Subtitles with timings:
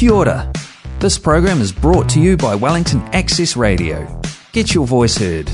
[0.00, 0.50] Kia ora.
[0.98, 4.00] This program is brought to you by Wellington Access Radio.
[4.52, 5.44] Get your voice heard.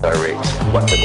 [0.00, 0.46] Direct.
[0.72, 0.96] What the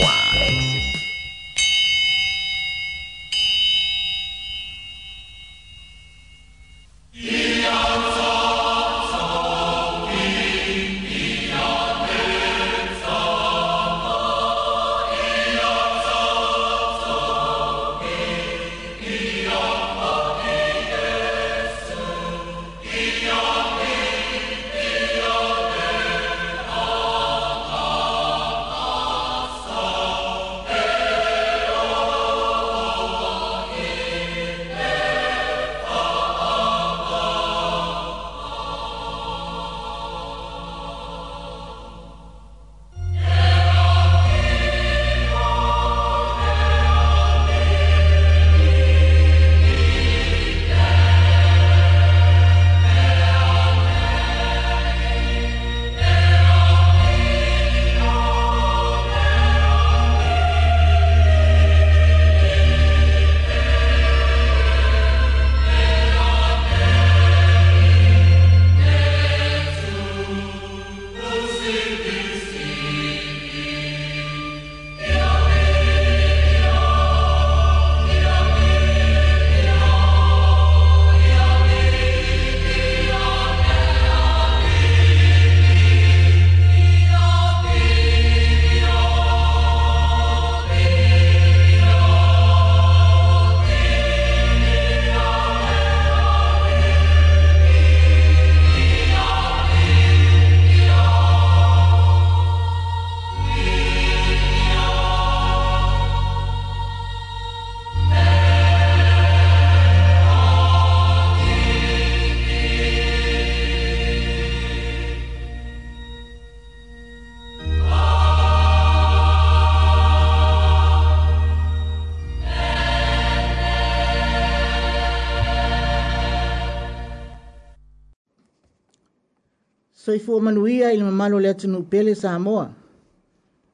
[130.26, 132.70] fo manuia i le mamalo le atu pele sa moa.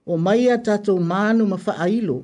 [0.08, 2.18] O mai a tatou manu ma ailo,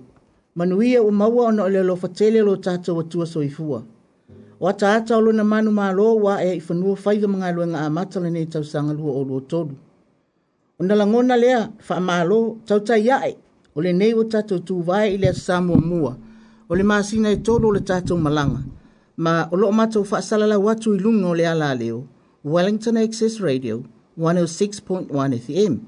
[0.58, 3.80] manuia o maua ona o le lo fatele lo tatou atua soifua.
[4.62, 8.18] O ata ata na manu ma lo wa e i fanua faida mga luenga mata
[8.24, 9.76] le nei tau sanga lua o lo tolu.
[10.80, 13.32] O nalangona lea fa malo tau tai ae,
[13.76, 16.12] o le nei o tata tu vai i le samua mua,
[16.72, 18.60] o le masina e tolu o le tatou malanga.
[19.24, 22.00] Ma o lo mato fa salala watu ilunga o le ala leo,
[22.46, 23.78] Wellington Access Radio.
[24.18, 25.80] 106.1 FM.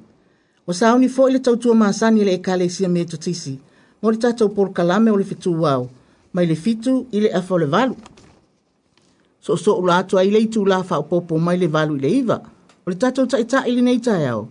[0.66, 3.60] O sao ni fo le tautua masani le ekalesia me totisi,
[4.02, 5.90] mo le tatau polokalame o le fitu wau,
[6.34, 7.96] mai le fitu i le afa o le valu.
[9.40, 12.10] So so ula atua i le itu la fa popo mai le valu i le
[12.10, 12.42] iva,
[12.86, 14.48] o le tatau taita ita le nei tai au,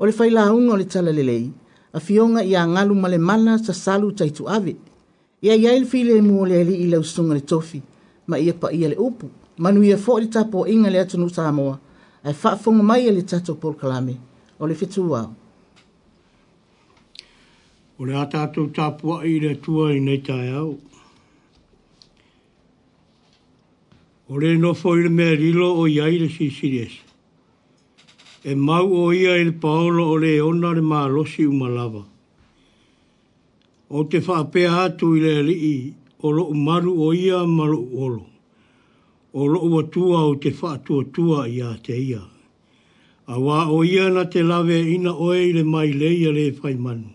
[0.00, 1.52] o le failaunga o le tala lelei,
[1.92, 4.76] a fionga i a ngalu male mana sa salu itu ave.
[5.42, 7.82] Ia ia il file mo le ali i usunga le tofi,
[8.26, 11.78] ma ia pa ia le upu, manu ia fo le tapo inga le atunu Samoa,
[12.24, 14.16] e fa fong mai e le tato pol kalame
[14.60, 15.26] o le fitu wa
[17.98, 20.78] o le ata tu tapua i le tua i nei tai au
[24.30, 26.94] o le no foi le me rilo o iai le sisiries
[28.44, 32.04] e mau o ia i le paolo o le ona le malosi umalava
[33.90, 35.76] o te fa pe atu i le li i
[36.22, 38.30] o lo umaru o ia malu olo
[39.32, 42.20] o lo ua tua o te wha tua tua i a te ia.
[43.26, 46.74] A wā o ia na te lawe ina oe i le mai leia le whai
[46.76, 47.10] manu.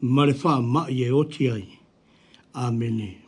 [0.00, 1.66] Ma le wha mai e oti ai.
[2.54, 3.25] Amenea.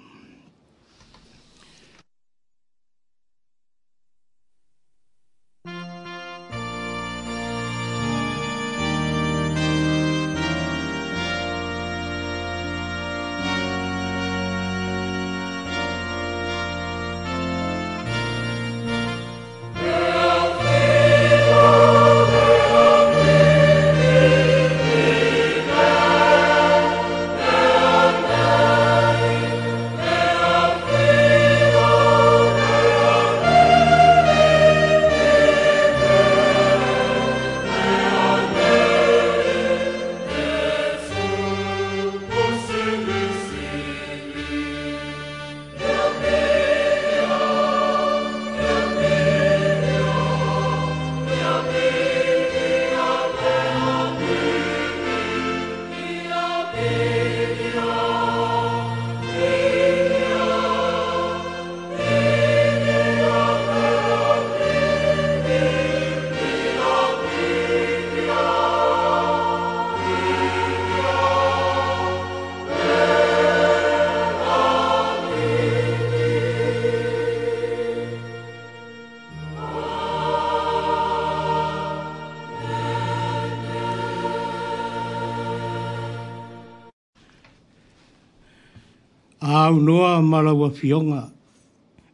[90.30, 91.22] malaua fionga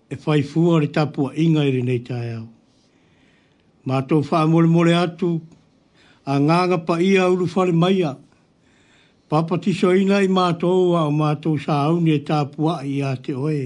[0.08, 2.46] e fai fua re tapua inga i rinei tae au.
[3.86, 5.30] Mātou wha mole mole atu,
[6.32, 8.12] a nganga pa ia uru whare maia.
[9.28, 13.34] Papa tiso ina i mātou a o mātou sa auni e tāpua i a te
[13.34, 13.64] oe,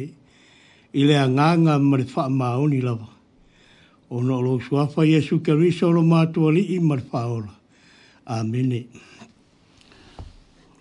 [1.01, 3.07] i le a nganga mare wha maoni lawa.
[4.11, 7.55] O no lo suafa Jesu ke riso lo mātou ali i mare wha ora.
[8.39, 8.83] Amene.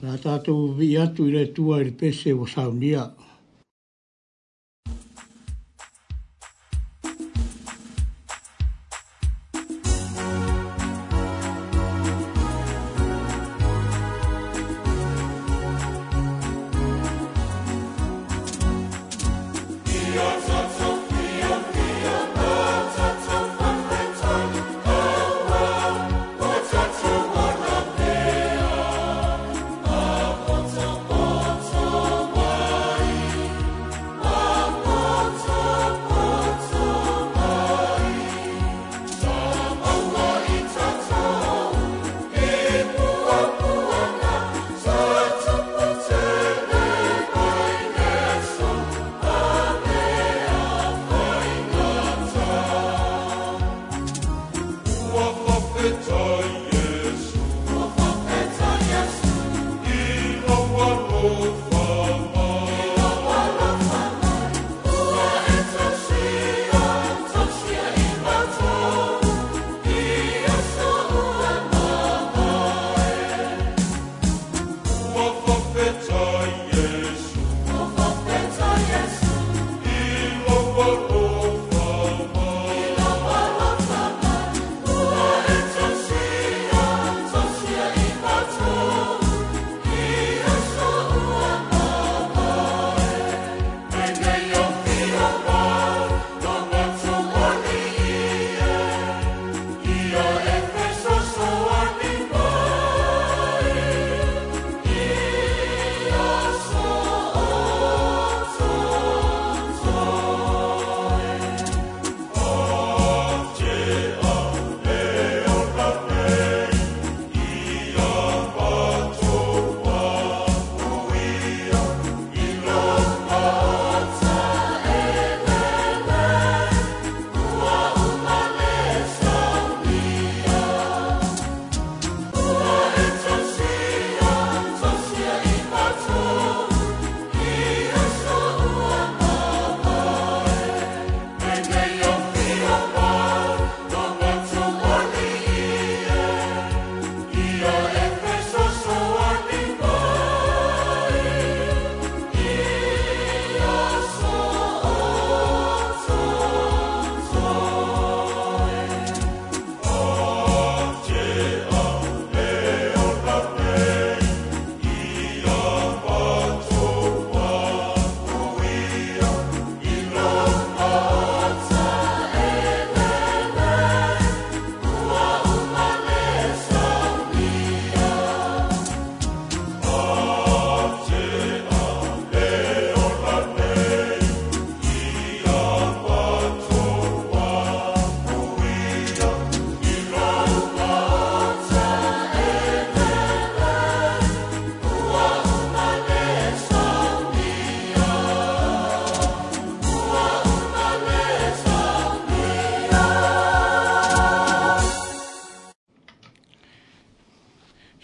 [0.01, 3.05] Nā tātou vi atu i le tua i le pese o saunia.
[3.05, 3.25] Amene.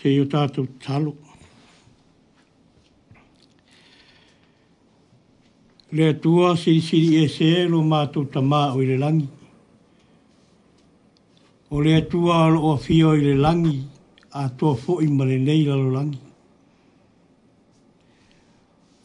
[0.03, 1.13] ke i o tātou talo.
[5.95, 9.29] Le tua siri siri e se lo mātou ta mā o i le langi.
[11.71, 13.77] O le tua alo o fio i le langi
[14.43, 16.19] a tua fo i male nei lalo langi.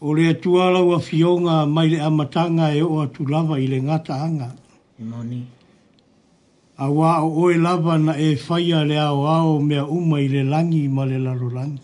[0.02, 3.66] O le tua alo o fio ngā mai le amatanga e o atu lava i
[3.70, 4.50] le ngata anga.
[4.98, 5.40] Imoni
[6.78, 10.44] a wā o oe lava na e whaia le ao ao mea uma i le
[10.46, 11.82] langi ma le laro langi.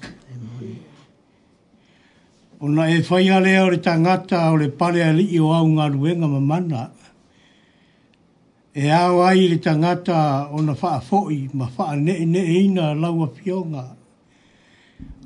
[2.60, 5.50] O na e whaia le ao le tangata o le pale a li i o
[5.52, 6.92] au ngā ruenga ma mana.
[8.72, 13.20] E ao ai le tangata o na wha foi ma wha ne ne ina lau
[13.26, 13.84] a pionga.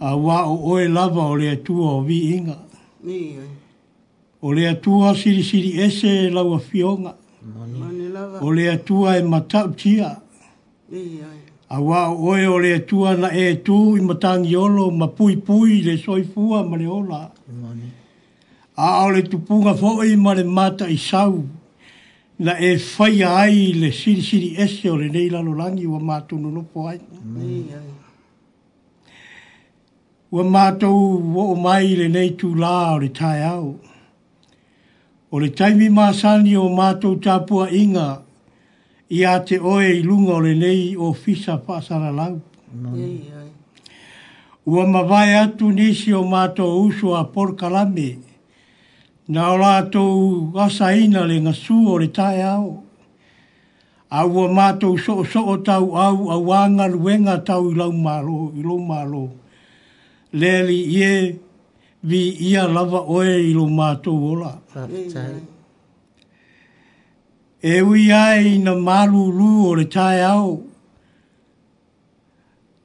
[0.01, 2.57] A wā o oe lava o le atua o vi inga.
[4.41, 7.11] O le atua siri siri ese lau a pionga.
[7.13, 7.27] Mm
[8.41, 10.21] o le atua e matau tia.
[11.71, 15.83] A wā oe o le atua na e tu i matangi olo, ma pui pui
[15.83, 17.31] le soifua ma le ola.
[18.77, 21.45] A o le tupunga fōi ma le mata i sau,
[22.39, 25.99] na e fai ai le siri siri ese o le neilano rangi wa
[26.31, 27.01] no nopo ai.
[30.31, 33.77] Wa mātou wo o mai le nei tū lā o le tai au.
[33.81, 33.88] Amen
[35.31, 38.09] o le taimi māsani o mātou tāpua inga
[39.13, 42.41] i a te oe i lunga o le nei o fisa whaasara lau.
[44.69, 48.11] Ua mawai atu nisi o mātou uso a porkalame,
[49.29, 52.69] na o lātou asa ina le ngasū o le tae au.
[54.11, 58.63] A ua mātou soo soo tau au a wanga luenga tau i lau mālo, i
[58.65, 59.27] lau mālo.
[60.33, 61.13] Leli ie,
[62.03, 64.59] vi ia lava oe i lo mātou ola.
[67.61, 70.53] E ui ai na maru ru o le tae au,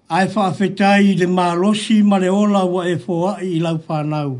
[0.10, 4.39] ai whaafetai le mālosi ma le ola wa e fōa i lau whānau.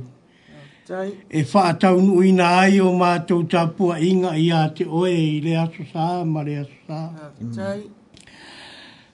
[1.30, 5.53] E whaatau nui na ai o mātou tāpua inga i a te oe i le
[5.68, 7.77] aso sā ma le aso sā.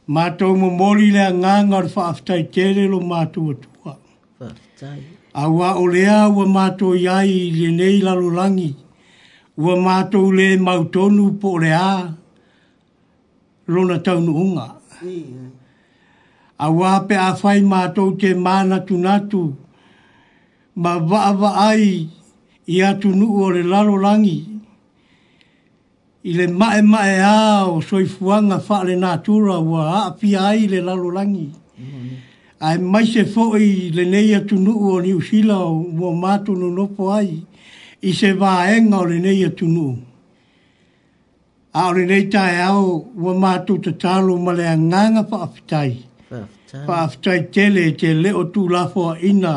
[0.09, 3.97] Mātou mō mōri le a ngāngar whaafetai tere lo mātou atua.
[5.33, 8.69] Awa o lea ua mato iai le nei lalolangi.
[9.57, 12.17] Ua mato le mautonu po lea.
[13.67, 14.65] Lona taunu unga.
[16.65, 19.53] Awa pe a fai mato te mana tunatu.
[20.81, 22.09] Ma vaava ai
[22.73, 24.39] i atu nu o le lalolangi.
[26.29, 30.11] I le mae mae a o soifuanga fa le natura ua a
[30.49, 31.47] ai le lalolangi.
[31.79, 32.28] Mm -hmm
[32.59, 33.23] ai mai se
[33.57, 37.43] i le nei atu nu o ni usila o mo matu no no po ai
[38.01, 39.87] i se va enga o le nei atu nu
[41.71, 45.93] a o le nei tai au mo matu te talo ma le nganga pa aftai
[46.87, 49.53] pa aftai tele te le o tu la fo ina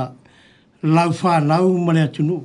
[0.95, 2.39] la fa la u ma le atu nu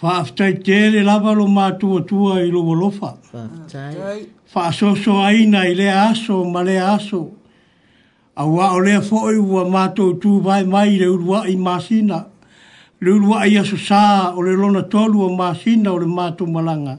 [0.00, 4.20] pa aftai tele la va lo matu o tua i lo lofa pa aftai
[4.52, 7.35] pa so so aina i le aso ma le aso pa
[8.36, 12.22] a wā o lea fōi ua mātou tū vai mai le urua i māsina.
[13.00, 16.98] Le urua i aso sā o le lona tolu o māsina o le mātou malanga.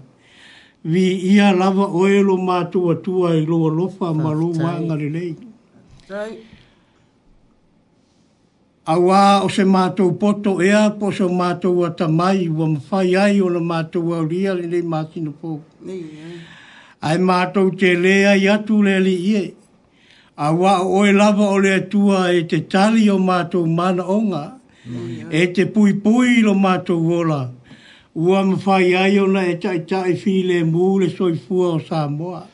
[0.84, 1.04] Vi
[1.36, 5.36] ia lava o e lo mātou atua e loa lofa ma lo wānga le lei.
[8.88, 13.40] A wā o se mātou poto ea po se mātou ata mai ua mawhai ai
[13.46, 15.54] o le mātou auria le lei māsina pō.
[15.86, 16.36] Eh.
[17.06, 19.48] Ai mātou te lea i atu le li iei
[20.38, 24.44] a wā o e lava o le atua e te tali o mātou mana onga,
[25.34, 27.42] e te pui pui lo mātou wola.
[28.18, 32.46] Ua mawhai ai ona e tai tai whi le mū le soifua o Samoa.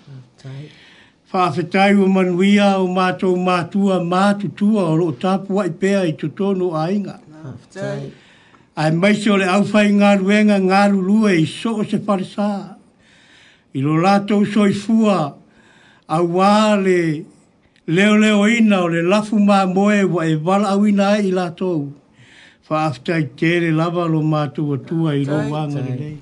[1.33, 6.85] Whawhetai o manuia o mātou mātua mātutua o lo tāpua i pēa i tutono a
[6.93, 7.19] inga.
[8.77, 12.81] Ai mai se o le auwhai ngā ruenga ngā rulua i so se whare
[13.73, 15.33] I lo lātou soifua
[16.07, 17.25] a wā le
[17.87, 21.51] leo leo ina o le lafu mā moe wa e wala au ina e ila
[21.51, 21.91] tōu.
[22.69, 26.17] Wha afta i tere lava lo mā tua tua i lo wanga ni lei.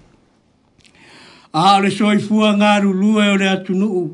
[1.53, 4.09] A le soi fua ngā rulue o le atunuu.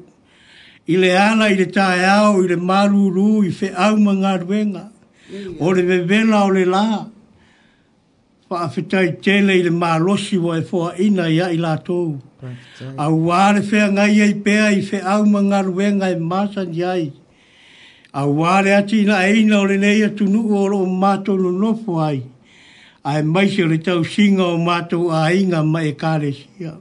[0.92, 4.12] I le ana i le tae au i le maru ru i fe au ma
[4.14, 4.90] ngā ruenga.
[5.64, 7.06] O le bevela o le lā.
[8.50, 12.20] Wha afta i tele i le mā wa e fua ina i a ila tōu.
[13.00, 16.64] A wā le ngai ai pēa i fe au ma ngā ruenga i e māsa
[16.68, 17.08] ni ai.
[17.12, 17.24] Mm
[18.18, 22.00] a wāre ati na eina o le nei atu nuku o lo mātou no nofo
[22.02, 22.24] ai.
[23.06, 26.72] A e maise o le tau singa o mātou a inga ma e kāre sia.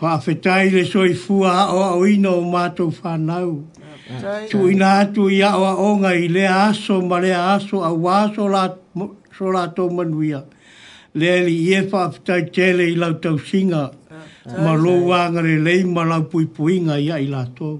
[0.00, 3.48] Whaafetai le soi fua o au ina o mātou whanau.
[4.52, 8.20] Tu ina atu i a oa onga i lea aso ma lea aso a wā
[9.34, 10.44] so la tō manuia.
[11.18, 13.82] Lea li i e whaafetai tele i lau tau singa
[14.46, 17.74] ma lo wāngare lei ma lau pui puinga i a i la tōu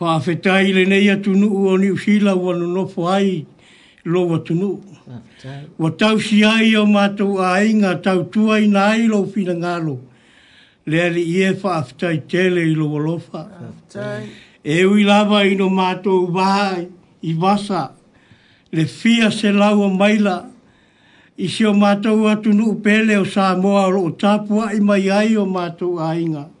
[0.00, 3.46] whaafetai le nei atu nuu o ni usila ua nonofo ai
[4.04, 4.78] lo wa tunu
[5.78, 9.98] wa tau si ai o mātou a inga tau tuai nā i lo fina ngalo
[10.86, 13.42] le ali i whaafetai tele i lo walofa
[14.62, 16.86] e ui lava i no mātou vahai
[17.22, 17.90] i vasa
[18.72, 20.38] le fia se lau o maila
[21.42, 25.34] i si o mātou atu nuu pele o sā moa o tāpua i mai ai
[25.36, 26.42] o mātou a inga.
[26.46, 26.57] Mm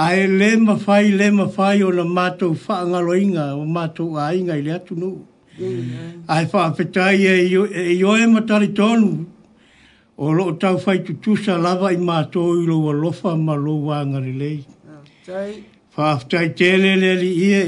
[0.00, 4.54] a e le mawhai, le mawhai o na mātou whaangalo inga, o mātou a inga
[4.54, 5.08] i le atu nō.
[5.58, 6.22] Mm -hmm.
[6.28, 9.26] A e whaapetai e io e matari tonu,
[10.16, 14.64] o lo tau whai tutusa lava i mātou i loa lofa ma loa ngare lei.
[15.96, 17.62] Whaapetai tēle le li ie,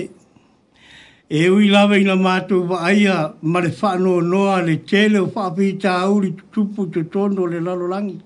[1.28, 5.30] e ui lava i na mātou wa aia ma le whaano noa le tēle o
[5.34, 8.20] whaapetai auri tutupu te tono le lalo langi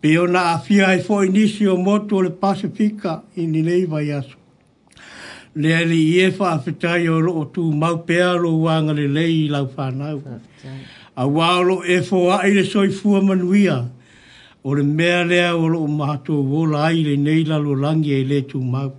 [0.00, 3.84] pe ona afia ai e foi nisi o motu o le pasifika i ni nei
[3.86, 4.36] vai aso.
[5.54, 9.44] Le ali i e wha awhitai o roo tū mau pēa lo wanga le lei
[9.44, 10.22] i lau whanau.
[11.16, 13.80] A wālo e fō ai le soi fua manuia
[14.64, 18.24] o le mea lea o roo mahato o wola ai le nei lalo langi e
[18.24, 18.92] le tu mau.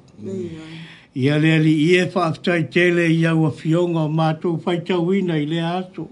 [1.13, 5.09] I a ali i e wha awhitai tele i au a fionga o mātou whaitau
[5.17, 6.07] i le aso.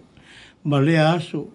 [0.66, 1.46] Ma le aso,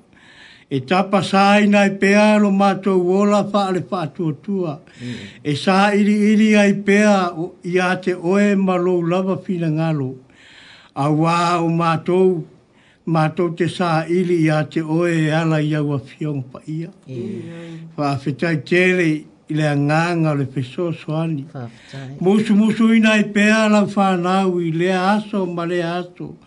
[0.74, 5.12] e tapa sai nai pea lo mato wola fa le fa tua tua mm.
[5.40, 7.18] e sa iri iri ai pea
[7.62, 10.10] ia te oe ma lo lava fina ngalo
[11.04, 12.18] a wa o mato
[13.06, 16.90] mato te sa iri ia te oe e ala ia wa fiong pa ia
[17.94, 18.18] fa mm.
[18.24, 19.06] fetai tele
[19.52, 21.44] i le nganga le peso soani
[22.22, 26.43] musu musu ina i pea la fa nau i le aso ma le aso mm.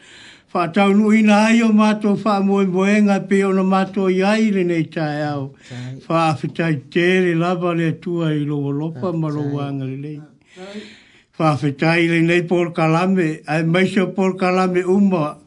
[0.58, 4.64] Fa tau nu ina ai o mātou wha moe moenga pe ono mātou i aile
[4.66, 5.44] nei tae au.
[6.02, 10.16] Fa awhitai tere lava le tua i loo lopa ma loo wanga nei.
[11.30, 15.38] Fa awhitai le nei por kalame, ai maisha por kalame umma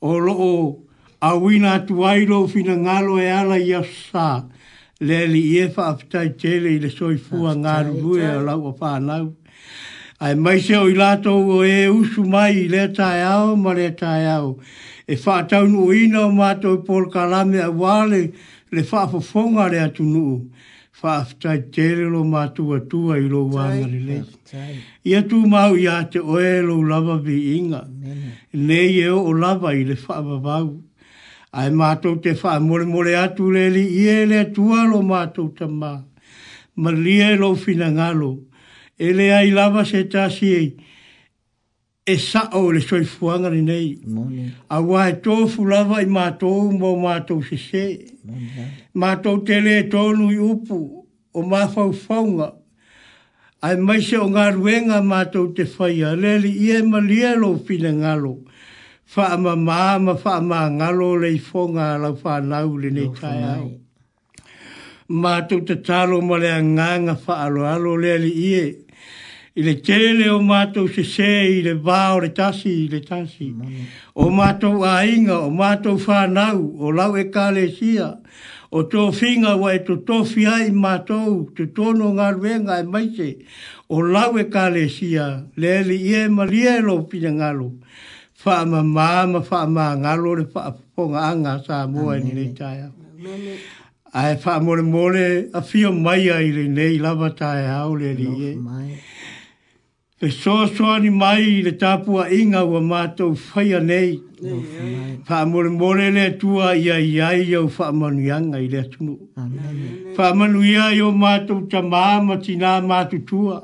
[0.00, 0.86] o loo
[1.20, 4.46] awina tu ai loo fina ngalo e ala i asa.
[5.00, 9.32] Le li e fa awhitai tere i le soifua ngā rubue o lau o whanau
[10.24, 14.24] ai mai se o ilato o e usu mai le tai au ma le tai
[14.36, 14.58] au.
[15.06, 18.32] E wha tau nu ina o mato i pol kalame a wale
[18.72, 20.48] le wha fofonga le atunu.
[21.04, 24.16] Wha aftai tere lo matua tua i lo wanga le le.
[25.04, 27.82] Ia tu mau i ate o e lo lava vi inga.
[28.66, 30.70] Ne i e o lava i le wha vavau.
[31.52, 35.52] Ai mato te wha mole mole atu le li i e le tua lo mato
[35.52, 36.02] tamā.
[36.80, 37.52] Malie lo finangalo.
[37.52, 38.32] Malie lo finangalo
[38.98, 40.74] e le ai lava se tasi e
[42.06, 43.96] e sao le soi fuanga ni nei.
[44.68, 47.86] A wā e tōfu lava i mātou mō mātou se se.
[48.94, 50.78] Mātou tele e tōnu i upu
[51.32, 52.52] o mātou whaunga.
[53.64, 56.12] Ai mai se o ngā ruenga mātou te whaia.
[56.14, 58.34] Lele i e ma lielo pina ngalo.
[59.14, 63.40] Wha ma māma, wha ma ngalo le i whonga lau wha nau le nei tai
[63.48, 63.72] au.
[65.08, 68.72] Mātou te talo ma le a nganga wha alo alo lele i Lele i e
[69.56, 72.98] i le tele o mātou se se i le vā o le tasi i le
[73.06, 73.52] tasi.
[74.18, 78.16] O mātou a inga, o mātou whānau, o lau e kā le sia.
[78.74, 80.18] O tō whinga wa e tō tō
[80.50, 83.36] ai mātou, tō tōno ngā ruenga e maise.
[83.88, 87.30] O lau e kā le sia, le li i e ma li e lo pina
[87.30, 87.70] ngalo.
[88.44, 92.50] Wha ma mā ma wha mā ngalo le wha ponga anga sā mua e nene
[92.58, 92.90] taia.
[94.12, 98.30] Ai wha mole mole a fio mai ai le nei lava tai au le li
[98.50, 98.54] e.
[98.56, 99.13] Mm.
[100.20, 104.20] Pe soa ni mai le tapua inga wa mātou whaia nei.
[105.26, 109.14] Wha mōre mōre le tua ia iai au wha manu ianga i le atunu.
[110.14, 113.58] Wha manu ia i o mātou ta māma tina mātou tua.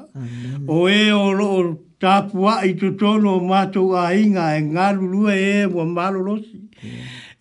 [0.67, 5.67] O e o loo tapua i tutono o mātou a inga e ngā lulua e
[5.71, 6.35] wa mālo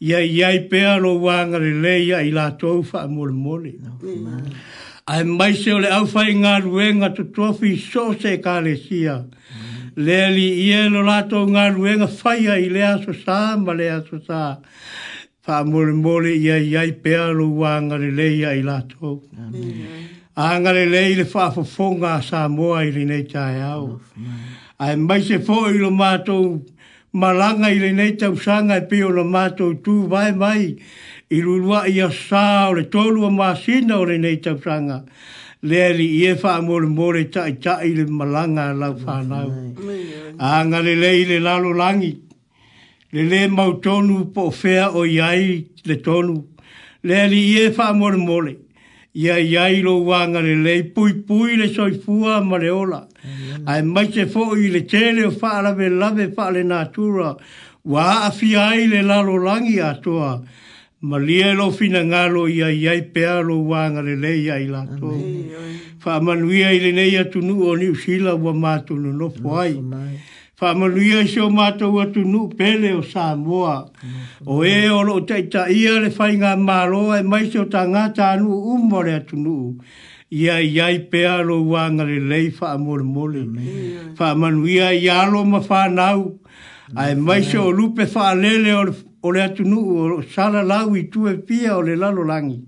[0.02, 3.74] ia iai pea lo wanga le leia i la tou wha mole mole.
[5.08, 8.76] Ai mai se o le au whai ngā ruenga tu tofi so se ka le
[8.78, 9.18] sia.
[9.18, 9.92] Mm.
[10.06, 13.74] Le li ia lo la tou ngā ruenga whai a i le aso sā ma
[13.74, 14.42] le aso sā.
[15.48, 19.24] Wha mole mole ia iai pea lo wanga leia i la tou.
[20.36, 24.00] Anga le lei le wha fofonga sā moa i rinei tae au.
[24.80, 26.62] Ai mai se fo i lo mātou
[27.14, 30.76] malanga i le nei tau sanga e peo la mātou tū vai mai
[31.30, 35.04] i rurua i a sā o le tolu a māsina o le nei tau sanga.
[35.62, 39.50] Leri i e wha mōre mōre ta i ta i le malanga a lau whānau.
[40.40, 42.14] A ngā le le i le lalo langi,
[43.12, 46.44] le le mau tonu po fea o iai le tonu.
[47.04, 48.56] Leri i e wha mōre mōre,
[49.20, 53.09] i a iai lo wā ngā le le pui pui le soifua ma le ola.
[53.66, 57.36] Ai mai te fō i le tēle o whaarawe lawe whaare nātura.
[57.92, 60.42] Wā a fi ai le lalo langi toa.
[61.02, 64.68] Ma lia e lo fina ngalo ia iai pea lo wānga le i ai
[66.00, 69.74] Fa Whaamanuia i le nei atu nu o ni usila wa mātunu no fwai.
[70.60, 73.92] Whaamanuia i seo mato wa tunu pele o Samoa.
[74.48, 78.48] O e o lo teita ia le whainga māroa e mai seo ta ngāta anu
[78.76, 79.76] umore atu nuu
[80.32, 83.46] ia iai pea lo uanga lei fa amore mole.
[84.16, 86.40] Fa manuia ia lo ma fa nau.
[86.96, 88.72] Ai mai se o lupe fa lele
[89.24, 92.64] o le atu nu o sala lau i tue pia o le lalo langi.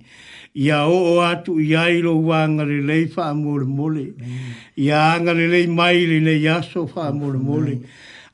[0.56, 4.14] Ia o o atu iai lo uanga lei fa amore mole.
[4.76, 7.80] Ia anga lei mai le ne yaso fa amore mole.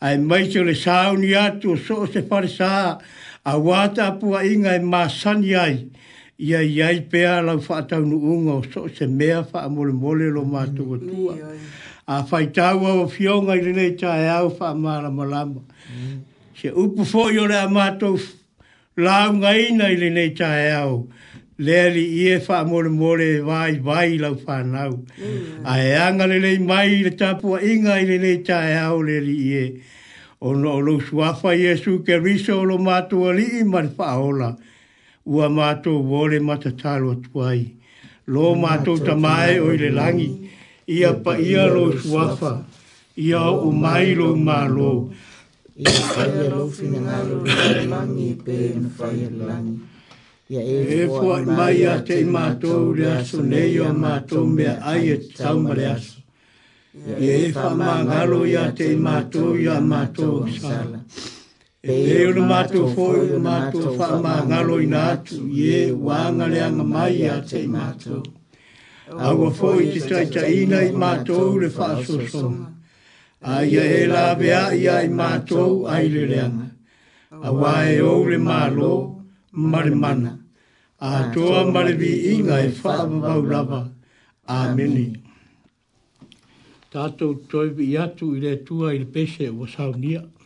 [0.01, 2.97] Ai mai se o le sauni atu o so se fare saa.
[3.45, 5.75] A wata apua inga e masani ai.
[5.91, 5.96] Ia
[6.37, 10.97] ia iai pea lau whaatau nuunga o so se mea wha mole mole lo mātua
[11.01, 11.33] tua.
[12.07, 15.61] A whaitau au fionga i rinei tae au wha mara malama.
[15.91, 16.21] Mm.
[16.55, 18.17] Se upu fōi o rea
[18.99, 21.07] la ngai nei i rinei tae au.
[21.59, 25.03] Leli i e wha mole mole vai vai lau whanau.
[25.65, 29.67] A e anga rinei mai le tapua inga i rinei tae au leli i e.
[30.41, 34.53] O no lo suafa Jesu ke riso lo mātua ali i marifaola.
[34.53, 34.61] Mm
[35.27, 37.59] ua mātou wole mata tālo atuai.
[38.31, 40.29] Lō mātou tamae o ile langi,
[40.87, 42.53] ia pa ia lo tuafa,
[43.15, 44.91] ia o mai lo mālo.
[45.77, 49.77] Ia whaia lo fina ngālo ile langi, e pē na whaia langi.
[50.49, 54.77] Ia e fua e mai a te mātou le aso, nei e a mātou mea
[54.93, 56.21] ai e tauma le aso.
[57.05, 61.03] Ia e wha mā ngālo ia te mātou, ia mātou sāla
[61.89, 66.47] e o na mātou fōi o mātou wha mā ngalo i nātu i e wānga
[66.51, 68.19] leanga mai a te mātou.
[69.11, 72.73] Awa fōi te taita ina i mātou le wha sōsonga.
[73.55, 76.67] Aia e la vea i ai mātou ai le leanga.
[77.31, 78.91] Awa e o le mālo
[79.53, 80.35] mare mana.
[80.99, 83.81] A toa mare vi inga e wha mavau lava.
[84.59, 85.05] Āmeni.
[86.91, 90.19] Tātou toi i atu i le tua i le pese o saunia.
[90.25, 90.36] Āmeni.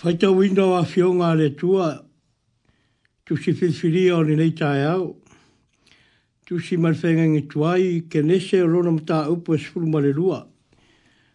[0.00, 1.86] Faita windo a whio ngā tua,
[3.28, 5.10] tu si whiwhiri o ni nei tae au.
[6.48, 10.46] Tu si marwhenga ngi tuai, ke nese o rona mta upo e sifuru mare rua.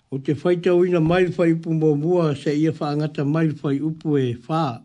[0.10, 3.22] O te whaita wina mailwhai upo mō mua, se ia whaangata
[3.62, 4.82] fai upo e whā.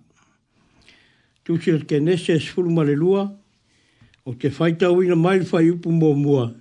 [1.45, 3.33] Tu si ke nese e sifuru mare rua.
[4.27, 6.53] O te whaita wina mailwhai upo mō mua,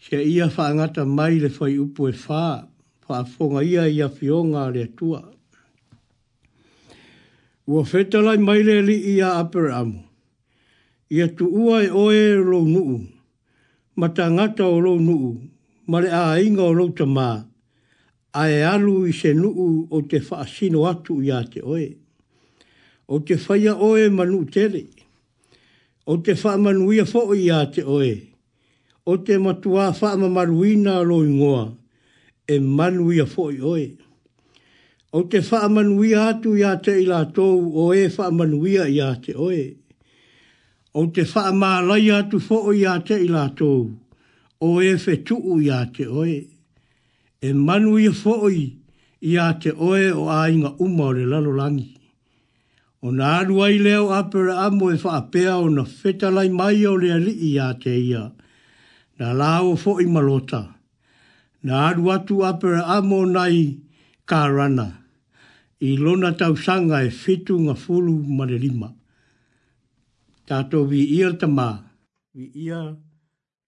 [0.00, 1.06] se ia whaangata
[1.54, 2.66] fai upo e whā.
[3.30, 5.37] fonga ia ia whionga re tuai.
[7.68, 10.00] Ua whetalai maile li i a apere amu.
[11.12, 12.96] Ia tu ua e oe rou nuu.
[14.00, 15.28] Ma ta ngata o rou nuu.
[15.92, 17.30] Ma a inga o rou tamā.
[18.40, 21.86] A e alu i se nuu o te whaasino atu i a te oe.
[23.14, 24.84] O te whaia oe manu tere.
[26.10, 28.14] O te wha manuia fo i a te oe.
[29.10, 31.64] O te matua wha mamaruina roi ngoa.
[32.48, 32.54] E
[33.16, 33.84] ia fo i oe.
[35.10, 39.76] O te whaamanuia atu ia te i tou, o e whaamanuia ia te oe.
[40.94, 43.90] O te whaamalai atu fo o ia te i tou,
[44.60, 46.48] o e whetuu ia te oe.
[47.40, 48.76] E manuia fo oi
[49.22, 51.94] ia te oe o ainga uma o re lalolangi.
[53.00, 57.32] O nā ruai leo apera amo e whaapea o na whetalai mai o le li
[57.54, 58.28] ia te ia.
[59.18, 60.66] Nā lao fo i malota.
[61.64, 63.87] Nā ruatu apera amo nai
[64.28, 64.86] karana
[65.88, 66.30] i lona
[66.66, 68.88] sanga e fitu nga fulu marelima.
[70.46, 71.68] Tato vi ia tama,
[72.34, 72.82] vi ia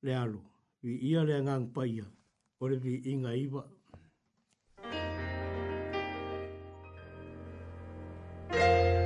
[0.04, 0.40] le alo,
[0.84, 2.04] vi ia le ngang paia,
[2.60, 3.64] ore vi inga iwa.
[8.52, 8.99] Thank you.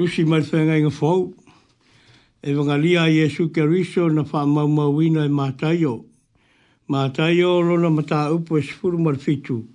[0.00, 1.34] tusi mai whenga inga whau.
[2.42, 6.04] E wanga lia i Esu Kariso na wha maumauina e mātaio.
[6.88, 9.66] Mātaio rona mata upo e sifuru marfitu.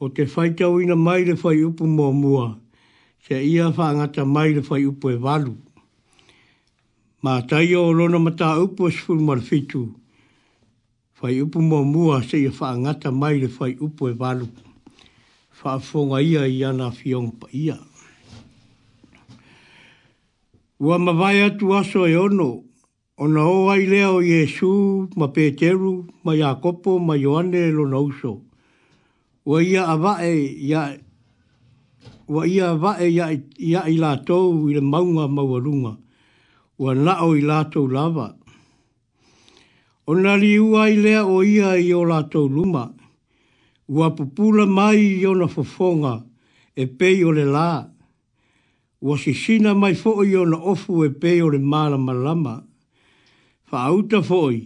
[0.00, 2.58] O te whaitau ina mai le whai upo mō mua.
[3.26, 5.56] Se ia whaangata mai le whai upo e walu.
[7.24, 9.88] Mātaio rona mata upo e sifuru marfitu.
[11.20, 14.46] Whai upu mō mua se ia whaangata mai le whai upo e walu.
[15.62, 17.76] Whaafonga ia i ana fiong ia.
[17.76, 17.78] Ia.
[20.80, 22.62] Ua mawai atu aso e ono,
[23.18, 28.42] ona o ai leo Iesu, ma Peteru, ma Iakopo, ma Ioane lo na uso.
[29.44, 30.94] Ua ia avae, ia,
[32.30, 33.26] ua ia avae ia,
[33.58, 35.96] ia i latou i le maunga mawarunga.
[36.78, 38.36] Ua nao i latou lava.
[40.06, 42.86] Ona li ua ai lea o ia i o latou luma.
[43.90, 46.22] Ua pupula mai i ona fofonga,
[46.78, 47.97] e pei o le laa
[49.00, 52.54] ua sina mai fo'i ona ofu e pei o le malamalama
[53.70, 54.58] fa'auta fo'i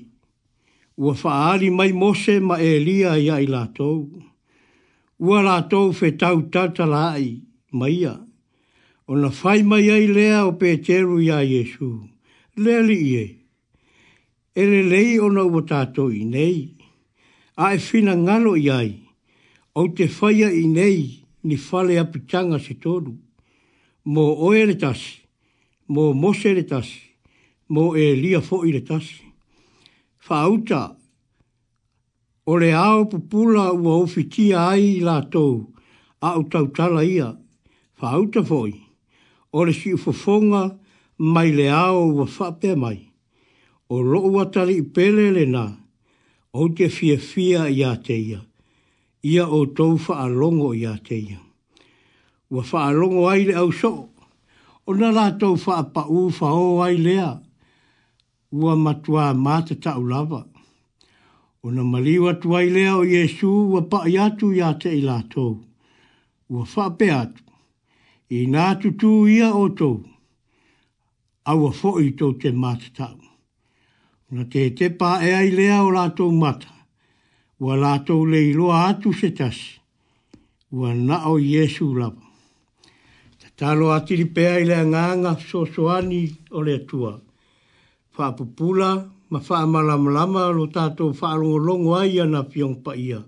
[1.03, 3.99] ua fa'aali mai mose ma elia ia i latou
[5.27, 7.31] ua latou fetau tata la'i
[7.79, 8.15] ma ia
[9.13, 11.89] ona fai mai ai lea o peteru iā iesu
[12.63, 13.27] lea li'i e
[14.61, 16.59] e lelei ona ua tatou'i nei
[17.65, 18.93] a e finagalo i ai
[19.79, 20.99] ou te faia i nei
[21.47, 23.13] ni fale apitanga se tolu
[24.05, 25.21] mō oe le tasi,
[25.89, 26.99] mō mose le tasi,
[27.71, 29.21] mō e lia fo i le tasi.
[30.27, 30.95] Whauta,
[32.47, 35.71] o le ao pupula ua ofitia ai i la tou,
[36.21, 37.29] a utau tala ia,
[38.01, 38.73] whauta foi,
[39.55, 40.65] o le si ufofonga
[41.23, 42.99] mai le ao ua whape mai.
[43.89, 45.65] O lo ua i pele le nā,
[46.53, 51.21] o te fia fia i a te ia, o tou wha longo i a te
[52.53, 53.93] ua whaarongo ai le au so.
[54.89, 57.31] O na rātou whaapa u whao ai lea,
[58.53, 60.43] ua matua māte tau lava.
[61.65, 65.63] O na maliwa tu ai lea o Yesu, ua pae atu ia te i lātou.
[66.53, 67.45] Ua whaape atu,
[68.39, 70.03] i nā tutu ia o tou,
[71.49, 73.17] aua fo'i tou te māte tau.
[74.37, 76.69] Na te te pae ai lea o lātou mata,
[77.63, 79.71] ua lātou leiloa atu se tasi,
[80.75, 82.29] ua na o Yesu lava
[83.59, 86.23] talo atiri pea i le nganga so soani
[86.57, 87.13] o le tua.
[88.17, 88.91] Whapupula,
[89.31, 91.31] ma wha malamalama lo tātou wha
[91.67, 93.21] longo ai ana piong pa ia.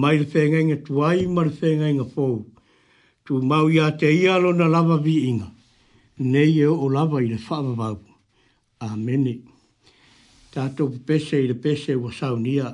[0.00, 2.46] Mai le whenga inga tuai, ma le whenga inga pou.
[3.24, 5.48] Tu mau ia te ia lo na lava vi inga.
[6.32, 7.98] Nei e o lava i le wha mamau.
[8.88, 9.34] Amene.
[10.52, 12.68] Tātou pese i le pese wa saunia.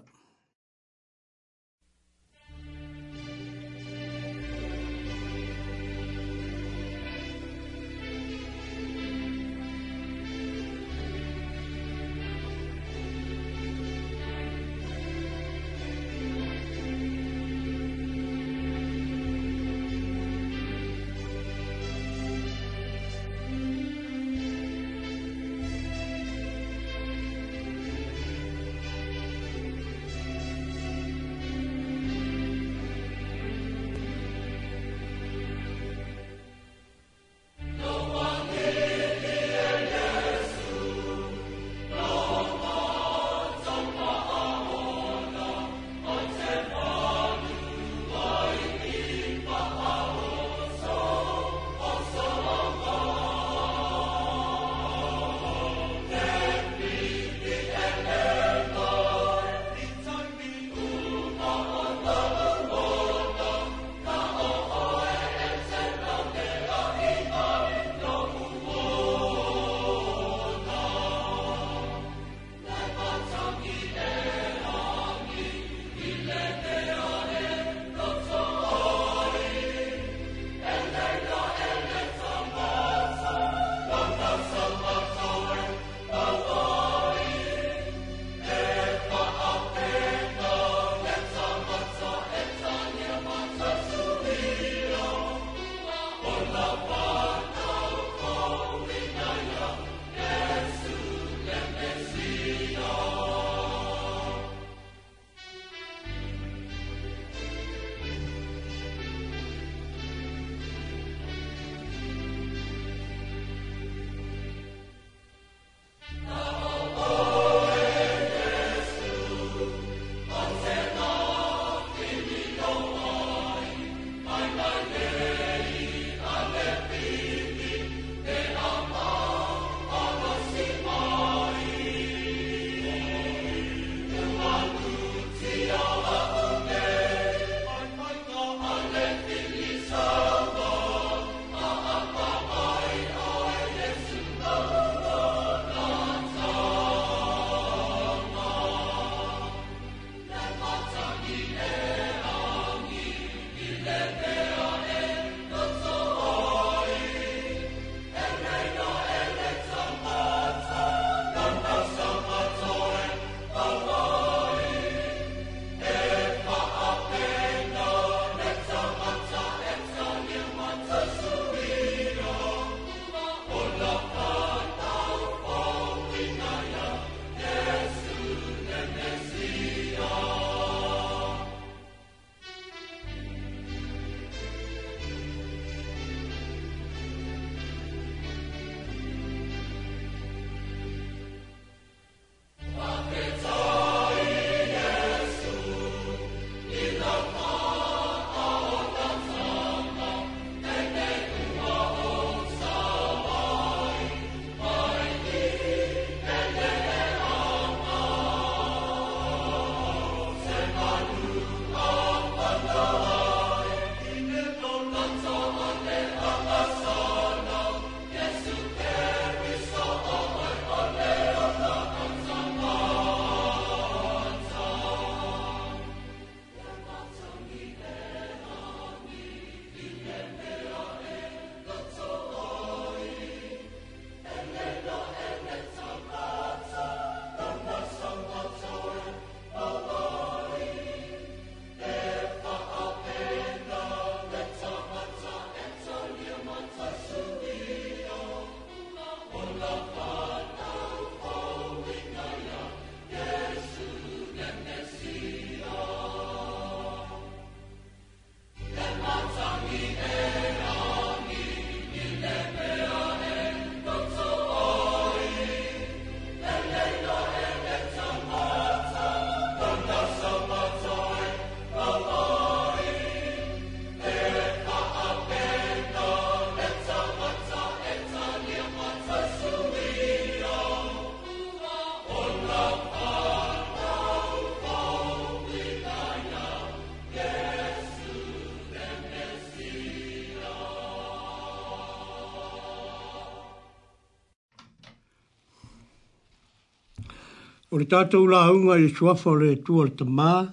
[297.77, 300.46] O le tātou la hunga i le suafa o le tua le tamā,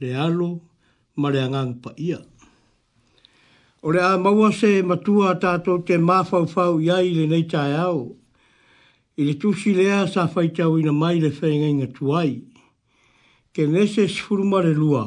[0.00, 0.62] le alo,
[1.20, 2.16] ma le angang pa ia.
[3.84, 8.06] O le a maua se matua tātou te māwhauwhau ia i le nei tāi au,
[9.20, 12.38] i le tusi lea sa whaitau ina mai le whenga inga tuai,
[13.52, 15.02] ke nese sfuruma le lua,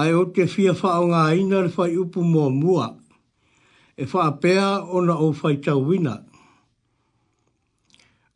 [0.00, 2.88] ai o te fia whao ngā ina le whai upu mua mua,
[3.92, 4.70] e whaapea
[5.02, 6.24] ona o whaitau winak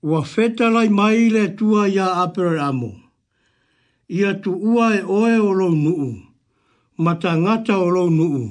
[0.03, 2.93] ua feta lai mai le tua ia apere amo.
[4.09, 6.17] Ia tu ua e oe o lo nuu,
[6.99, 8.43] mata ngata o lo nuu,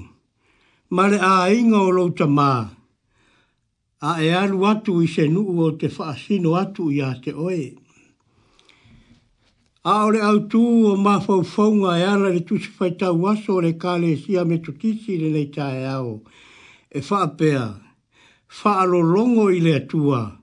[0.91, 2.66] Male le a inga o lo tamā.
[4.02, 7.76] A e alu atu i se nuu o te whaasino atu ia te oe.
[9.86, 14.16] A ole au tū o mā whauwhaunga e ala le tusi whaitau aso le kāle
[14.18, 16.24] sia me tutisi le nei tae ao.
[16.89, 17.68] E whaapea,
[18.50, 20.39] whaalolongo i le tuaa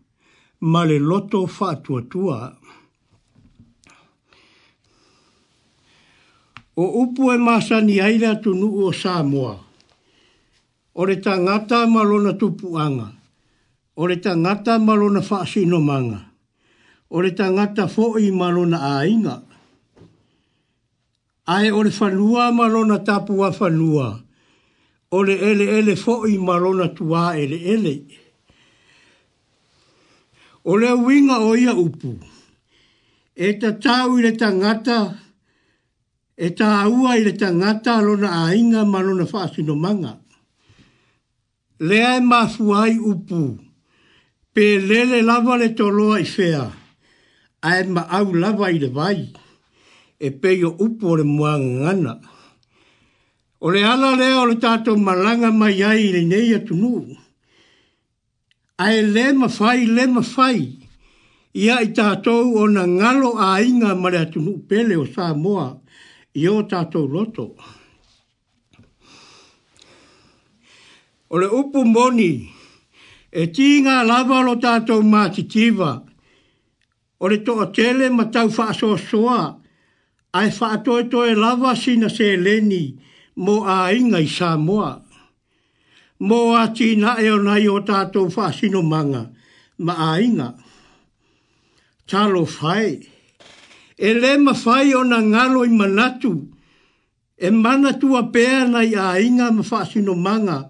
[0.61, 2.39] ma le loto whātuatua.
[6.77, 9.57] O upu e māsani aira tu nuu o Samoa.
[10.97, 13.11] O le tā ngātā malona tupuanga.
[13.97, 16.21] O le tā ngātā malona whāsino manga.
[17.11, 19.41] O le tā ngātā fōi malona āinga.
[21.49, 24.13] Ae o le whanua malona tāpua whanua.
[25.17, 27.95] O le ele ele fo'i malona tuā ele ele.
[27.97, 28.25] ele
[30.71, 32.11] o le winga o ia upu.
[33.35, 34.99] E ta tau i le ta ngata,
[36.37, 40.12] e ta aua i le ta ngata alona a inga manona whaasino manga.
[41.89, 43.41] Lea e mafuai upu,
[44.55, 46.64] pe lele lava le toloa i fea,
[47.62, 49.21] a ma au lava i le vai,
[50.19, 52.14] e pe yo upu o le mua ngana.
[53.64, 57.03] O le ala lea o le tato malanga mai ai le neia tunuu
[58.77, 60.05] ae fai mafai lē
[60.35, 60.61] fai
[61.55, 61.91] ia i
[62.29, 65.81] o na ngalo āiga ma le tunu pele o samoa
[66.35, 67.57] i o tatou loto
[71.33, 72.53] o le upu moni
[73.33, 76.05] e tigā lava o lo tatou matitiva
[77.22, 79.41] o le toʻatele ma tau faasoasoa
[80.37, 82.85] ae faatoetoe lava sina se leni
[83.37, 85.06] mo āiga i samoa
[86.21, 89.27] mō ati na eo nai o tātou whāsino manga,
[89.79, 90.55] ma ainga.
[92.09, 92.97] Talo whai,
[93.99, 96.33] e le ma whai o na ngalo i manatu,
[97.37, 100.64] e manatu a pēa nai a inga ma whāsino manga,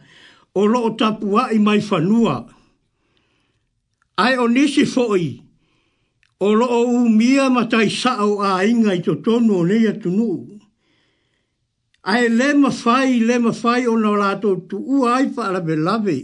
[0.57, 2.43] o lo o tapua i mai whanua.
[4.19, 5.31] Ai o nisi fo'i,
[6.41, 10.56] o lo o umia ma tai sa'o a inga i to tonu o nei atunuu
[12.07, 16.23] ae le mafai le mafai ona o latou tuua ai faalavelave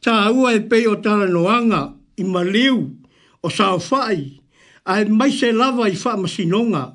[0.00, 2.78] tāua e pei o noanga i maliu
[3.44, 4.40] o saofaʻi
[4.88, 6.80] ae maise lava i faamasinoga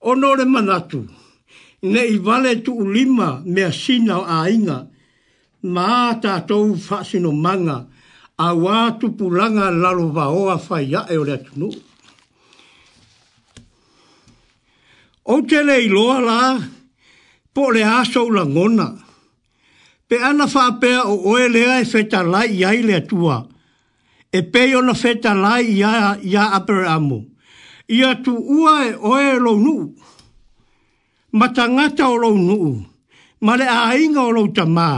[0.00, 1.06] o le manatu
[1.82, 4.90] neʻi vale tuulima mea sina o ainga.
[5.62, 7.86] ma tatou faasinomaga
[8.38, 11.74] auā tupulaga lalo vaoa faiaʻe o le atunuu
[15.24, 16.40] ou te leiloa la
[17.52, 18.88] po le asau la ngona.
[20.08, 23.46] Pe ana whapea o oe lea e feta lai iai lea tua.
[24.32, 27.18] E peo na feta lai ia, ia apere amu.
[27.96, 29.84] Ia tu ua e oe lo nuu.
[31.38, 32.72] Matangata o lo nuu.
[33.44, 34.90] Ma le ainga o lo tamā.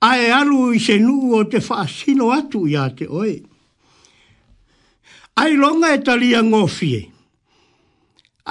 [0.00, 3.34] A e alu i se nuu o te whaasino atu ia te oe.
[5.40, 7.00] Ai longa e talia ngofie.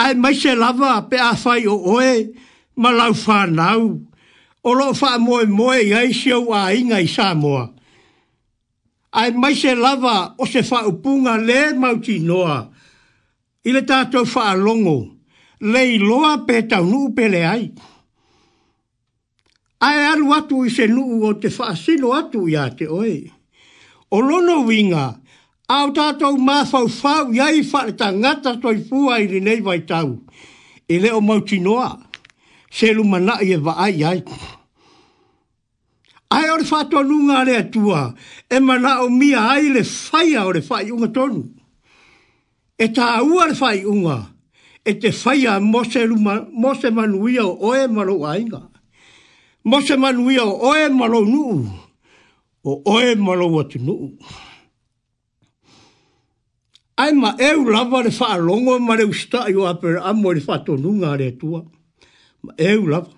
[0.03, 2.13] Ai mai lava pe a whai o oe.
[2.13, 2.48] e
[2.79, 3.83] ma lau whanau.
[4.63, 7.69] O lo wha moe moe i aisio a inga i Samoa.
[9.11, 12.61] Ai mai se lava o se wha upunga le mauti noa.
[13.65, 14.97] I le tātou wha longo.
[15.61, 17.69] Le i loa pe tau nuu pele ai.
[19.81, 23.17] Ai alu atu i se nuu o te wha sino atu i a te oe.
[24.11, 25.05] O lono winga,
[25.71, 29.79] au tātou mā fau fau i ai wha le tangata toi pua i rinei vai
[29.87, 30.19] tau.
[30.89, 31.87] I le o mauti noa.
[31.93, 32.08] noa
[32.69, 34.23] se luma na e va ai ai.
[36.31, 38.15] Ai ore fatu anu ngā le
[38.55, 41.49] e mana o mia ai le fai a ore fai un ton
[42.77, 44.31] eta tā ua fai unga,
[44.85, 48.69] e te fai a mose, luma, mose manuia o e malo ainga.
[49.65, 51.67] Mose manuia o e malo nuu,
[52.63, 54.15] o e malo watu nuu.
[56.95, 60.39] Ai ma eu lava le faa longo ma le usta i aper apere amo le
[60.39, 61.65] fatu le atua
[62.57, 63.09] e u lava.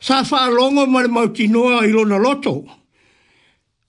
[0.00, 2.64] Sa wha longa ma le mautinoa i lona loto.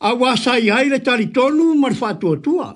[0.02, 2.76] A wasa i aile tari tonu ma le whatua tua.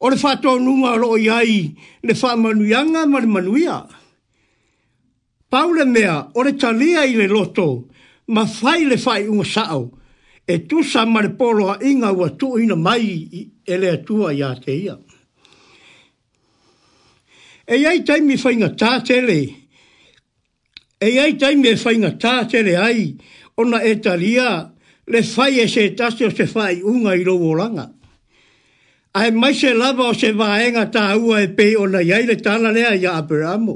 [0.00, 3.86] O le whatua nunga ro i ai le wha manuianga ma manuia.
[5.50, 7.86] Paule mea, o le talia i le loto,
[8.28, 9.90] ma fai le whai unga sao,
[10.48, 14.32] e tu sa ma le polo a inga ua tu ina mai e le atua
[14.32, 14.96] i a te ia.
[17.68, 19.61] E iai taimi whainga tātele, e iai
[21.04, 23.16] e ai tai me fai nga tā tere ai,
[23.58, 24.70] ona e talia,
[25.10, 27.90] le fai e se tasio se fai unga i lo wolanga.
[29.18, 32.70] Ai mai se lava o se vaenga tā ua e pei ona iai le tana
[32.70, 33.74] lea i a Aperamo.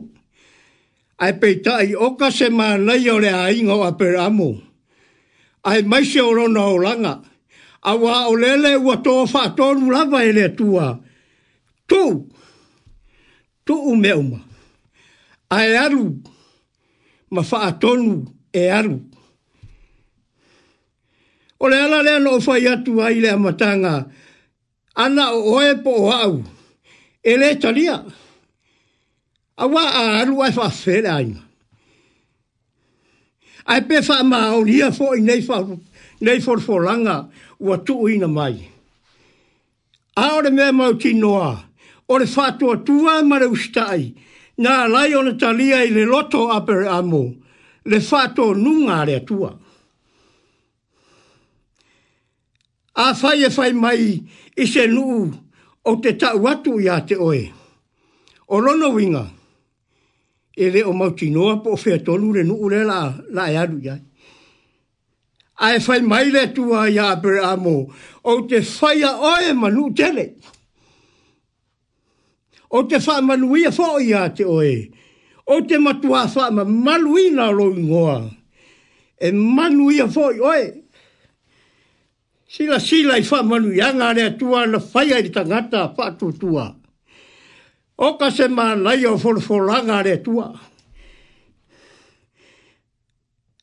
[1.18, 4.52] Ai pe tā i oka se mā lei o le ainga o Aperamo.
[5.66, 7.14] Ai mai se orona o langa.
[7.82, 10.94] A wā o lele ua tō whātonu lava e le tua.
[11.90, 12.02] Tu,
[13.66, 14.40] tu me uma.
[15.50, 16.06] Ai aru!
[16.22, 16.35] Ai
[17.30, 19.00] ma faa tonu e aru.
[21.60, 24.10] O le ala lea no fai atu ai lea matanga,
[24.94, 26.44] ana o oe po o au,
[27.24, 27.96] e le talia.
[29.58, 31.42] A wā a aru ai faa fere aina.
[33.66, 35.64] Ai pe faa maa o lia fo i nei faa,
[36.20, 37.28] nei for for langa
[38.14, 38.68] ina mai.
[40.16, 41.64] A ore mea mau ki noa,
[42.08, 44.14] ore fatua tua mare ustai,
[44.60, 47.24] nga lai ona talia i le loto aper amo,
[47.84, 49.52] le fato nunga le atua.
[52.96, 54.16] A fai e fai mai
[54.56, 55.28] i se nuu
[55.84, 57.42] o te tau atu i a te oe.
[58.48, 59.24] O lono winga,
[60.56, 63.00] e le o mauti noa po o fea tonu le nuu le la,
[63.36, 64.00] la e adu iai.
[65.64, 69.92] A e fai mai le atua i a aper o te fai a oe manu
[69.92, 70.34] tele
[72.76, 74.90] o te wha manuia wha i a te oe.
[75.46, 78.16] O te matua wha ma manui nā roi ngoa.
[79.16, 80.64] E manuia wha i oe.
[82.46, 86.66] Sila sila i wha manui anga rea tua na whaia i tangata wha tua.
[87.98, 90.48] O ka se mā nai o wholwholanga rea tua.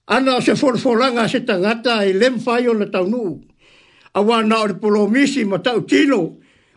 [0.10, 3.42] Ana o se wholwholanga se tangata e lem whai o na taunu.
[4.16, 5.86] A wā o le polomisi ma tau tino.
[6.02, 6.24] Tino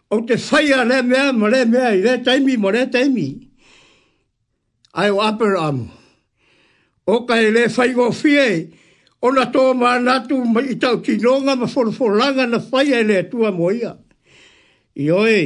[0.08, 3.50] o te whaia re mea, mo re mea, i re taimi, mo re taimi.
[4.92, 5.88] Ai o upper arm.
[7.04, 8.70] O kai le whai go fie,
[9.20, 13.02] o na tō mā natu ma i tau ki nonga ma wholwholanga na whai e
[13.04, 13.96] le tua moia.
[14.96, 15.40] I oi,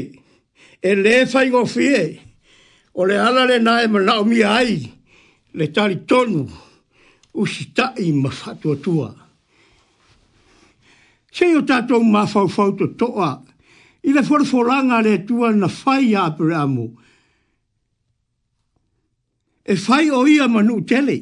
[0.82, 2.20] e le whai go fie,
[2.94, 4.82] o le ala le nae ma nao mi ai,
[5.54, 6.44] le tali tonu,
[7.34, 9.10] u si tai ma whatua tua.
[11.30, 13.38] Se o tātou mā whau to toa,
[14.02, 16.88] I le fōru fōranga le tua na whai a apere amu.
[19.64, 21.20] E fai o ia manu tele.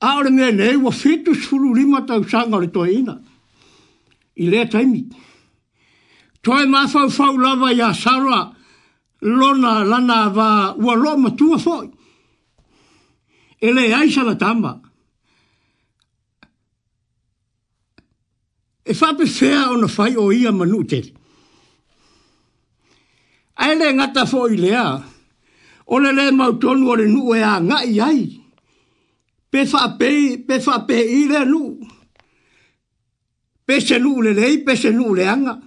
[0.00, 3.18] A ore mea nei wa fitu sulu lima tau sanga le toa ina.
[4.36, 5.08] I lea taimi.
[6.42, 8.52] Toa e mawhau whau lava ia sara
[9.22, 11.90] lona lana wa ua loa matua fōi.
[13.60, 14.80] E le aisa aisa la tamba.
[18.84, 21.00] e fape fea ona fai o ia manu te.
[23.56, 25.02] Ai ngata fo i lea,
[25.86, 28.22] o le le mau tonu o le nu e a ngai ai.
[29.50, 31.62] Pe fa pe, pe fa pe i le nu.
[33.66, 35.58] Pe se nu le lei, pe se nu le anga.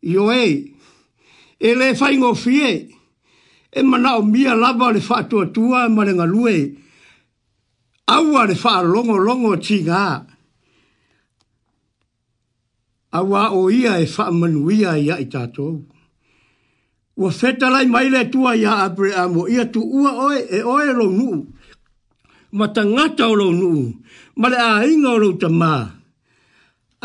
[0.00, 0.72] Io e,
[1.58, 2.70] e le fai ngofie,
[3.72, 6.76] e mana o mia lava le fa tua tua, e ma le ngalue,
[8.04, 9.96] aua le fa longo longo tiga.
[9.96, 10.35] Aua le fa longo longo tiga
[13.18, 15.80] awa o ia e wha manuia ia i tātou.
[17.16, 21.38] Ua whetalai maile tua ia abre amo, ia tu ua oe e oe lo nuu.
[22.52, 23.92] Ma ta ngata o lo nuu,
[24.40, 25.72] ma le a inga o lo ta mā.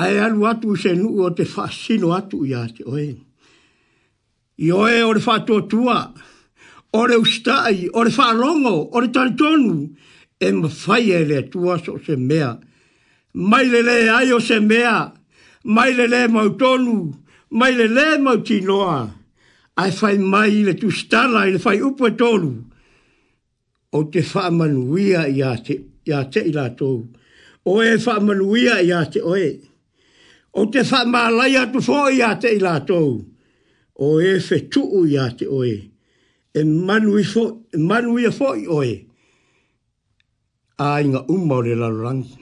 [0.01, 3.07] Ai alu atu se nuu o te wha sino atu ia te oe.
[4.61, 5.97] I oe o le wha tua tua,
[6.97, 9.73] o le ustai, o le wha rongo, o le tantonu,
[10.41, 12.51] e ma whai e le tua so se mea.
[13.33, 15.11] Mai le le ai o se mea,
[15.63, 17.11] mai le le mau tonu,
[17.51, 19.09] mai le le mau tinoa,
[19.77, 22.63] ai fai mai le tu stala, le fai upo tonu.
[23.93, 25.75] O te wha manuia i a te,
[26.07, 27.07] i te i la tou.
[27.65, 29.51] O e wha manuia i a te oe.
[30.53, 33.19] O te wha malai atu fō i a te i la tou.
[33.99, 35.75] O e fe tuu i a te oe.
[36.55, 37.43] E manui fō,
[37.75, 38.93] e manuia fō i oe.
[40.79, 42.39] A inga umma o le lalurangi.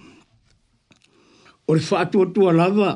[1.65, 2.93] O le wha atua tua lava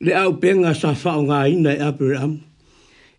[0.00, 2.36] le au benga sa fao ngā ina e apu ram.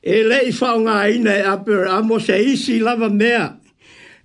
[0.01, 3.57] E le i fao ngā ina e apu ram se isi lava mea.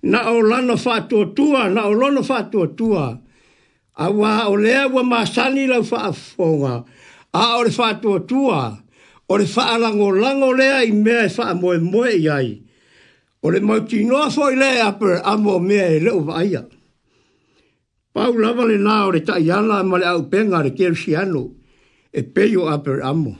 [0.03, 3.17] Na o lano fatua tua, na o lono fatua tua.
[3.95, 6.83] A wā o lea wa māsani lau faa fonga.
[7.33, 8.77] A o le fatua tua.
[9.29, 12.59] O le faa lango lango lea i mea e faa moe moe i ai.
[13.43, 16.63] O le mauti noa i lea e apu ram o mea e leo vaia.
[18.13, 21.41] Pau lava le nā o le taiana ma le au penga le kersiano.
[21.49, 21.62] Pau
[22.13, 23.35] e peio aper amo.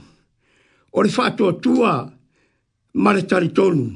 [0.90, 2.10] O le fatua tua
[2.94, 3.86] mare taritonu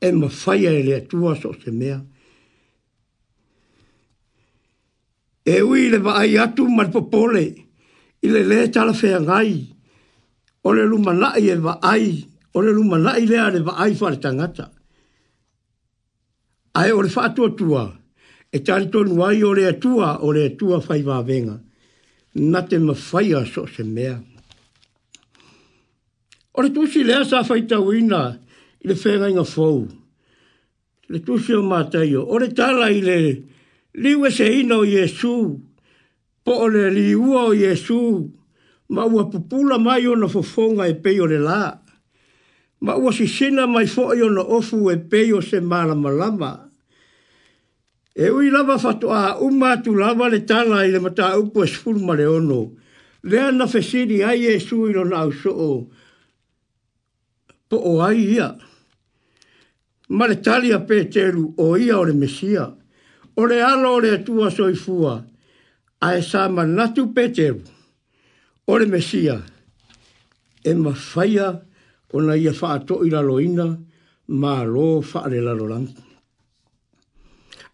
[0.00, 2.04] e ma faia ele lea tua so se mea.
[5.44, 7.44] E ui le va ai atu mare popole
[8.20, 9.52] i le le tala fea ngai
[10.62, 12.10] o le luma lai e va ai
[12.52, 14.72] o le luma lai lea le va ai fare tangata.
[16.76, 17.82] Ai o le fatua tua
[18.52, 21.56] e taritonu ai o le atua o le atua fai va venga
[22.38, 24.18] na te mawhai a so se mea.
[26.52, 28.36] O le tūsi lea sa whai tau ina
[28.84, 29.86] i le whenga inga fau.
[31.08, 32.24] Le tūsi o mātai o.
[32.32, 33.16] O le tāla i le
[33.96, 35.56] liwe se ina o Jesu.
[36.46, 38.24] Po o le liua o Jesu.
[38.92, 41.72] Ma ua pupula mai o na fofonga e pei o le laa.
[42.80, 46.10] Ma ua si sina mai fo i o na ofu e pei o se malama
[46.10, 46.12] lama.
[46.20, 46.65] lama.
[48.18, 51.66] E ui lava fatu a uma tu lava le tala i le mata upo e
[51.66, 52.72] sfuru le ono.
[53.22, 55.70] Le ana fesiri ai e sui lo na uso o.
[57.68, 58.56] Po o ai ia.
[60.08, 62.72] Ma le tali a peteru o ia o le mesia.
[63.36, 65.14] O le alo o le atua soifua.
[66.00, 67.60] A e sa manatu peteru.
[68.66, 69.44] O le mesia.
[70.64, 71.60] E ma faya
[72.14, 73.76] o na ia faa to ila loina
[74.40, 76.05] ma lo faa le lalolanku.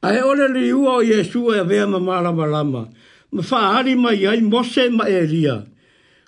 [0.03, 2.89] Ae ole li ua o Yesu e vea ma marama lama.
[3.31, 5.63] Ma whaari mai ai mose ma e ria.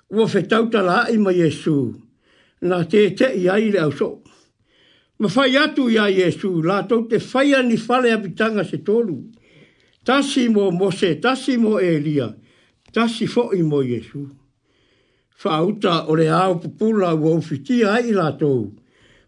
[0.09, 1.91] Ua whetauta la ai ma Yesu.
[2.61, 4.09] Na te te i ai le au so.
[5.19, 6.61] Ma whai atu i ai Yesu.
[6.63, 9.17] La tau te whai ani whale apitanga se tolu.
[10.05, 12.31] Tasi mo mose, tasi mo e ria.
[12.93, 14.23] Tasi fo i mo Yesu.
[15.43, 18.71] Whauta o le au pupula ua uwhiti ai la tau.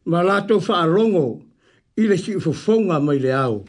[0.05, 1.41] Ma la tau whaarongo
[1.99, 3.65] i le si ufofonga mai le au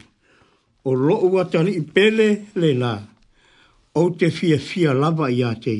[0.83, 2.93] o loo watani i pele le nā.
[3.95, 5.71] O te fia fia lava i ate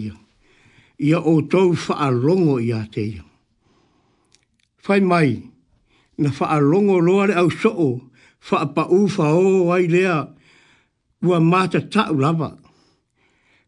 [1.02, 1.72] Ia o tau
[2.12, 3.24] longo i ate ia.
[4.78, 5.39] Fai mai,
[6.18, 8.02] na faa longo loare au soo,
[8.76, 10.28] pa u o ai lea,
[11.24, 12.50] ua mata tau lava.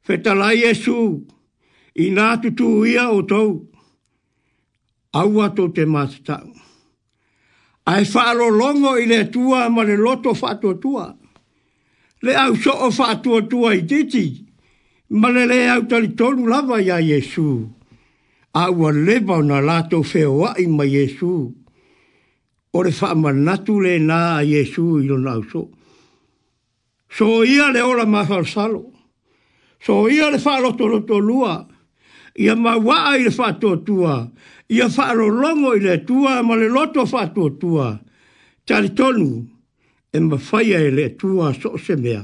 [0.06, 1.24] Whetalai e su,
[1.96, 3.50] i nā tutu ia o tau,
[5.20, 6.50] au ato te mata tau.
[7.88, 8.04] Ai
[8.60, 11.16] longo i le tua, ma le loto whaatua tua
[12.22, 14.46] le au so o fa tu tu ai titi
[15.10, 17.66] ma le le au tali tolu lava ya yesu
[18.54, 21.34] a wa le ba na la ai ma yesu
[22.74, 23.56] o le fa ma na
[23.86, 25.70] le na yesu i lo na so
[27.10, 28.44] so ia le ola ma fa
[29.80, 31.66] so ia le fa lo to lo to lua
[32.38, 34.30] ia ma wa ai le fa to tua
[34.70, 37.98] ia fa lo longo i le tua ma le loto fa to tua
[38.68, 39.51] tali tolu
[40.14, 42.24] e mawhaia e le tua so se mea,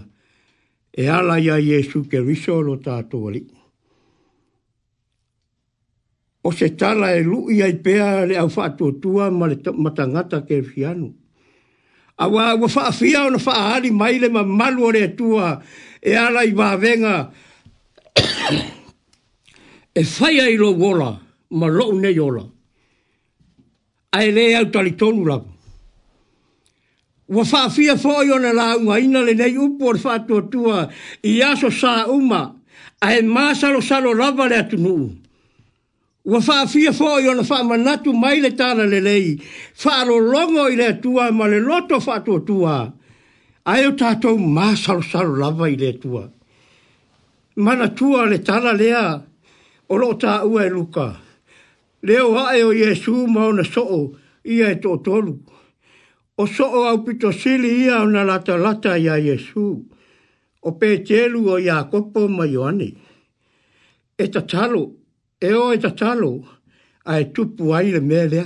[0.91, 3.45] e ala ia Jesu ke riso lo tātou ali.
[6.43, 10.41] O se tala e lu ia i pea le au whātua tua ma le matangata
[10.45, 11.13] ke fianu.
[12.19, 15.07] A wā wa wha awhia o na wha ahari mai le ma malu o le
[15.15, 15.55] tua
[16.03, 17.31] e ala i wāwenga
[19.99, 21.11] e whaia i lo wola
[21.51, 22.43] ma lo nei ola.
[24.11, 25.55] A e le au talitonu lapu.
[27.27, 30.87] Wa faa fia fo yo na launga ina le nei upo o faa tua tua
[31.23, 32.55] i aso sa uma
[33.01, 35.11] a he maa salo salo rava le atu nuu.
[36.25, 39.35] Wa faa fia fo yo faa manatu mai le tala le lei
[39.75, 42.87] faa lo longo i le atua ma le loto faa tua tua
[43.67, 45.03] a eo tatou maa salo
[45.35, 46.23] rava i le atua.
[47.57, 49.19] Mana tua le tala lea
[49.91, 51.19] o lo ta ua e luka.
[52.07, 54.15] Leo hae o Yesu mauna soo
[54.47, 55.43] ia e tō tolu
[56.39, 59.85] o so o au pito sili ia o na lata lata ia Jesu,
[60.61, 62.89] o pe tielu o ia kopo ma Ioani.
[64.17, 64.83] E ta talo,
[65.41, 66.31] e o e ta talo,
[67.05, 68.45] a e tupu aile melea.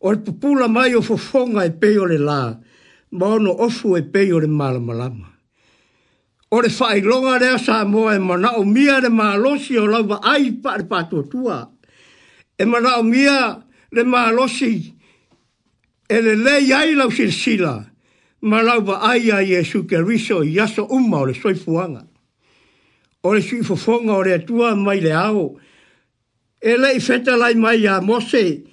[0.00, 2.54] O e pupula mai o fofonga e peyo le la,
[3.10, 5.28] ma ono ofu e peo le malamalama.
[6.52, 6.70] O le
[7.02, 10.84] longa rea sa moa e mana o mia le maalosi o lau ai pa le
[10.84, 11.58] patua tua.
[12.56, 13.58] E mana o mia
[13.90, 14.94] le maalosi, le maalosi,
[16.08, 17.86] e le le iai lau silasila
[18.42, 22.04] ma lau va'ai a iesu keriso i aso uma o le soifuaga
[23.24, 25.56] o le suʻifofoga o le atua mai le ao
[26.60, 28.64] e leʻi fetalai mai iā mose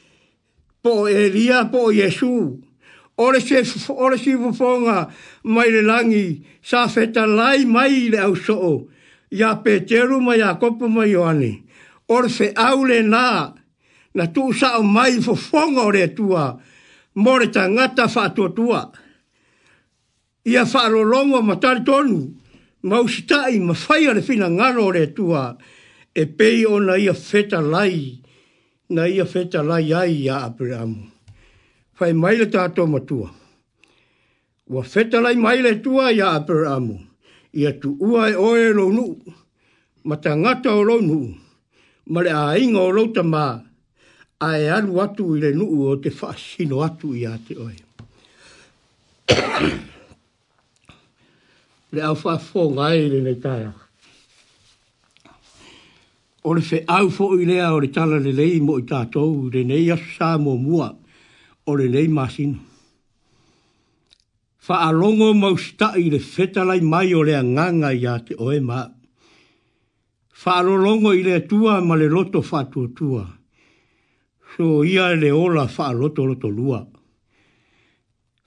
[0.84, 2.60] po o elia po o iesu
[3.16, 5.08] o le suʻifofoga
[5.44, 8.90] mai le lagi sa fetalai mai i le ausoo
[9.32, 11.64] iā peteru ma iakopo ma ioane
[12.12, 13.56] o le feʻau lenā
[14.16, 16.60] na tuusaʻo mai i fofoga o le atua
[17.16, 18.88] more ta ngata fa to tua
[20.48, 22.20] ia fa lo longo ma tar tonu
[22.88, 25.56] ma usta i ma faia le fina ngaro le tua
[26.16, 28.16] e pei ona ia feta lai
[28.96, 31.04] na ia feta lai ai ia abramu
[31.94, 33.28] fai mai le tato ma tua
[34.74, 36.96] wa feta lai mai le tua ia abramu
[37.54, 39.06] ia tu ua e oe lo nu
[40.08, 41.20] ma ta ngata o lo nu
[42.12, 43.24] ma le a inga o lo ta
[44.42, 47.76] a e anu atu i nuu o te whaasino atu i a te oe.
[51.94, 53.72] le au wha fō ngai le ne tāia.
[56.48, 59.52] O le fe au fō i lea o le tāna le lei mo i tātou,
[59.54, 60.88] le nei asu sā mō mua,
[61.68, 62.58] o le lei māsino.
[64.66, 68.80] Wha alongo mausta i le whetalai mai o le nganga i a te oe mā.
[70.42, 72.96] Wha alolongo i le tua ma le loto whātua tua.
[73.02, 73.24] tua
[74.58, 76.88] so ia le ola wha roto roto lua.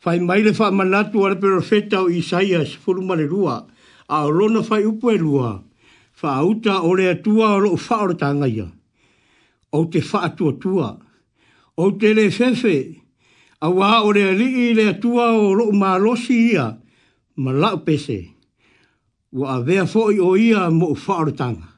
[0.04, 3.66] Whai mai le wha manatu ala pero feta o Isaias furuma le lua,
[4.08, 5.62] a rona whai upo e lua,
[6.22, 8.68] wha auta o le atua o loo wha o tangaia,
[9.72, 10.98] o te wha atua tua,
[11.76, 13.00] o te le fefe,
[13.62, 16.76] a wā o le alii le tua o loo malosi ia,
[17.36, 18.20] ma lau pese,
[19.32, 21.73] wa a vea fo'i o ia mo wha o tangaia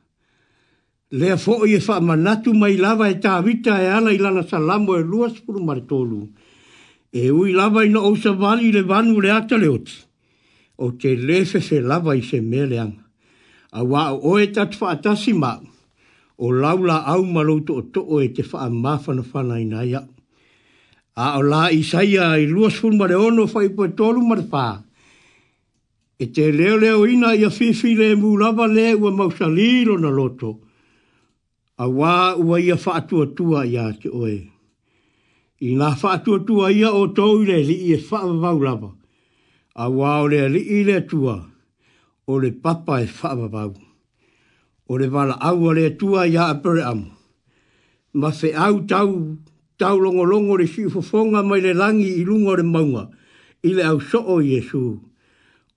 [1.10, 4.42] le fo o ye fa manatu mai lava e ta vita e ana i lana
[4.46, 6.28] sa lamo e lua spuru maritolu.
[7.12, 9.92] E ui lava i no o sa vali le vanu le ata le oti.
[10.78, 12.94] O te lefe se lava i se meleang.
[13.72, 15.60] A wa o oe tat fa atasi ma.
[16.38, 20.02] O laula au maloto o to e te fa amafana fana i na ia.
[21.16, 24.82] A o la isaia i luas lua mare ono fa i poe tolu fa.
[26.18, 30.48] E te leo leo ina ia fifi le mu lava le ua mausalilo na loto.
[30.48, 30.60] O
[31.78, 32.10] a wā
[32.40, 34.36] ua ia whaatua tua ia te oe.
[35.60, 38.90] I ngā whaatua tua ia o tau le li i e whaavavau lava.
[39.76, 41.34] A wā o le li i le tua,
[42.26, 43.74] o le papa e whaavavau.
[44.88, 47.10] O le wala au le tua ia a pere amu.
[48.16, 49.36] Ma whi au tau,
[49.76, 53.10] tau longo longo le si ufofonga mai le langi i lungo le maunga.
[53.62, 54.96] I le au soo Jesu.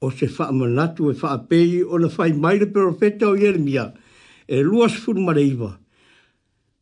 [0.01, 1.19] O se whaamanatu e
[1.49, 3.91] pei o le whai mai le perofeta o Jeremia.
[4.47, 5.75] E luas furma le iwa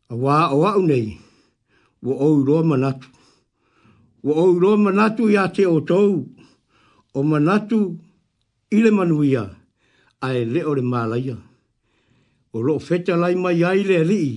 [0.10, 1.18] a wā o au nei,
[2.02, 3.08] wa au roa manatu.
[4.24, 6.24] Wa au roa manatu ia te o tau,
[7.14, 8.00] o manatu
[8.72, 9.50] ile manuia,
[10.22, 11.36] a e leo le mālaia.
[12.54, 14.34] O lo feta lai mai ai le lii,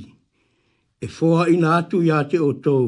[1.00, 2.84] e foa ina atu ia te o tau,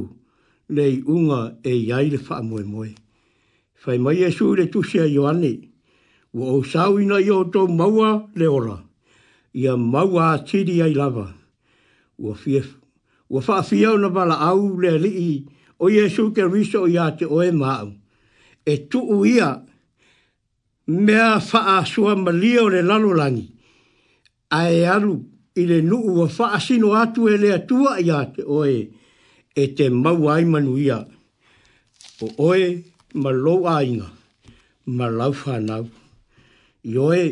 [0.74, 2.90] nei unga e iai le wha moe moe.
[3.80, 5.52] Fai mai e su le tusia Ioane,
[6.36, 8.76] wa o sawina i o tau maua le ora,
[9.62, 10.90] ia maua tiri ai lava.
[10.90, 11.26] Ia maua tiri ai lava
[12.18, 12.62] ua fie
[13.30, 15.46] ua fa fie ona bala au le li
[15.78, 17.92] o yesu ke riso ia te o e mau
[18.64, 19.64] e tu uia
[20.86, 23.48] mea fa a sua malia o le lalo langi
[24.50, 25.16] a e alu
[25.56, 28.80] i le nu ua fa a sino atu e le atua ia te o e
[29.54, 30.44] e te mau ai
[30.84, 30.98] ia
[32.22, 32.66] o oe
[33.22, 34.08] ma lou a inga
[34.96, 35.84] ma lau fa nau
[36.82, 37.24] i oe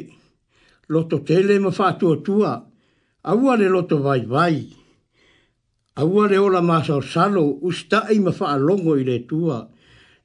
[0.93, 2.70] loto tele ma fa tua tua
[3.23, 4.67] Aua le loto vai vai.
[5.95, 9.69] Aua le ola maso salo usta e mafa longo i le tua.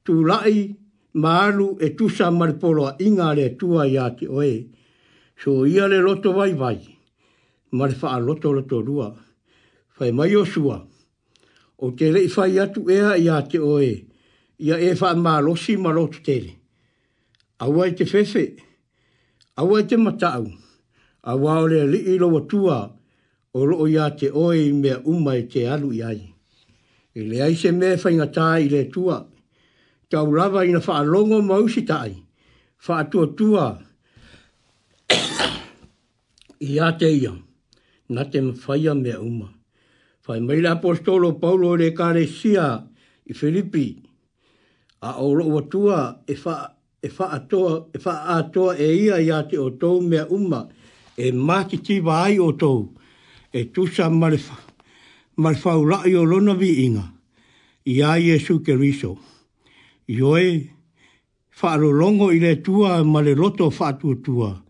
[0.03, 0.73] Tu lai
[1.11, 4.69] malu e tusa malpolo polo inga le tua i ati oe.
[5.35, 6.79] So ia le loto vai vai.
[7.71, 9.11] Malfa a loto loto rua.
[9.89, 10.77] Fai mai o sua.
[11.83, 14.07] O te rei fai atu e i ati oe.
[14.65, 16.51] Ia e fa maalosi maloto tere.
[17.59, 18.55] Aua i te fefe.
[19.59, 20.31] Aua i te matau.
[20.31, 20.63] Aua i te matau
[21.31, 22.79] a waole li i lo tua
[23.57, 26.21] o lo o ia te oe i mea uma i te alu i ai.
[27.15, 29.17] I le ai se mea fai ngatā i le tua,
[30.09, 32.13] tau lava i na wha alongo mausi tai,
[32.85, 33.67] wha atua tua
[36.65, 37.31] i a te ia,
[38.09, 39.49] na te mwhaia mea uma.
[40.27, 42.81] Whai maile apostolo Paulo le kare sia
[43.25, 43.93] i Filipi,
[45.01, 46.55] a o lo watua e wha
[47.01, 50.63] e wha atoa, e wha atoa e ia i a te o tou mea uma,
[51.17, 52.93] e mati tiwa ai o tou,
[53.53, 54.55] e tusa marifa,
[55.37, 57.13] marifa ulai o lona vi inga,
[57.85, 59.17] ia Yesu ke riso.
[60.09, 60.69] Ioe,
[61.61, 64.61] whaaro longo i le tua ma le loto whaatua tua,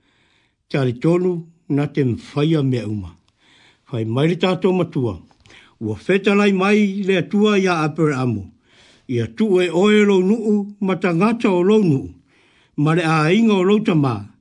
[0.69, 3.17] tari tonu na te mwhaia mea uma.
[3.91, 5.19] Whai mai le tātou matua,
[5.79, 8.45] ua whetalai mai le tua ia apere amu,
[9.07, 12.07] ia tu e oe lo nuu ma ta ngata o lo nuu,
[12.77, 14.34] ma le a inga o lo tamaa,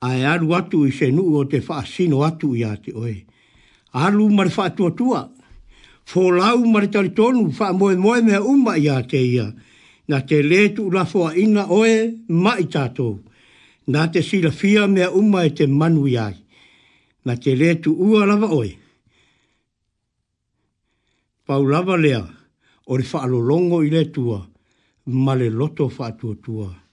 [0.00, 3.16] a e aru atu i se nuu o te whaasino atu i a te oe.
[3.94, 5.22] Aru mare whaatua tua,
[6.10, 9.48] fō lau mare tari tonu wha moe moe mea uma i a te ia,
[10.08, 13.22] na te letu rafo a ina oe mai tātou,
[13.88, 16.36] na te sila fia mea uma e te manu i ai,
[17.24, 18.70] na te letu ua lava oe.
[21.46, 22.22] Pau lava lea,
[22.90, 24.04] o re longo i le
[25.06, 26.68] male loto whaatua tua.
[26.68, 26.85] tua.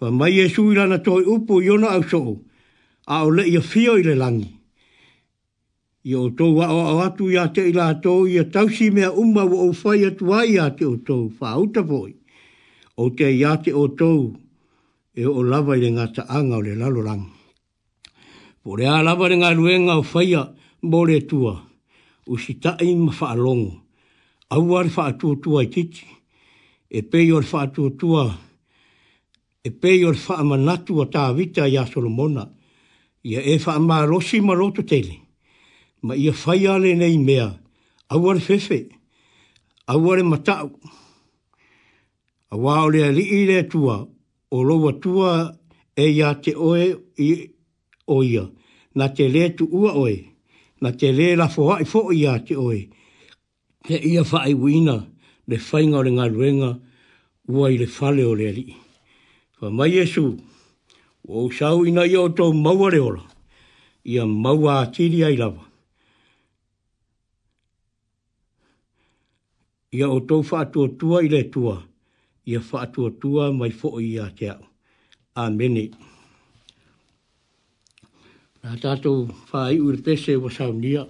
[0.00, 2.40] Wa mai e sui lana toi upo i au soo.
[3.06, 4.48] A o le ia fio i le langi.
[6.08, 9.44] I o tou wa o atu i te ila atou i a tausi mea umma
[9.44, 11.28] wa o fai atu ai a te o tou.
[11.28, 12.16] Wha auta poi.
[12.96, 14.32] O te i te o tou
[15.14, 17.28] e o lava i le ngata anga o le lalo langi.
[18.62, 20.42] Po rea lava le ngā luenga o faya
[20.84, 21.54] mōre tua,
[22.28, 23.72] u si tae ima wha alongo,
[24.52, 26.04] au ar wha atua tua i titi,
[26.92, 28.24] e pei ar wha atua tua
[29.64, 32.48] e pei fa ama whaamanatu o tā vita ya a Solomona,
[33.24, 35.16] ia e whaamarosi ma roto tele,
[36.02, 37.60] ma ia whai ale nei mea,
[38.08, 38.88] auare fefe,
[39.86, 40.64] auare mata
[42.52, 44.06] awa ole lea li i tua,
[44.50, 45.56] o loa tua
[45.96, 46.86] e ia te oe
[47.18, 47.46] i
[48.06, 48.46] o ia,
[48.94, 50.16] na te le tu ua oe,
[50.80, 52.86] na te le la fōa i fō ia te oe,
[53.86, 54.96] te ia whaai wina,
[55.46, 56.72] le whainga o le ngā ruenga,
[57.48, 58.70] ua i le fale ole lea li.
[59.60, 60.38] Fa mai Yesu,
[61.28, 63.20] o sau ina i o tau maua reola,
[64.08, 65.66] i a maua atiri ai lava.
[69.92, 71.76] I a o tau whaatua tua i le tua,
[72.48, 74.64] i a whaatua tua mai fo i a te au.
[75.44, 75.84] Amene.
[78.64, 81.04] Nā tātou whaai ure wa sau nia.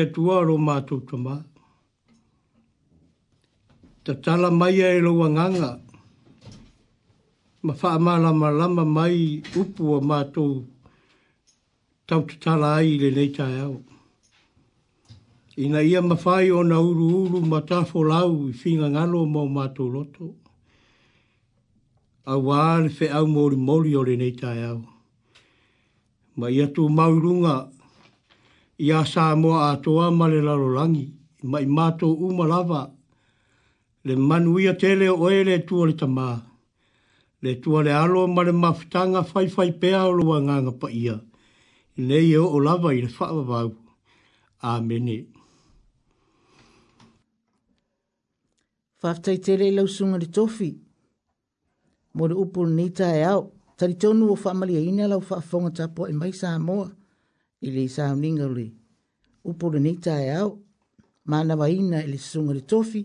[0.00, 1.44] mea tua ro mātou tama.
[4.04, 5.80] Ta tala mai e loa nganga.
[7.62, 10.64] Ma wha lama lama mai upu a mātou
[12.06, 13.76] tau te tala ai le nei tai au.
[15.58, 19.92] Ina ia mawhai o na uru uru ma tāwho lau i whinga ngalo mō mātou
[19.92, 20.34] loto.
[22.24, 24.80] A wāne whi au mōri mōri o le nei tai au.
[26.38, 27.68] Ma ia tū maurunga
[28.84, 31.06] ia sa moa a toa ma le lalolangi,
[31.50, 32.82] mai mato uma lava,
[34.06, 36.28] le manuia tele o e le tua le tamā,
[37.44, 41.16] le tua le alo ma le mafutanga fai fai pea o loa nganga pa ia,
[42.06, 43.70] ne ia e o lava i le whaavavau.
[44.70, 45.16] Āmene.
[49.00, 50.70] Whaftai tele i lausunga le tofi,
[52.16, 53.42] mo le upul nita e au,
[53.76, 56.88] tari o whaamalia ina lau whaafonga tapo e mai sa moa,
[57.60, 58.72] i le sauninga le
[59.44, 60.50] upole nei tae au,
[61.30, 63.02] mana waina i le sunga le tofi,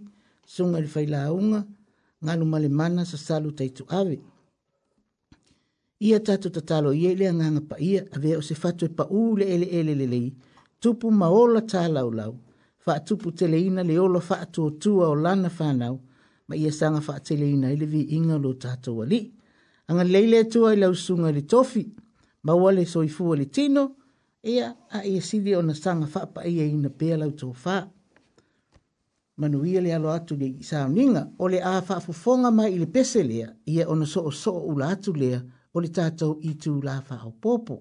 [0.54, 1.62] sunga le faila aunga,
[2.24, 4.18] nganu male mana sa salu taitu awe.
[6.08, 9.46] Ia tatu tatalo ia ele anganga pa ia, ave o se fatu e pa ule
[9.54, 10.28] ele ele lelei,
[10.82, 12.34] tupu maola ta lau lau,
[12.84, 15.96] faa tupu tele ina le olo faa tuotua o lana whanau,
[16.48, 19.22] ma ia sanga faa tele ina ele vi inga lo tato wali.
[19.90, 21.84] Anga leile tua i lausunga le tofi,
[22.46, 24.04] ma wale soifua le tino, le tino,
[24.46, 27.78] ea a ia sidi o na sanga whapa ia i na pēa lau tō whā.
[29.42, 33.24] Manuia le alo atu le i sāuninga, o le a whafufonga mai i le pese
[33.32, 35.40] lea, ia o na so o so o la atu lea,
[35.74, 37.76] o le tātou i tū la o pōpō.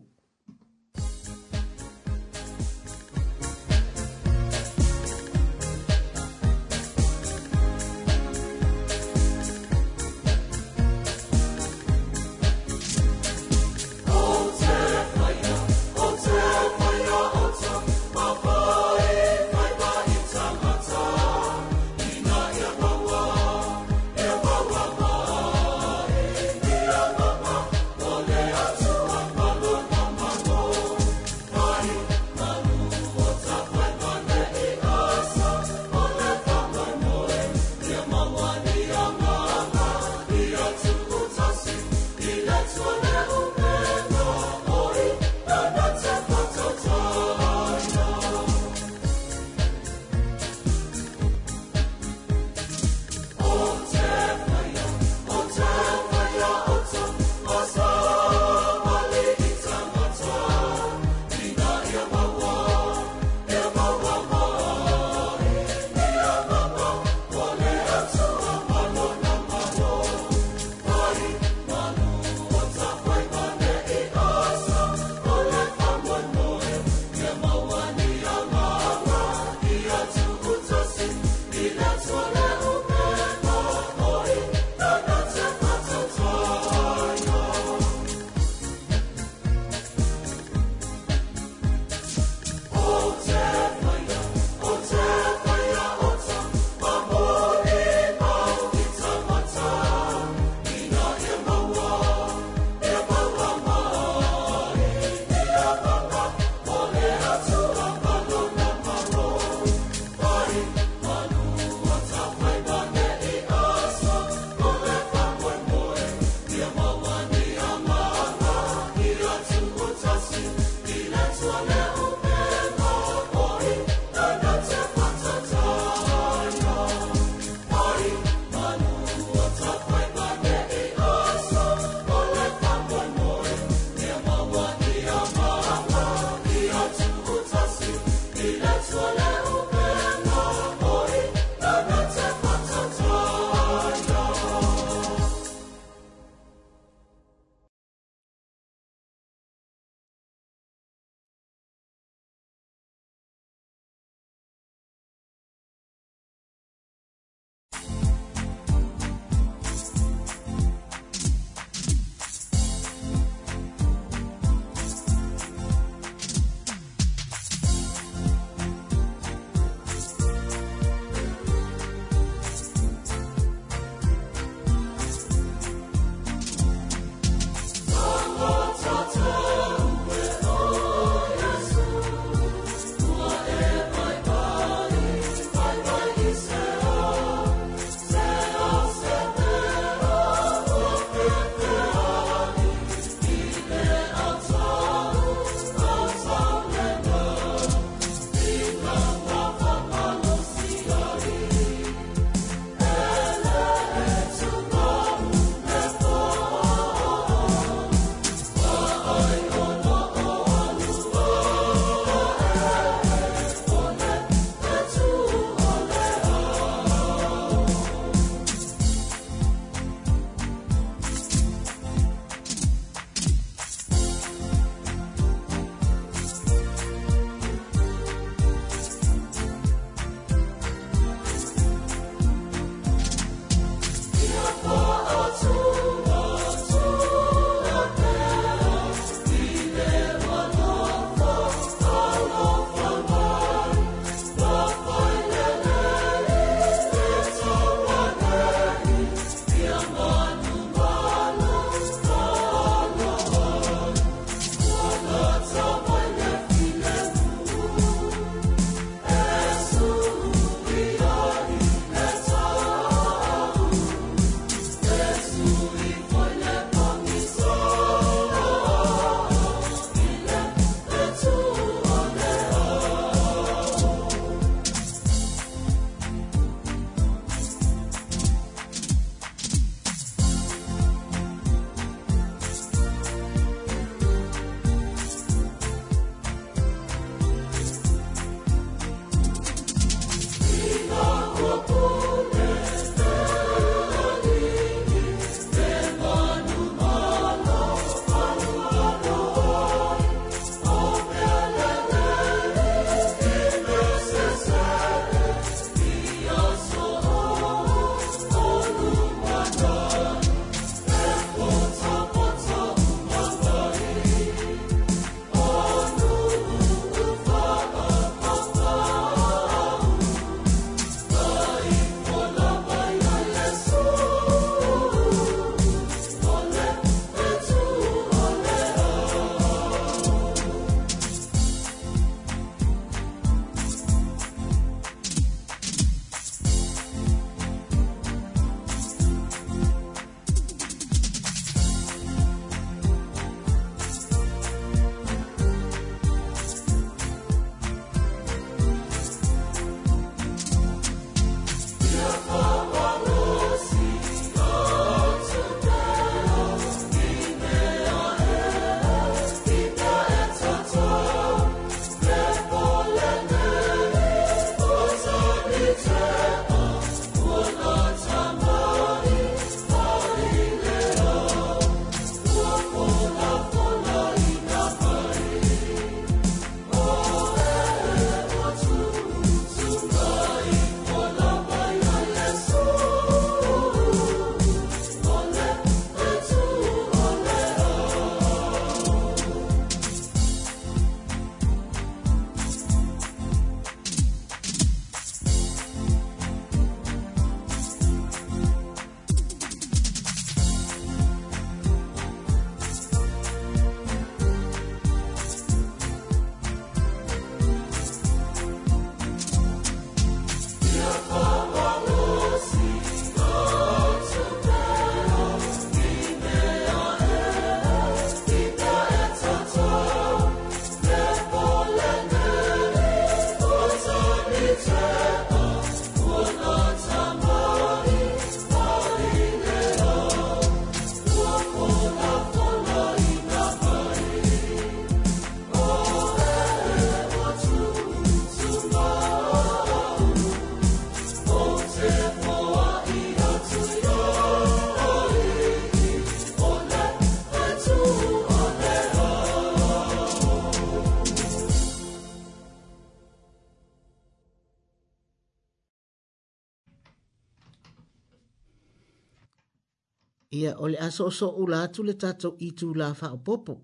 [460.59, 463.55] o le aso so u la atu le tato i tu la fa o popo.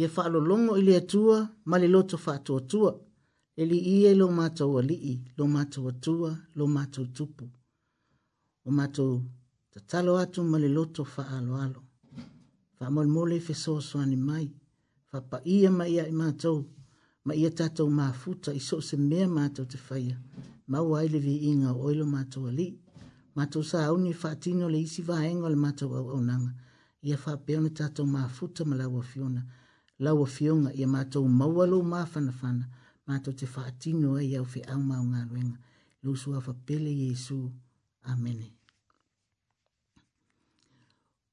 [0.00, 1.38] Ia fa lo longo i le atua,
[1.68, 2.92] ma le loto fa atu atua.
[3.56, 7.02] E li i e lo mato wa li i, lo mato wa tua, lo mato
[7.16, 7.44] tupu.
[8.66, 9.06] O mato
[9.72, 11.80] ta talo atu ma le loto fa alo alo.
[12.76, 14.46] Fa mol mole fe so so ani mai.
[15.08, 16.52] Fa pa ia ma ia i mato,
[17.26, 20.16] ma ia tato ma futa i so se mea mato te faya.
[20.70, 22.83] Ma wa i le vi inga o ilo mato wa li i.
[23.34, 26.52] Mato sa au ni whaatino le isi wha engo le mato au au nanga.
[27.02, 29.42] Ia wha peona tato mā futa ma laua fiona.
[29.98, 32.68] Laua fiona ia mato maualo mā fana fana.
[33.06, 35.58] Mato te whaatino ai au fe au mā ngā ruenga.
[36.02, 37.50] Lusu a pele Yesu.
[38.06, 38.52] Amene.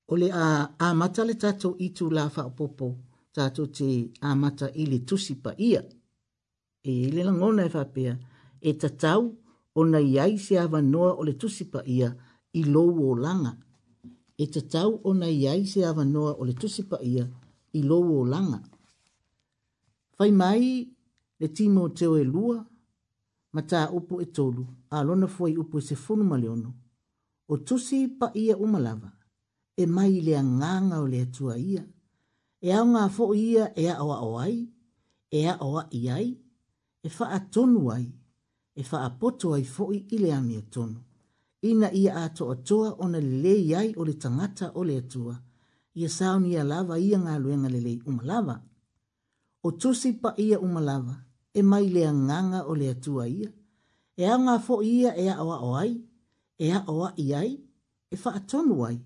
[0.08, 2.98] Ole a a mata le tato itu la fa popo
[3.32, 5.84] tato te a mata ili tusi pa ia
[6.84, 8.18] e ile la ngona e fa pia
[8.60, 9.41] e tatau
[9.80, 12.10] ona iai se avanoa o le tusipa ia
[12.54, 13.54] i lou o langa.
[14.38, 17.26] E tatau ona iai se avanoa o le tusipa ia
[17.74, 18.60] i lou o langa.
[20.18, 20.64] Fai mai
[21.40, 22.58] le timo teo e lua,
[23.56, 26.72] mata upu e tolu, a lona fuai upu e se funu maleono.
[27.48, 29.10] O tusi pa ia umalava,
[29.76, 31.84] e mai le anganga o le atua ia.
[32.62, 34.56] E au ngā fo ia e a oa oai,
[35.32, 36.28] e a oa iai,
[37.06, 38.06] e fa atonu ai
[38.82, 41.00] e wha apoto ai fo'i i le ami tonu.
[41.70, 45.36] Ina ia ato toa toa o na le iai o le tangata o le atua,
[46.00, 48.56] ia sao ni lava ia ngā luenga le lei umalava.
[49.64, 51.16] O tusi pa ia umalava,
[51.54, 53.50] e mai le nganga o le atua ia,
[54.18, 55.92] e a ngā fo'i ia e a oa oai,
[56.58, 57.52] e a oa iai,
[58.12, 58.98] e wha atonu ai,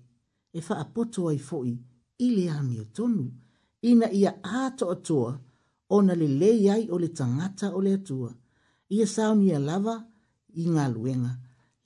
[0.52, 1.74] e wha e apoto ai fo'i
[2.18, 3.24] i le ami tonu.
[3.90, 5.30] Ina ia ato toa toa
[5.94, 8.30] o na le iai o le tangata o le atua,
[8.88, 9.94] ia sauni a lava
[10.54, 11.30] i ngā luenga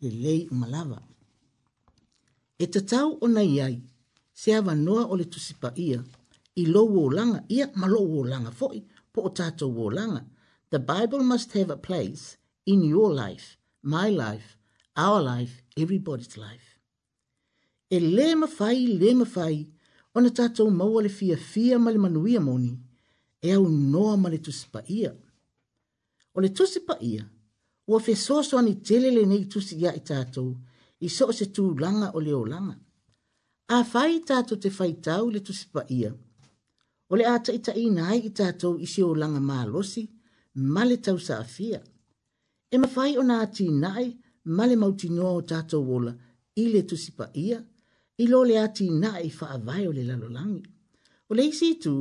[0.01, 0.99] le lei uma lava.
[2.61, 3.77] E tatau o nei ai,
[4.41, 6.01] se hawa noa o le tusipa ia,
[6.57, 8.79] i lo o langa, ia ma lo o langa foi,
[9.13, 10.23] po o tātou o langa.
[10.71, 12.37] The Bible must have a place
[12.67, 14.57] in your life, my life,
[14.97, 16.77] our life, everybody's life.
[17.91, 19.59] E le mawhai, le mawhai,
[20.15, 22.73] o na tātou maua le fia fia ma le manuia moni,
[23.43, 25.13] e au noa ma le tusipa ia
[26.35, 27.23] o le tusi pa ia,
[27.91, 30.49] ua fe soso ani telele nei tusi ia i tātou,
[31.07, 32.77] i so se tū langa o leo langa.
[33.77, 36.11] A fai tātou te fai tau le tusi pa ia,
[37.11, 40.05] o le ata ita i nai i tātou i se o langa mā losi,
[40.75, 41.81] ma le tau sa afia.
[42.71, 44.11] E ma fai o nā ti nai,
[44.57, 46.15] ma le mauti noa o tātou wola,
[46.63, 47.59] i le tusi pa ia,
[48.23, 50.63] i lo le ati nai fa avai o le lalolangi.
[51.31, 51.95] O le isi tū,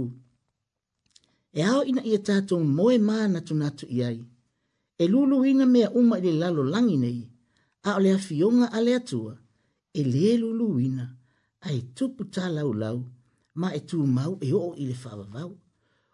[1.54, 4.20] e ao ina ia tātou moe mā na tunatu i ai.
[5.00, 7.22] E lulu ina mea uma i le lalo langi nei,
[7.84, 9.38] a o le afionga a le atua,
[9.94, 11.08] e le lulu ina,
[11.62, 13.00] a e tupu tā lau lau,
[13.56, 15.52] ma e tū mau e o i le whawawau.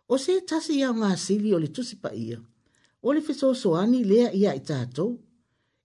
[0.07, 2.37] O se tasi ia ngā sili o le tusipa ia,
[3.01, 5.17] o le fiso soani lea ia i tātou,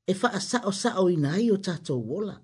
[0.06, 2.36] e wha sa o sa o ina ai o tātou wola.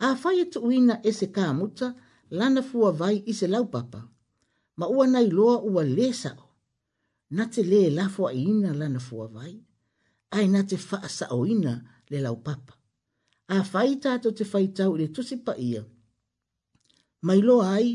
[0.00, 0.46] A whai e
[0.76, 1.94] ina e se kā muta,
[2.30, 3.98] lana fua vai i se laupapa.
[3.98, 4.10] papa
[4.80, 6.46] ma ua nai loa ua lē saʻo
[7.36, 9.54] na te lē lafoaʻiina lana fuavai
[10.36, 11.72] Ai na te faasaʻoina
[12.10, 12.72] le lau papa.
[13.54, 15.36] A afai tatou te faitau i le tusi
[15.70, 15.82] ia.
[17.26, 17.88] ma iloa ai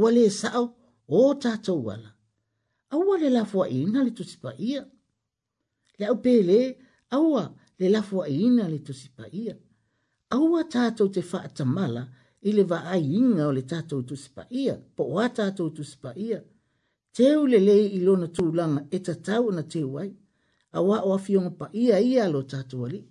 [0.00, 0.62] ua lē saʻo
[1.18, 2.10] o tatou ala
[2.94, 4.36] aua le lafo lafoaʻiina le tusi
[4.70, 4.80] ia.
[5.98, 6.58] le aʻu pelē
[7.16, 7.42] aua
[7.80, 9.54] le lafoaʻiina le tusi paia
[10.36, 12.12] aua tatou te faa faatamala ta
[12.42, 16.38] i le vaaiiga o le tatou tusipaia po o a tatou tusipaia
[17.16, 20.10] teu lelei i lona tulaga e tatau ana teu ai
[20.76, 23.06] auā o afioga paia ia alo tatou alii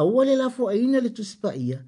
[0.00, 1.78] aua le lafoaina le tusipaia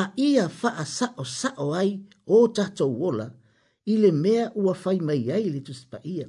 [0.00, 1.90] a ia faasaʻosaʻo ai
[2.36, 3.26] o tatou ola
[3.92, 6.26] i le mea ua fai mai ai le tusipaia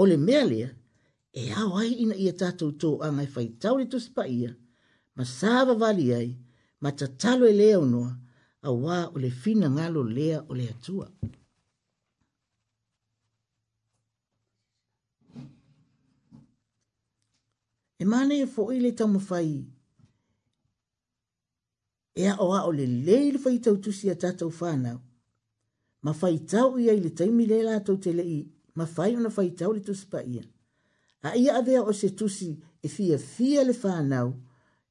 [0.00, 0.70] o le mea lea
[1.42, 4.50] e ao ai ina ia tatou toaga e faitau le tusipaia
[5.16, 6.30] ma sa vavali ai
[6.82, 8.10] ma tatalo e lea aunoa
[8.66, 11.08] a wā o le fina ngalo lea o le atua.
[18.00, 19.64] E mana e fo ile tamu fai.
[22.14, 24.98] E a oa o le leil fai tau tusi a tatau whanau.
[26.02, 28.10] Ma fai tau ia ile taimi le la tau te
[28.74, 30.42] Ma fai una fai tau le tusi pa ia.
[31.22, 32.50] A ia avea o se tusi
[32.82, 34.28] e fia fia le whanau.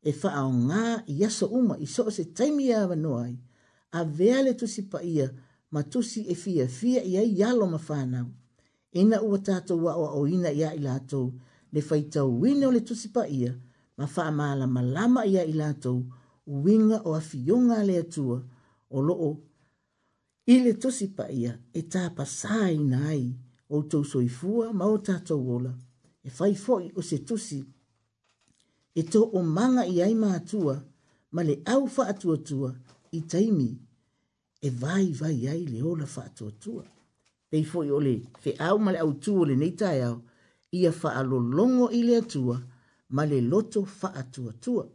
[0.01, 3.39] E faa o ngā i aso uma i so se taimi ia wanoa ia
[3.91, 5.31] a vea le tusi pa ia
[5.71, 8.27] ma tusi e fia fia ia i alo ma whanau.
[8.91, 11.33] Ina ua tātou wa o ina ia i lātou
[11.71, 13.53] le whaitau wina o le tusi pa ia
[13.97, 16.03] ma wha maala malama ia i lātou
[16.47, 18.41] winga o a fionga le atua
[18.89, 19.31] o loo
[20.47, 23.33] i le tusi pa ia e tā pasā ina ai
[23.69, 25.73] o tau soifua ma o tātou ola
[26.23, 27.61] e whai foi o se tusi
[28.95, 30.79] e tō o manga i ai mātua
[31.31, 32.71] ma le au wha atua tua
[33.11, 33.77] i taimi
[34.61, 36.51] e vai vai ai le ola fa tua.
[36.59, 36.83] to
[37.49, 40.17] pe fo ole fe au male au tu le nei tai au
[40.71, 42.57] ia fa alo longo i le tua
[43.09, 44.85] ma le loto fa atu tua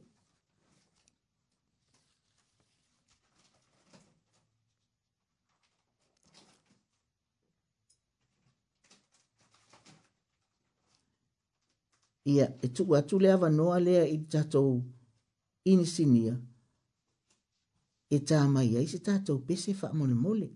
[12.24, 13.48] ia e tu atu le ava
[13.86, 14.72] lea i tatou
[15.64, 16.34] inisinia
[18.16, 20.50] e tā mai ai se tātou pese wha mole mole.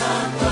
[0.00, 0.49] Santo.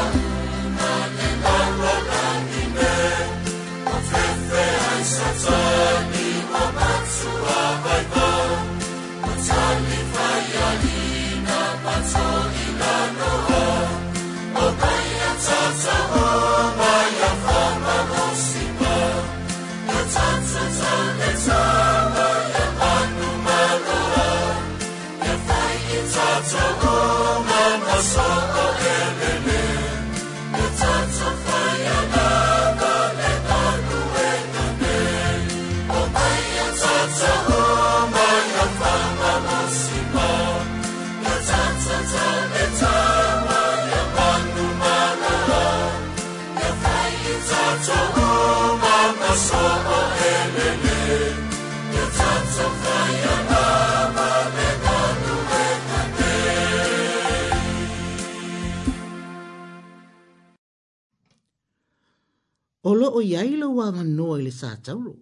[63.10, 65.14] lo o yai lo wa vanoa i le sa tauro.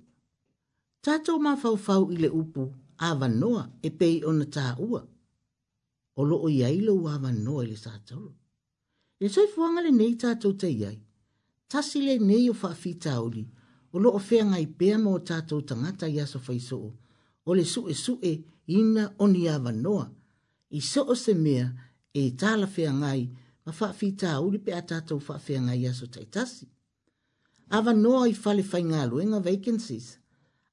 [1.05, 2.65] Tātou ma fau fau i le upu
[3.07, 5.03] a vanoa e pei ona tā ua.
[6.19, 8.33] O lo o yai lo wa vanoa i le sa tauro.
[9.21, 10.97] Le soi fuanga le nei tātou te yai.
[11.71, 13.45] Tasi le nei o whaafi tauri.
[13.95, 16.91] O lo o fea ngai pēa mō tātou tangata i aso faiso o.
[17.55, 18.33] le su e su e
[18.77, 20.11] ina o ni a vanoa.
[20.71, 21.67] I so o se mea
[22.13, 23.21] e tāla fea ngai
[23.65, 26.67] ma fi tauri pe a tātou whaafi ngai aso taitasi
[27.71, 30.17] ava no i fale fai ngā luenga vacancies.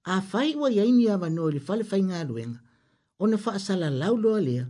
[0.06, 2.60] A fai wa yaini ava no i fale fai ngā luenga.
[3.20, 4.66] O na faa sala lau loa lea,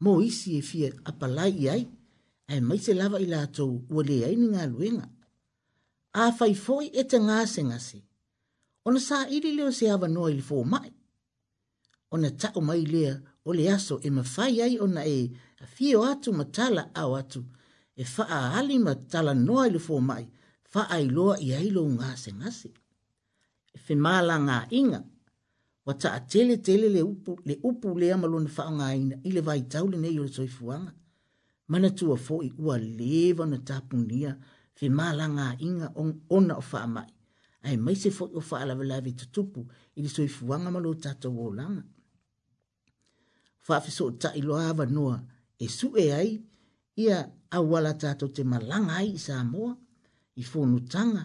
[0.00, 1.86] mo isi e fia apalai i ai,
[2.48, 5.08] e mai se lava i la tau ua le yaini ngā luenga.
[6.14, 8.00] A fai foi e te ngā se ngasi.
[8.86, 10.88] O na sa iri leo se ava no i fō mai.
[12.10, 15.28] O na tau mai lea o le aso e ma fai ai o na e
[15.60, 17.44] a fio atu ma tala au atu
[17.94, 20.24] e faa ali ma tala noa i le fō mai
[20.72, 22.70] faa i loa i ailo ngā se ngasi.
[23.76, 25.00] E whi māla ngā inga,
[25.86, 29.16] wa ta a tele tele le upu le, upu le amalo na faa ngā ina,
[29.28, 30.92] i le vai tau le nei o le soifuanga.
[31.72, 34.32] Mana tua fo i ua lewa na tapunia,
[34.80, 37.08] whi māla ngā inga on, ona o faa mai.
[37.66, 39.64] Ai mai se fo i o faa lawe lawe tutupu,
[39.96, 41.84] i le soifuanga malo tata wō langa.
[43.66, 45.16] Faa fiso o ta i loa hawa noa,
[45.64, 46.30] e su e ai,
[47.04, 47.18] ia
[47.56, 49.52] awala tato te malanga ai i Samoa.
[49.52, 49.76] moa
[50.38, 51.24] i fonutanga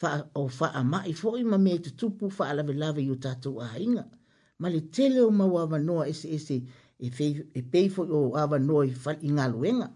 [0.00, 3.14] fa o fa ama i fo i mame te tupu fa ala ve lave yo
[3.24, 4.04] tatu a inga
[4.60, 6.56] ma le tele o mau ava noa ese ese
[6.98, 9.88] e fe e pe fo o ava noa i fa inga luenga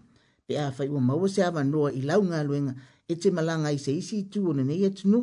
[0.47, 2.73] pe a fa o mau se ava noa i lau nga luenga
[3.07, 5.19] e te malanga i se isi tu o nene e tunu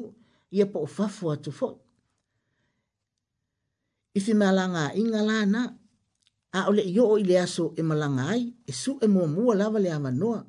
[0.51, 1.69] i a po o fa fo atu fo
[4.17, 5.63] i fi malanga inga lana
[6.59, 9.79] a ole yo o ile aso e malanga ai e su e mua mua lava
[9.85, 10.41] le ava noa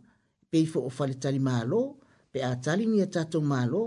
[0.51, 1.89] pe fo o fa le tali maa loo
[2.33, 3.83] pe a tali ni a tatou malo,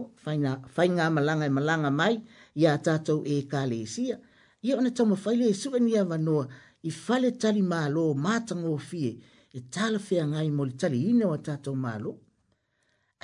[0.74, 2.14] fai ngā malanga e malanga mai,
[2.60, 4.18] i a tatou e ka le e sia.
[4.62, 6.47] Ia ona tau mawhaile e suwe ni a wanoa,
[6.89, 9.10] i fale tali malo, mātango o fie,
[9.52, 12.12] e tala fea ngai mo li tali ina wa tatou malo.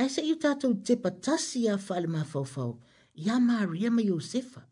[0.03, 2.75] Ai se i tatou te patasi a fale ma fawfau,
[3.23, 4.67] i a maria ma Yosefa.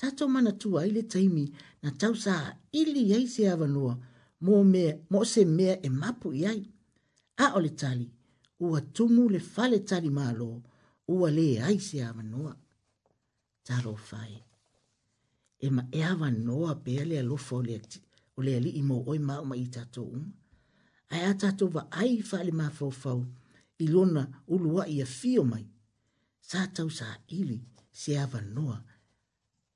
[0.00, 1.46] Tatou mana tua ile taimi,
[1.82, 2.34] na tau sa
[2.72, 3.96] ili yei se a wanoa,
[4.44, 6.66] mo, mea, mo se mea e mapu iai.
[7.40, 8.10] A ole tali,
[8.60, 10.50] ua tumu le fale tali malo
[11.08, 12.52] ua le aise avanoa.
[13.66, 14.34] Taro fai.
[15.66, 17.76] E ma e avanoa pea le alofa o le
[18.38, 20.24] o le ali imo oi mao ma i tato um.
[21.12, 23.18] Ai a tato va ai fale ma fau
[23.84, 24.22] i lona
[24.54, 25.66] ulua i fio mai.
[26.48, 27.08] Sa tau sa
[27.38, 27.58] ili
[28.00, 28.76] se avanoa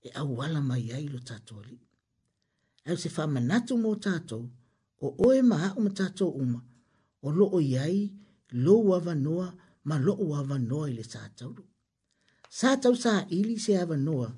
[0.07, 1.79] e au wala mai ai lo tato ali.
[2.89, 4.39] Au se fa manatu mo tato
[5.05, 6.61] o oe ma hao ma tato uma
[7.27, 8.23] o lo o iai ma
[8.63, 9.49] lou avanoa
[9.89, 11.63] ma loʻu avanoa i le sa tauru
[12.59, 14.29] sa tau saʻili se avanoa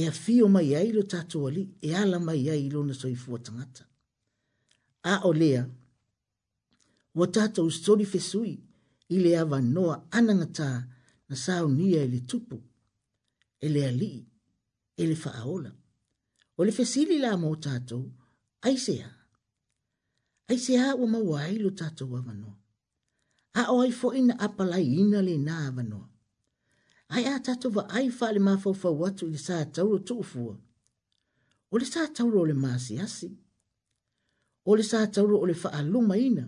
[0.10, 3.84] afio mai ai lo tatou alii e ala mai ai i lona soifua tagata
[5.12, 5.62] a o lea
[7.18, 8.54] ua tatou solifesui
[9.14, 10.68] i le avanoa anagatā
[11.28, 12.58] na saunia e le tupu
[13.64, 14.20] e le alii
[15.00, 15.70] e le faaola
[16.58, 18.04] o le fesili la mo tatou
[18.68, 19.10] aiseā
[20.50, 22.56] aiseā ua maua ai lo tatou avanoa
[23.58, 26.00] a oi fo ina apala ina le nā vano.
[27.14, 30.54] Ai a tato va ai wha le mafau fau watu i le sā tauro tūfua.
[31.72, 33.28] O le sā tauro o le māsi asi.
[34.68, 36.46] O le sā tauro o le wha aluma ina.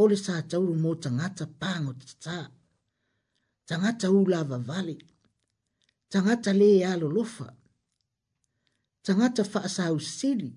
[0.00, 2.38] O le sā tauro mō tangata pāngo te tā.
[3.66, 4.96] Tangata ulava vale.
[6.08, 7.48] Tangata le e alo lofa.
[9.02, 10.52] Tangata wha asau sili.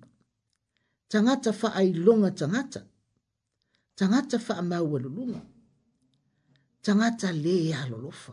[1.08, 2.78] Tangata wha ai longa tangata.
[2.78, 2.90] Tangata
[4.00, 5.42] tangata whaamau wa lulunga.
[6.82, 8.32] Tangata le a lolofa.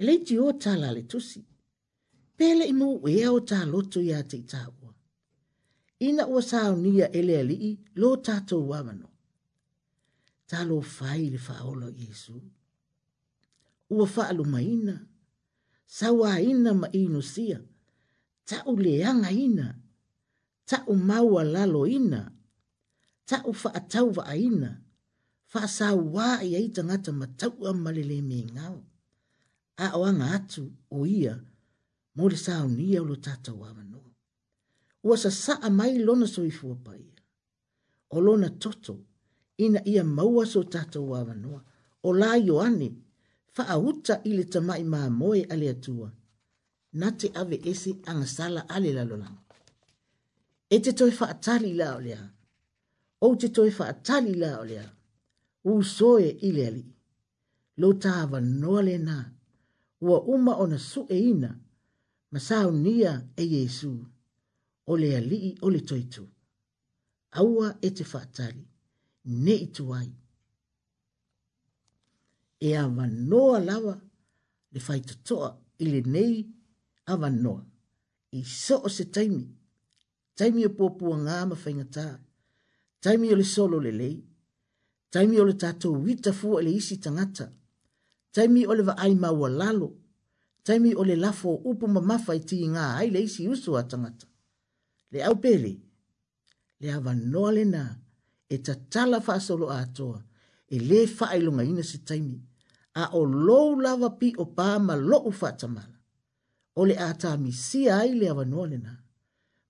[0.00, 1.40] Elei ti o tala le tusi.
[2.36, 4.90] Pele imu ue o ta loto ya te itaua.
[5.98, 9.08] Ina ua sao nia ele alii lo tato wamano.
[10.46, 12.40] Talo fai le faolo Yesu.
[13.90, 14.96] Ua faalu maina.
[15.96, 17.58] Sawa ina ma inu sia.
[18.44, 19.66] Ta uleanga ina.
[20.64, 22.18] Ta umawa lalo ina.
[22.26, 22.31] Ta
[23.28, 24.70] ta u fa atau va aina
[25.52, 28.66] fa sa wa ia i tanga ta matau a malele me nga
[29.84, 30.62] a o anga atu
[30.98, 31.34] o ia
[32.16, 33.98] mo le sa ni au lo tata wa mano
[35.10, 37.16] o sa sa a mai lona so i fu pa ia
[38.16, 38.94] o lona toto
[39.64, 41.50] ina ia maua so tata wa mano
[42.06, 42.88] o la yo ani
[43.54, 46.08] fa auta i le tamai ma moe ale atua
[47.00, 49.28] na te ave esi anga sala ale la lona
[50.74, 52.26] e te toi fa atali la o le ha
[53.24, 54.86] o te toi whaatali la o lea.
[55.70, 56.84] U soe i lea li.
[57.80, 59.18] Lo tāwa noa le nā.
[60.06, 61.50] Ua uma ona su e ina.
[62.32, 63.92] Masau nia e Yesu.
[64.90, 66.24] O lea li i o le toitu.
[67.38, 68.64] Aua e te whaatali.
[69.44, 70.08] Ne i tuai.
[72.58, 72.84] E a
[73.30, 73.94] noa lawa
[74.72, 76.34] le whaitatoa i le nei
[77.12, 77.62] awa noa.
[78.32, 79.44] I so o se taimi.
[80.36, 82.14] Taimi o pōpua ngā mawhaingataa
[83.02, 84.16] taimi o le solo lelei
[85.12, 87.46] taimi o le tatou uita fua i e le isi tagata
[88.34, 89.88] taimi o le vaai maua lalo
[90.66, 94.26] taimi o le lafo o upu mamafa i tiigā ai le isi uso a tagata
[95.12, 95.76] le au pelei
[96.80, 97.82] le a vanoa lenā
[98.54, 100.18] e tatala faasoloa atoa
[100.74, 102.38] e lē faailogaina se taimi
[103.02, 105.96] a o lou lava pi o pā ma lo'u faatamala
[106.80, 108.92] o le a tamisia ai le avanoa lenā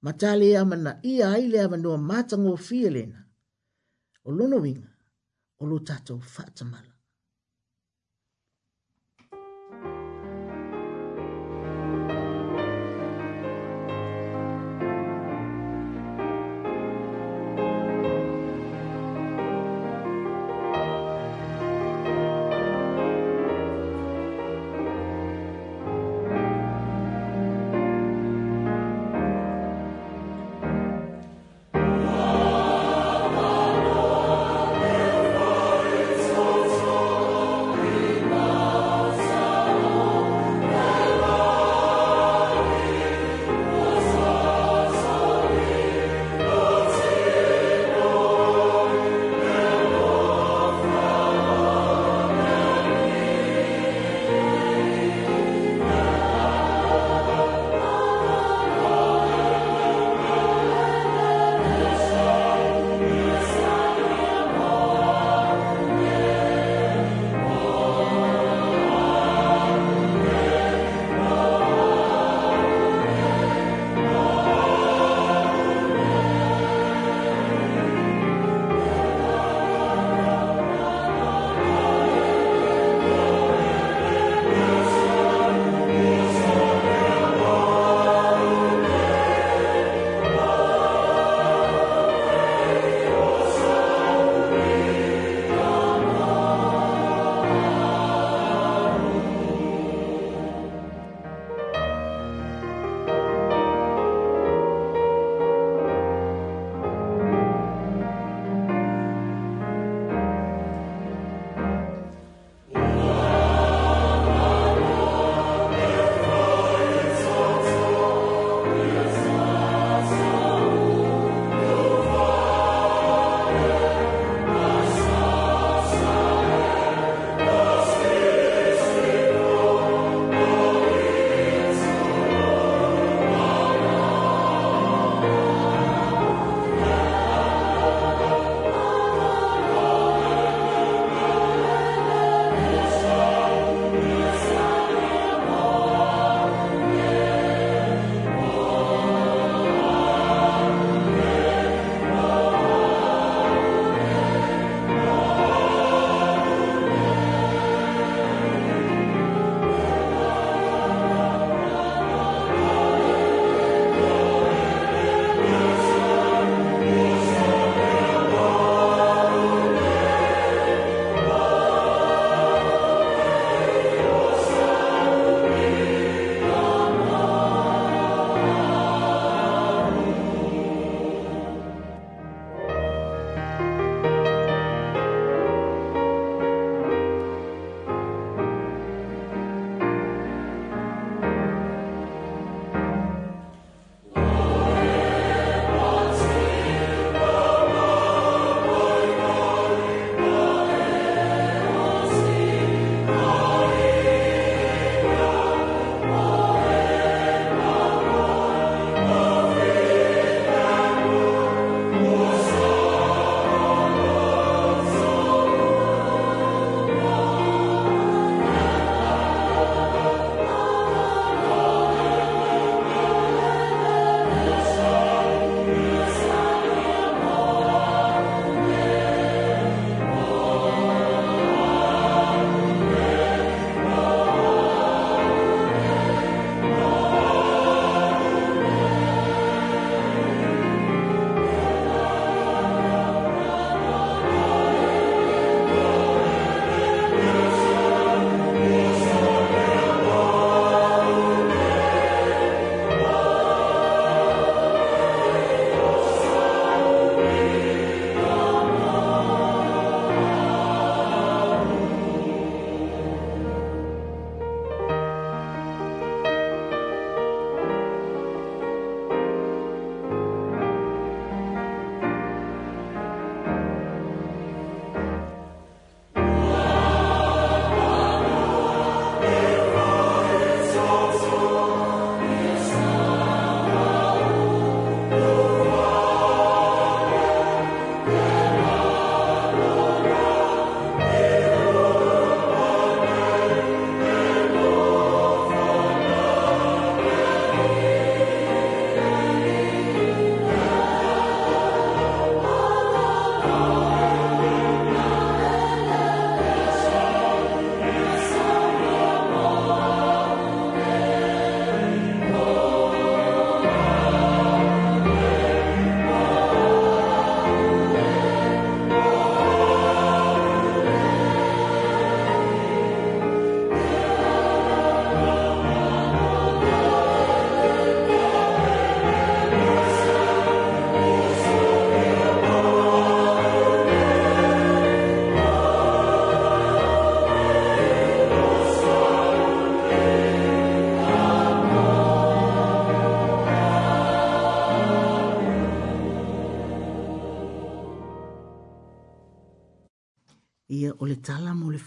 [0.05, 3.22] ma talē a manaʻia ai le avanoa matagofie lenā
[4.28, 4.90] o lono winga,
[5.62, 6.91] o lo tatou whaatamala.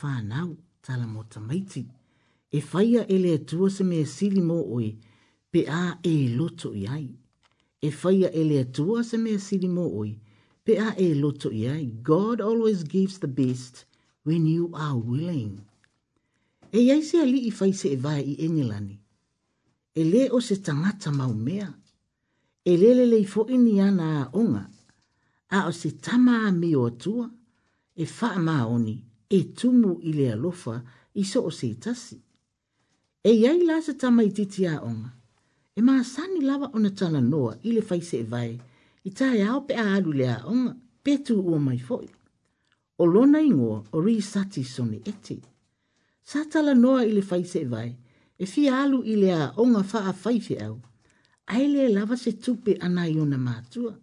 [0.02, 1.86] whānau tala mo tamaiti.
[2.52, 4.90] E whaia e lea tua se mea sili mō oe,
[5.52, 7.08] pe a e loto i ai.
[7.82, 10.12] E whaia e lea tua se mea sili mō oe,
[10.64, 11.86] pe a e loto i ai.
[12.12, 13.86] God always gives the best
[14.24, 15.66] when you are willing.
[16.72, 18.98] E iai se ali i whai se e vai i engelani.
[19.96, 21.70] E le o se tangata mau mea.
[22.66, 24.66] E le le le fo ini ana a onga.
[25.52, 27.32] A o se tama a mi o tua.
[27.96, 28.76] E wha maa oni.
[28.76, 29.04] oni
[29.36, 30.76] e tumu i le alofa
[31.14, 32.18] i so o se tasi.
[33.24, 35.12] E iai lasa se tama i titi a onga.
[35.78, 38.52] E maa sani lava ona tana noa i le fai se e vai.
[39.04, 42.08] I tae au pe a alu lea a onga, petu ua mai foi.
[42.98, 45.38] O lona ngoa o ri sati soni eti.
[46.30, 47.90] Sa tala noa i le fai se e vai,
[48.44, 49.32] e fi alu i le
[49.64, 50.76] onga faa fai se au.
[51.56, 53.94] Aile lava se tupe ana i ona mātua.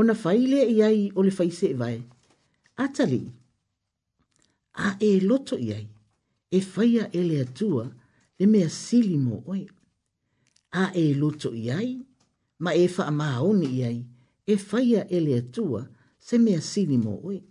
[0.00, 1.96] Ona faile iai o le fai se e vai.
[2.84, 3.28] Atalii
[4.74, 5.70] a e loto i
[6.50, 7.90] e whaia ele atua,
[8.38, 9.66] le mea sili mo oi.
[10.72, 11.98] A e loto i ai,
[12.58, 14.04] ma e wha maoni i ai,
[14.46, 15.88] e whaia ele atua,
[16.18, 17.42] se mea sili mo oi.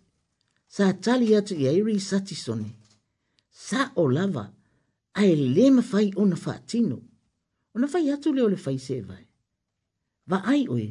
[0.67, 2.69] Sa tali atu i airi satisone.
[3.51, 4.51] Sa o lava,
[5.13, 7.01] a e le mawhai o na whaatino.
[7.75, 9.25] O na whai atu leo le whai se vai.
[10.27, 10.87] Va ai oe,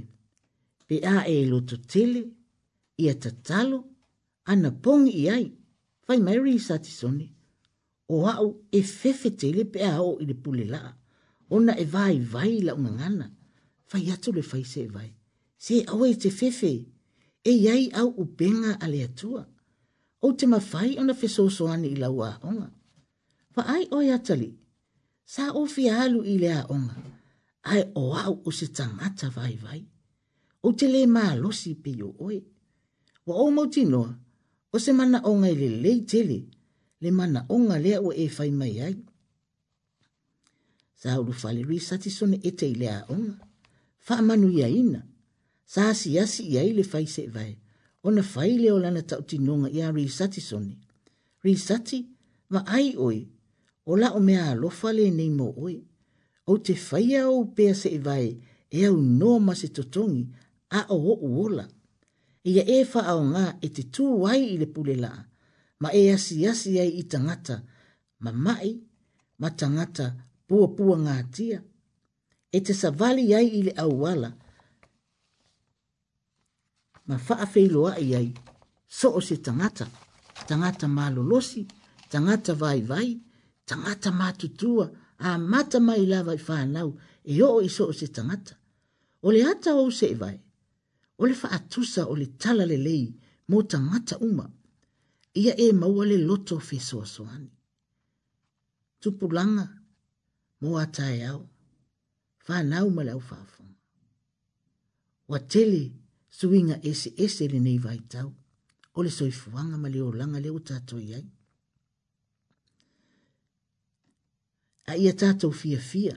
[0.87, 2.25] pe a e loto tele,
[3.01, 3.85] i a tatalo,
[4.45, 5.62] ana pongi i
[6.13, 7.27] Pai mai sa tisone.
[8.09, 10.83] O au e fefe tele pe a o i le pule la.
[11.57, 13.27] Ona e vai vai la unga ngana.
[13.91, 15.09] Fai atu le fai se vai.
[15.65, 16.73] Se awa e te fefe.
[17.43, 19.43] E yai au upenga ale atua.
[20.21, 22.69] O te mawhai ona fe soso ane i laua onga.
[23.57, 24.51] Fa ai oi e atali.
[25.33, 26.95] Sa o fi alu i lea onga.
[27.73, 29.81] Ai o au o se tangata vai vai.
[30.67, 32.39] O te le maa losi pe yo oe.
[33.27, 34.13] Wa o mauti noa
[34.75, 36.39] o se mana o ngai le lei tele,
[37.03, 38.95] le mana o nga lea o e fai mai ai.
[41.01, 43.37] Sa uru fale rui sati sone e te ilea o nga,
[44.07, 45.01] fa manu ia ina,
[45.73, 47.53] sa asi asi iai le fai se vai,
[48.03, 50.75] o na fai leo lana tau tinonga ia rui sati sone.
[51.45, 51.99] Rui sati,
[52.53, 53.19] ma ai oi,
[53.85, 55.77] o la o mea alofa le nei mo oi,
[56.51, 58.29] o te fai au pea se vai,
[58.77, 60.23] e au no se totongi,
[60.79, 61.67] a o o uola
[62.51, 65.19] ia e faa o ngā e te tū wai i le pule laa,
[65.83, 67.57] ma e asi asi ai i tangata,
[68.27, 68.71] ma mai,
[69.41, 70.07] ma tangata
[70.49, 71.61] pua pua ngā tia,
[72.57, 74.31] e te savali ai i le auala,
[77.09, 78.29] ma faa feiloa i ai,
[78.99, 79.87] so o se tangata,
[80.49, 81.63] tangata malolosi,
[82.11, 83.09] tangata vai vai,
[83.67, 86.91] tangata matutua, a mata mai lava i whanau,
[87.33, 88.55] e o i so o se tangata,
[89.23, 90.37] o le ata o se vai,
[91.19, 93.05] o le faatusa o le tala lelei
[93.51, 94.47] mo tagata uma
[95.43, 97.51] ia e maua le loto fesoasoani
[99.01, 99.65] tupulaga
[100.61, 101.43] mo ataeao
[102.45, 103.77] fanau ma le aufaafoga
[105.31, 105.83] ua tele
[106.37, 108.29] suiga eseese lenei vaitau
[108.97, 111.27] o le soifuaga ma le olaga lea ua tatou iai
[114.91, 116.15] a ia tatou fiafia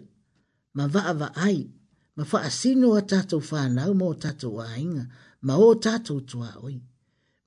[0.78, 1.60] ma vaavaai
[2.16, 5.04] ma fa asino a tatou whanau mo tatu tatou
[5.46, 6.78] ma o tatu tua oi.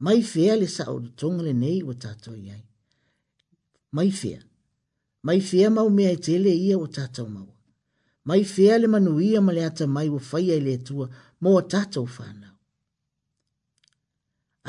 [0.05, 2.62] Mai fea le sa o tonga le nei o tatou iai.
[3.97, 4.40] Mai fea.
[5.27, 7.49] Mai fea mau mea i tele ia o tatou mau.
[8.28, 11.05] Mai fea le manu ia ma le ata mai o faya le tua
[11.40, 12.55] ma o tatou whanau.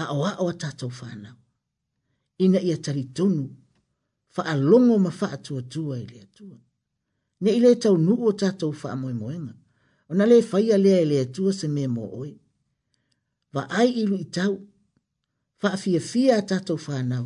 [0.01, 1.35] A oa o tatou whanau.
[2.43, 3.45] Ina ia taritonu,
[4.33, 6.57] fa alongo ma fa atua tua i le atua.
[7.41, 9.58] Ne ile tau nu o tatou wha amoe moenga
[10.09, 12.31] ona le faia lea e le atua se mea mo oi.
[13.53, 14.53] Va ai ilu i tau,
[15.59, 17.25] fa fia fia a tatou whanau,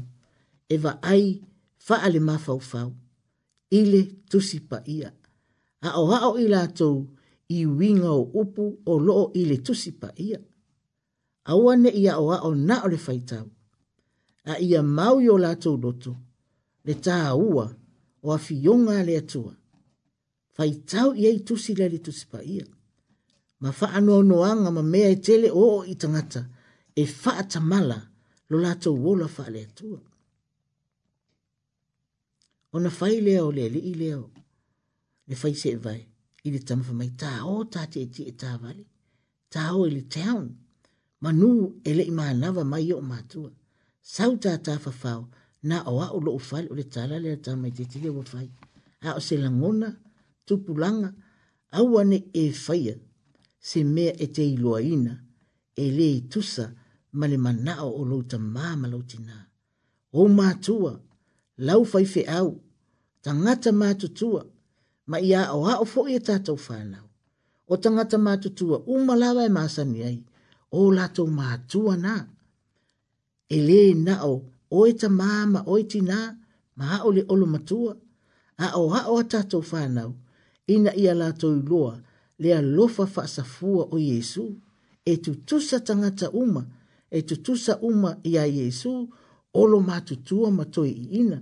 [0.70, 1.26] e va ai
[1.86, 2.90] fa ale mafau fau,
[3.78, 4.02] ile
[4.32, 5.10] tusi pa ia.
[5.88, 6.96] A o hao i lātou
[7.56, 10.40] i winga o upu o loo ile tusi pa ia.
[11.44, 13.46] A uane ia o hao na o le faitau,
[14.44, 16.14] a ia mau i o lātou loto,
[16.86, 17.66] le tā ua
[18.26, 19.54] o a fionga le atua
[20.58, 22.66] fai tau i ei tusi lele tusi pa ia.
[23.62, 26.42] Ma faa no noanga ma mea e tele o o i tangata
[27.02, 27.98] e faa tamala
[28.50, 30.00] lo lato wola faa le atua.
[32.74, 34.24] O na fai leo le li i leo
[35.28, 36.02] le fai se vai
[36.46, 38.84] i le tamfa mai ta o ta te e ti e ta vale
[39.54, 40.46] ta o i le town
[41.24, 41.50] ma nu
[41.90, 43.52] e le ima nava mai o matua
[44.14, 45.22] sau ta ta fa fao
[45.70, 47.98] na o a o lo o fai o le tala le ta mai te te
[48.04, 48.48] le wafai
[49.08, 50.03] a o se langona le
[50.46, 51.14] tupulanga
[51.72, 52.96] awane e faya
[53.68, 55.14] se mea e te iloaina
[55.76, 56.66] e le i tusa
[57.18, 59.38] ma le manao o louta māma loutina.
[60.12, 60.94] O mātua,
[61.68, 62.50] lau faife au,
[63.24, 64.42] tangata mātutua,
[65.10, 67.06] ma ia o hao fo e tātou whānau.
[67.72, 70.18] O tangata mātutua, umalawa e māsani ai,
[70.80, 72.16] o lato mātua nā.
[73.56, 74.34] E le na o,
[74.70, 76.20] o e ta māma o e tina,
[76.76, 77.96] ma hao le olo matua,
[78.58, 80.14] a o hao a tātou whānau,
[80.68, 81.98] ina ia lātou loa
[82.40, 84.56] lea lofa whaasafua o Yesu,
[85.06, 86.66] e tutusa tangata uma,
[87.12, 89.10] e tutusa uma ia Yesu,
[89.54, 91.42] olo mātutua matoi i ina,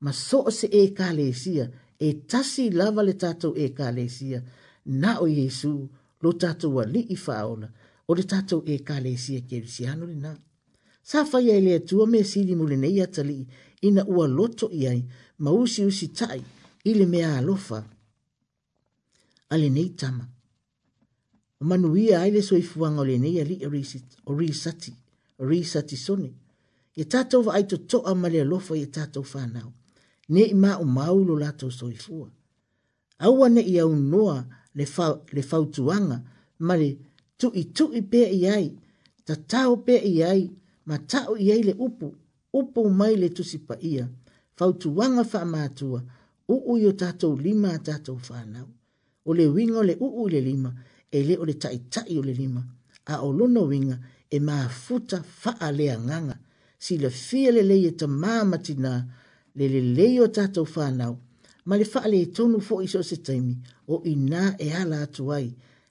[0.00, 1.68] ma so se e kālesia,
[1.98, 4.42] e tasi lava le tātou e kālesia,
[4.84, 5.88] na o Yesu,
[6.22, 7.70] lo tātou wa li i whaona,
[8.08, 10.32] o le tātou e kālesia kērisiano le nā.
[11.04, 13.40] Sa fai ai lea tua me siri mule nei atali,
[13.84, 15.02] ina ua loto i ai,
[15.44, 16.40] ma usi usi tai,
[16.88, 17.82] ile mea alofa,
[19.48, 20.28] ale nei tama.
[21.60, 23.58] O manuia ai le soifuanga o le nei ali
[24.24, 24.92] o risati,
[25.40, 26.30] o risati soni.
[26.98, 29.72] E tātou wa aito toa ma le alofa e tātou whanau.
[30.28, 32.28] Ne i ma o maulo lato soifua.
[33.18, 34.38] Aua ne i au noa
[34.74, 36.18] le, fa, le fautuanga
[36.62, 36.90] ma le
[37.38, 38.66] tu i tu i pe i ai,
[39.24, 40.42] ta tau pe i ai,
[40.90, 42.12] ma tau i ai le upu,
[42.54, 44.08] upu mai le tusipa ia,
[44.58, 46.02] fautuanga wha mātua,
[46.50, 48.68] uu i o tātou lima tātou whanau
[49.28, 50.70] o le winga o le uu le lima,
[51.16, 52.62] e le o le tai tai o le lima,
[53.12, 53.96] a o luna winga
[54.36, 56.36] e maa futa faa lea nganga,
[56.84, 58.90] si le fia le leie ta maa tina,
[59.58, 61.14] le le leio tatou whanau,
[61.68, 63.54] ma le faa le e tonu fo iso se taimi,
[63.94, 65.48] o ina e ala atu ai,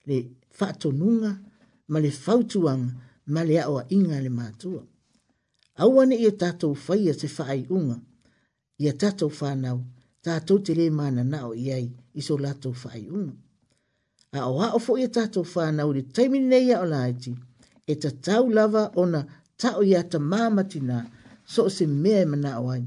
[0.09, 0.17] le
[0.57, 1.31] faa tonunga,
[1.91, 2.91] ma le fautuanga,
[3.33, 4.81] ma le awa inga le mātua.
[5.81, 7.97] Auane ia tatou faia te faa i unga,
[8.83, 9.77] ia tatou whanau,
[10.25, 11.85] tatou te le mana nao iai,
[12.17, 13.31] i so lato whai unu.
[14.33, 17.35] A o hao fo i e tato whana uri taimi nei o laiti,
[17.87, 19.21] e ta tau lava ona
[19.61, 20.99] tao i ata mamati nā,
[21.45, 22.83] so se mea e mana o ai.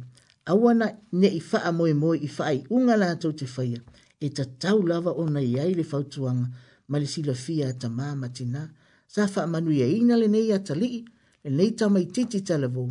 [0.46, 3.78] Awana ne i faa moe moe i whai unga lato te whaia,
[4.20, 6.48] e ta tau lava ona i aile fautuanga,
[6.88, 8.66] ma le sila fia ata mamati nā,
[9.06, 11.04] sa faa manu ia ina le nei ata lii,
[11.44, 12.90] le nei tama i titi talavou,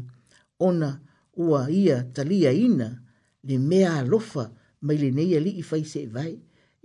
[0.60, 0.95] ona
[1.34, 2.90] ua ia talia ina,
[3.44, 6.35] le mea alofa, lofa, mai lenei alii faiseevae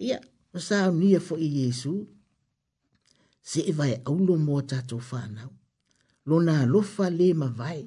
[0.06, 0.18] ia
[0.54, 1.92] o saunia foʻi iesu
[3.48, 5.52] se e vaeaulo mo tatou fanau
[6.28, 7.84] lona alofa lē mavae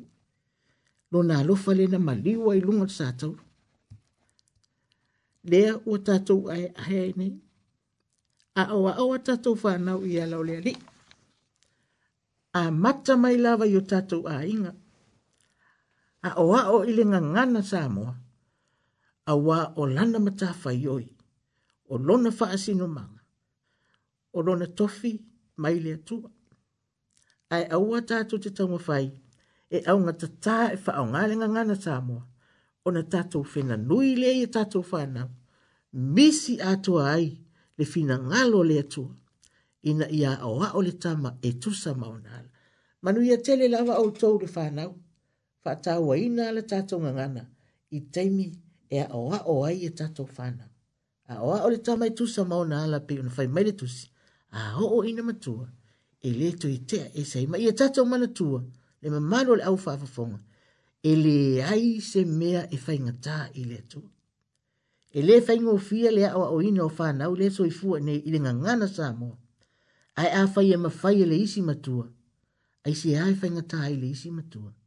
[1.11, 3.35] lona alofa lē na maliu ai luga o tatou
[5.49, 7.34] lea ua tatou aeahe ai nei
[8.61, 10.79] aʻoaʻo a tatou fanau i ala o le alii
[12.61, 14.71] amata mai lava i o tatou aiga
[16.29, 18.13] aʻoaʻo i le gagana sa moa
[19.28, 21.06] a wā o lana mata whai oi,
[21.94, 23.22] o lona whaasino manga,
[24.32, 25.12] o lona tofi
[25.62, 26.30] mai lea tua.
[27.54, 29.08] Ai aua tātou te taunga whai,
[29.76, 32.24] e aunga ta tā e wha aungarenga ngana tā moa,
[32.86, 35.28] o na tātou whena nui lea i tātou whanau,
[36.16, 37.28] misi atua ai
[37.78, 39.12] le whina ngalo lea tua,
[39.91, 42.48] ina ia a wā o le tama e tusa maunala.
[43.02, 44.95] Manu ia tele lawa au tau le whanau,
[45.66, 47.44] whaatawa ina le tātou ngana,
[47.91, 48.48] i teimi
[48.91, 50.65] e a oa oa i e tato whana.
[51.27, 54.05] A oa o le tamai tusa mau na ala pe una whai maile tusi.
[54.59, 55.68] A ho o ina matua.
[56.27, 58.59] E le to i tea e sa ima i e tato mana tua.
[59.01, 60.39] Le ma malo le au whaafafonga.
[61.03, 61.38] E le
[61.72, 64.09] ai se mea e whai ngata i le tua.
[65.18, 67.64] E le whai ngō fia le a oa o ina o whana au le so
[67.65, 69.38] i fua nei i le ngangana sa moa.
[70.19, 72.05] Ai a whai e ma whai e le isi matua.
[72.85, 74.72] Ai se ai whai ngata i le isi matua.
[74.73, 74.85] Ai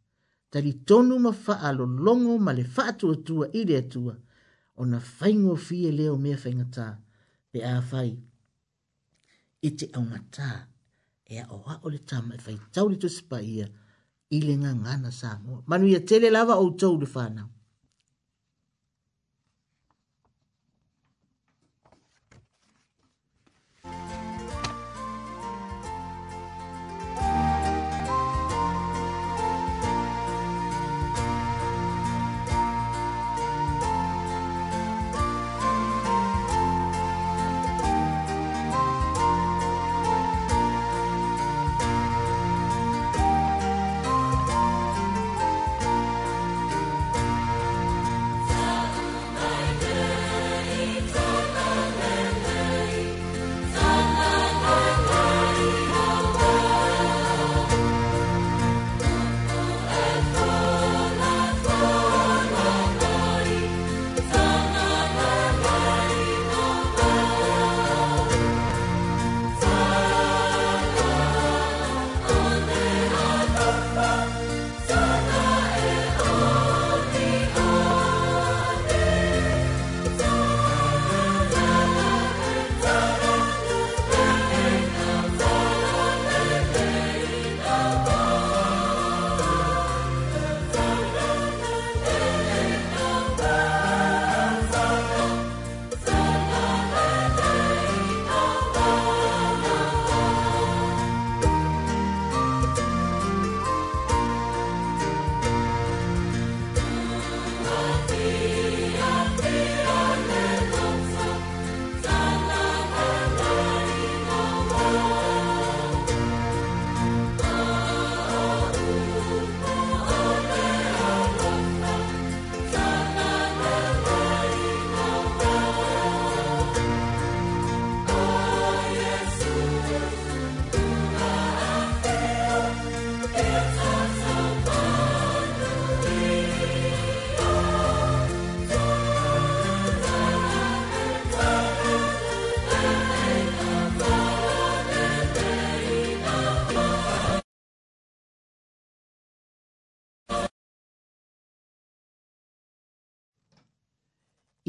[0.52, 4.14] tari tonu ma faa lo longo ma le faa tua tua i le tua
[4.80, 6.86] o na whaingo fie leo mea whaingata
[7.50, 8.10] pe a whai.
[9.68, 10.48] I te au ngata
[11.32, 12.58] e a oa o le tama e whai
[13.02, 13.66] tu sipa ia
[14.36, 15.56] i le ngā ngana sā mua.
[15.68, 17.48] Manu ia tele lava o tau le whanau.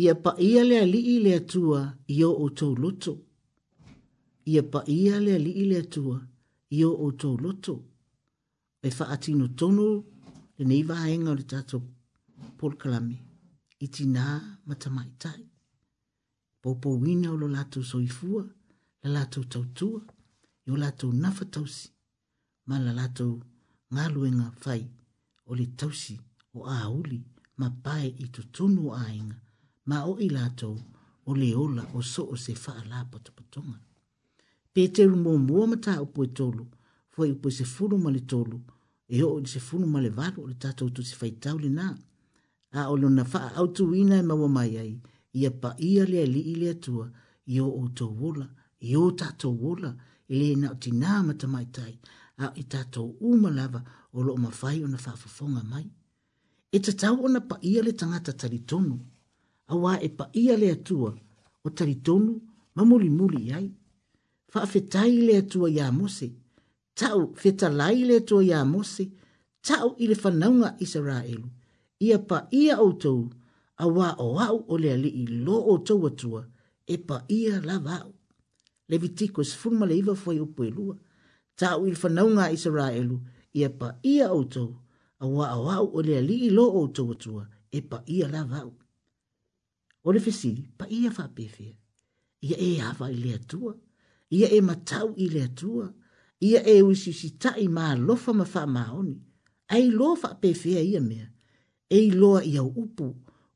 [0.02, 1.80] ia pa ia le ali i le atua
[2.16, 3.14] i o o tau loto.
[4.52, 6.18] Ia pa ia le ali i le atua
[6.78, 7.76] i o o tau loto.
[8.88, 9.88] E wha ati tono
[10.58, 11.78] le nei vahenga o le tato
[12.58, 13.18] Paul Kalame
[13.86, 14.26] i tina
[14.68, 15.42] matamai tai.
[16.62, 18.44] Popo wina o lo lato soifua,
[19.04, 20.00] la lato tautua,
[20.66, 21.86] i o lato nafa tausi,
[22.68, 23.28] ma la lato
[23.94, 24.82] ngaluenga fai
[25.50, 26.16] o le tausi
[26.58, 27.20] o auli
[27.60, 29.41] ma pae i tutunu ainga
[29.86, 30.78] ma o i lātou
[31.26, 33.78] o le ola o so o se wha ala patapatonga.
[34.74, 36.66] Pe te ru mō mō mata o poe tolu,
[37.12, 38.60] fwa i poe se furu ma le tolu,
[39.10, 41.70] e o se furu ma le varu o le tātou tu se fai tau le
[41.74, 41.88] nā.
[42.72, 44.92] A o le na wha au tu ina e mawa mai ai,
[45.34, 47.10] ia pa ia lea li i lea tua,
[47.48, 48.48] i o o tau wola,
[48.80, 49.92] i o tātou wola,
[50.32, 51.98] i le na o ti nā mata mai tai,
[52.38, 53.82] a i tātou uma lava
[54.14, 55.86] o lo o mawhai o na wha mai.
[56.72, 59.11] E tatau o na pa ia le tangata taritonu, tonu,
[59.74, 61.12] awa e pa ia le atua
[61.66, 62.32] o taritonu
[62.76, 63.68] ma muli muli ai.
[64.52, 66.28] Fa fetai le atua ia mose,
[67.00, 69.06] tau fetalai le atua ia mose,
[69.68, 71.48] tau ile le fanaunga Israelu.
[72.06, 73.20] Ia pa ia o tau,
[73.84, 76.42] awa o au o le ali i lo o tau atua,
[76.86, 78.10] e pa ia la vau.
[78.90, 80.96] Levitiko es furma le iwa fwai upo elua,
[81.60, 83.16] tau i fanaunga Israelu,
[83.60, 84.70] ia pa ia o tau,
[85.24, 88.44] awa o au o le ali i lo o tau atua, e pa ia la
[88.54, 88.72] vau
[90.04, 91.76] o le fesili pa ia faapefea
[92.48, 93.74] ia e ava i le atua
[94.38, 95.86] ia e matau i le atua
[96.50, 99.16] ia e uisiusitaʻi malofa ma faamaoni
[99.74, 101.28] ae iloa faapefea ia mea
[101.90, 103.08] e iloa iau upu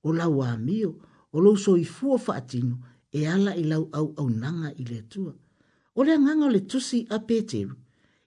[0.07, 0.91] o lau amio
[1.35, 2.75] o lou soifua faatino
[3.11, 5.33] e ala i lau auaunaga i le atua
[5.97, 7.75] o le agaga o le tusi a peteru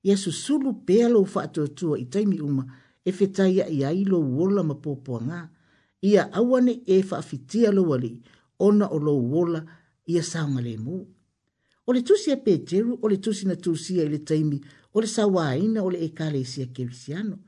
[0.08, 2.64] ia susulu pea lou faatuatua i taimi uma
[3.04, 5.57] e fetaiaʻi ai lou ola ma popoagā po
[6.00, 8.22] ia awane e whaafitia lo wali,
[8.58, 9.64] ona o lo wola
[10.06, 11.06] ia saunga le mu.
[11.86, 14.60] O le tusia peteru, o le tusina tusia ile taimi,
[14.94, 17.38] o le sawaina, o le ekale isia kerisiano.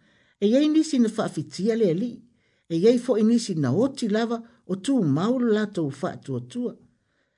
[0.40, 2.22] E yei nisi na whaafitia le ali,
[2.68, 6.77] e yei fo inisi na oti lava o tu maulu lato ufa atua tua.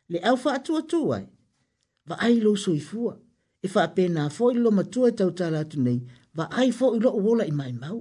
[0.09, 1.22] Le au fa atua e tua,
[2.06, 3.18] va ai lo suifua,
[3.64, 6.01] e fa apena fo ilo matua e tautala atu nei,
[6.36, 7.98] va ai fo ilo uola i mai mau.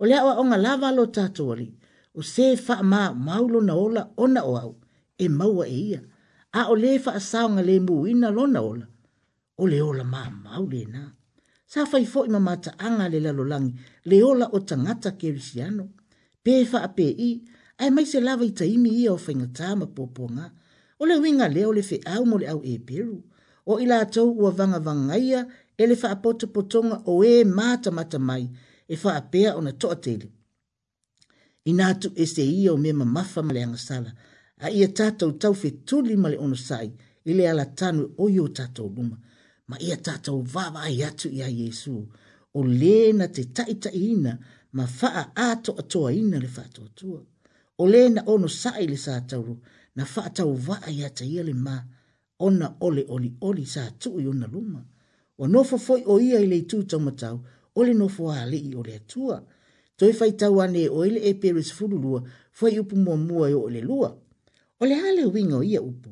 [0.00, 1.68] O le awa onga lava lo tatu wali,
[2.18, 4.72] o se fa ma maulo na ola ona o au
[5.24, 6.00] e maua e ia
[6.60, 7.94] a o le fa sao nga le mu
[8.36, 8.86] lo na ola
[9.62, 11.02] o le ola ma maule na
[11.72, 13.72] sa fa fo i mata anga le lalo langi
[14.10, 15.84] le ola o tangata ke risiano
[16.44, 17.30] pe fa pe i
[17.82, 20.46] ai mai se lava i taimi ia o fa nga tama poponga
[21.00, 23.16] o le winga le o le fe au mo le au e peru
[23.70, 25.40] o ila tau ua vanga vangaia
[25.80, 28.44] ia e fa apoto potonga o e mata mata mai
[28.94, 30.28] e fa apea ona toa tele
[31.68, 34.10] ina atu e se ia o me mamafa ma le angasala.
[34.64, 36.88] A ia tātou tau fe tuli ma le ono sai,
[37.28, 39.16] i le ala tanu o yo tātou luma.
[39.68, 41.92] Ma ia tātou vava ai atu ia Yesu,
[42.54, 44.32] o le na te taita ina,
[44.76, 47.20] ma faa ato atoa ina le fato atua.
[47.82, 49.58] O le na ono sai le sātauru,
[49.96, 51.76] na faa tau vaa ia ta ia le ma,
[52.48, 54.80] ona ole oli oli sa tu i ona luma.
[55.36, 57.42] O nofo foi o ia i le tu tau matau,
[57.74, 59.20] ole nofo a le i ole atua.
[59.20, 59.38] O le atua
[59.98, 62.20] toi fai tau ane o ele e pere se furu lua,
[62.56, 64.10] fwai upu mua mua e o le lua.
[64.80, 66.10] O le hale wingo ia upu,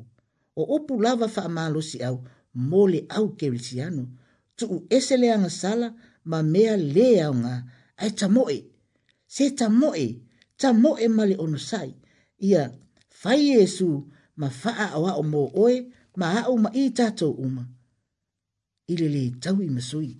[0.55, 2.17] o upu lava faa malo si au,
[2.69, 4.03] mole au kerisiano,
[4.57, 5.87] tu u ese le anga sala,
[6.31, 7.53] ma mea le au nga,
[8.01, 8.57] ai tamoe,
[9.35, 10.05] se tamoe,
[10.61, 11.89] tamoe male ono sai,
[12.49, 12.61] ia
[13.19, 13.89] fai yesu,
[14.39, 15.75] ma faa awa o mo oe,
[16.19, 17.63] ma au ma i tato uma.
[18.91, 20.13] Ile le tau i masui.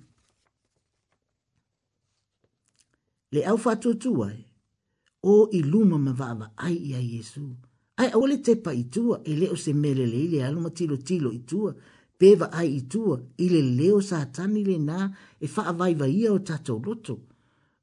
[3.33, 4.43] le au fatuatua e
[5.31, 7.45] o i luma ma vaavaai iā iesu
[8.01, 11.29] ae aua le tepa tua e lē o se mea lelei le alu ma tilotilo
[11.39, 11.71] itua
[12.19, 12.69] pe vaai ai
[13.45, 14.99] i le sa o satani lenā
[15.45, 17.15] e faavaivaia o tatou loto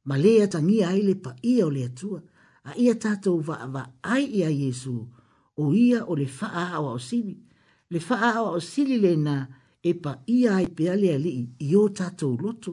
[0.08, 2.20] ma lē atagia ai le paia o le atua
[2.70, 3.36] a ia tatou
[4.14, 4.94] ai iā iesu
[5.62, 6.26] o ia o le
[7.08, 7.36] sili
[7.92, 8.16] le fa
[8.90, 9.36] le lenā
[9.90, 12.72] e paia ai pea le alii i o tatou loto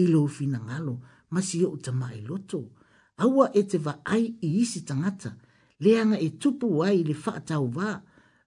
[0.00, 0.94] i lou finagalo
[1.34, 2.60] masi o ta mai loto.
[3.24, 5.30] Awa e te va ai i isi tangata,
[5.84, 7.88] leanga e tupu wai le whaatau wā,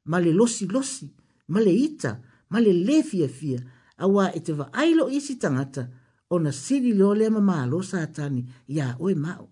[0.09, 1.07] ma le losi losi,
[1.53, 2.11] ma le ita,
[2.51, 3.59] ma le le fia fia,
[4.05, 5.83] awa e te va ai lo isi tangata,
[6.35, 8.41] ona siri lo le mama lo satani
[8.77, 9.45] ya oe mao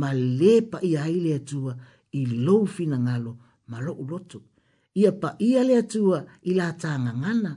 [0.00, 1.72] ma le pa i ai le tua
[2.20, 3.32] i lo fina ngalo
[3.70, 4.40] ma lo uloto
[5.00, 6.90] ia pa ia le tua i la ta
[7.20, 7.52] ngana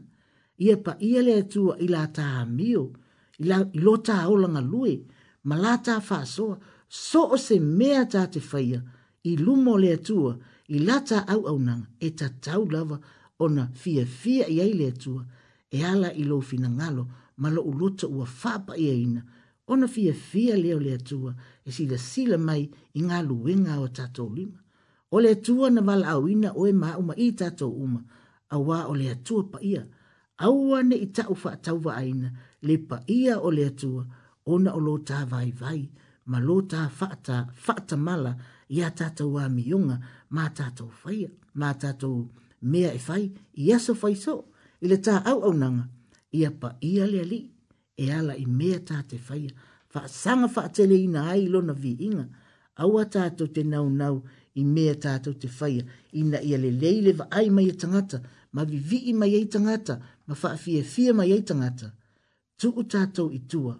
[0.65, 2.27] ia pa ia le tua i la ta
[2.57, 2.85] mio
[3.40, 3.46] i
[3.86, 4.92] lo ta aolanga lue,
[5.48, 6.56] ma la ta faa soa,
[6.90, 8.80] so o se mea ta te faya,
[9.24, 10.32] i lumo le atua,
[10.70, 12.98] i la ta au au nanga, e ta tau lava,
[13.44, 15.22] ona fia fia i ai le atua,
[15.70, 17.04] e ala i lo fina ngalo,
[17.42, 19.22] ma lo uluta ua fapa i aina,
[19.72, 21.32] ona fia fia leo le atua,
[21.68, 24.60] e sila sila mai i ngā luenga o tato lima.
[25.12, 28.02] O le atua na wala au ina oe mauma i tato uma,
[28.56, 29.84] awa o le atua pa ia,
[30.38, 32.30] awa ne i tau fa tau aina,
[32.68, 34.03] le pa ia o le atua
[34.53, 35.81] ona o lo ta vai vai
[36.31, 38.31] ma lo ta fata fata mala
[38.77, 39.64] ia tata wa mi
[40.35, 41.19] ma tata fai
[41.60, 42.07] ma tata
[42.72, 43.23] mea e fai
[43.65, 44.34] ia so fai so
[44.84, 45.84] ile ta au au nanga
[46.40, 47.40] ia pa ia le ali
[48.03, 49.44] e ala i mea tata fai
[49.91, 52.26] fa sanga fa tele ina ai lo na vi inga
[52.84, 54.15] au atato te nau nau
[54.61, 55.76] i mea tata te fai
[56.19, 58.18] ina ia le leile va ai mai e tangata
[58.56, 59.95] ma vi vi mai e tangata
[60.27, 61.88] ma fa fie fie mai e tangata
[62.64, 63.76] tuu tatou itua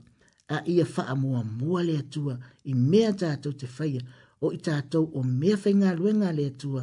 [0.47, 4.01] a ia faamuamua le atua i mea tatou te faia
[4.41, 6.81] o i tatou o mea faigaluega a le atua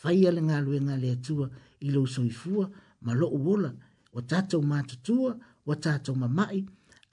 [0.00, 1.46] faia le galuega a le atua
[1.80, 2.66] i lou soifua
[3.04, 3.70] ma lo'u ola
[4.12, 5.30] ua tatou matutua
[5.66, 6.60] ua tatou mama'i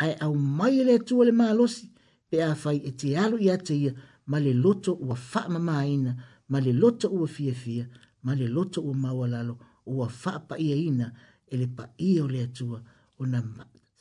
[0.03, 0.35] ai au
[0.79, 1.87] e le atua le malosi
[2.29, 3.91] pe a fai e tealo iā te ia
[4.31, 5.47] ma le loto ua faa
[6.51, 7.85] ma le loto ua fiafia
[8.23, 9.55] ma le loto ua maualalo
[9.91, 11.07] ua fa'apa'iaina
[11.51, 12.77] e le pa'ia o le atua
[13.21, 13.39] ona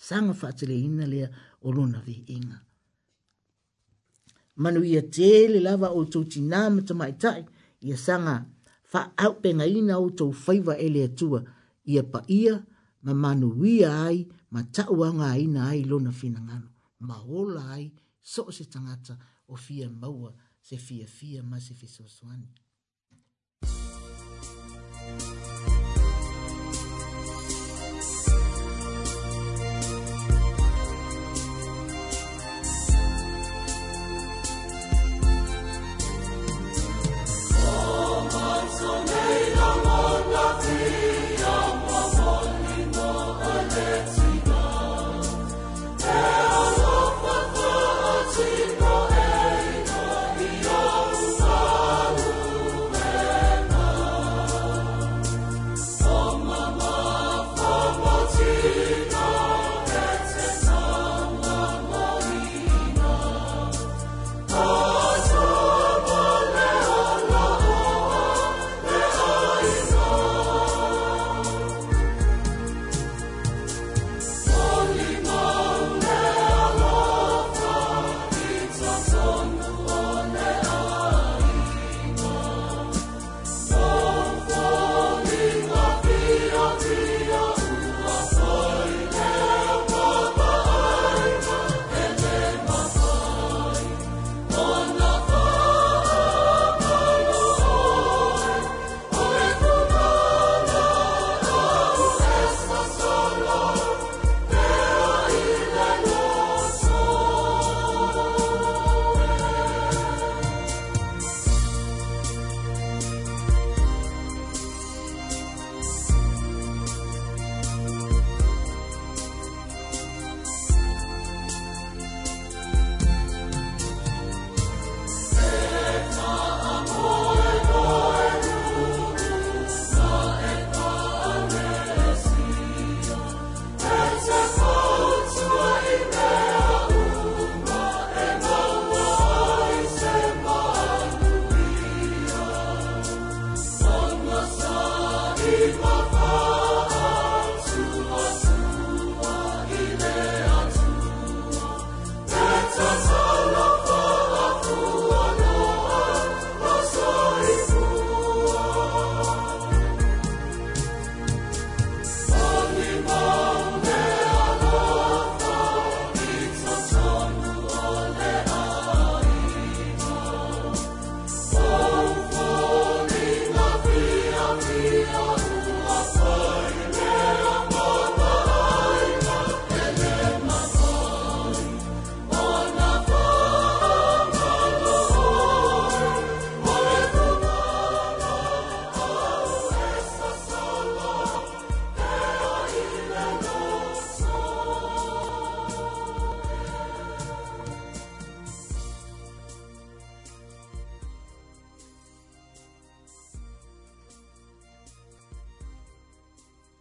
[0.09, 1.29] sanga whaatele ina lea
[1.67, 2.59] o luna vi inga.
[4.63, 7.41] Manu ia tēle lava o tō tina mata mai tai,
[7.87, 8.35] ia sanga
[8.93, 11.41] wha aupenga ina o tō whaiva e lea tua,
[11.93, 12.55] ia pa ia
[13.05, 14.19] ma manu ia ai
[14.55, 16.69] ma tauanga ina ai luna fina ngano.
[17.09, 17.87] Ma ola ai
[18.33, 19.15] so se tangata
[19.53, 20.31] o fia maua
[20.67, 22.49] se fia fia ma se fisoswani.
[22.55, 22.64] Fia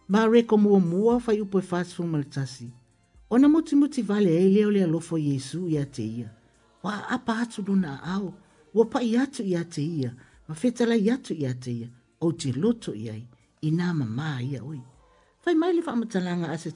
[0.08, 2.70] mareko muamua faiupu e fasfuma le tasi
[3.30, 6.30] ona mutimuti vale ai lea le alofo iesu iā te ia
[6.82, 8.34] ua apa atu lona aao
[8.74, 9.16] ua paʻi
[9.48, 10.12] iā te ia
[10.48, 11.88] ma fetalai atu iā te ia
[12.20, 13.08] ou te loto i
[13.62, 14.80] inā mamā ia oe
[15.40, 16.70] fai mai le faamatalaga a se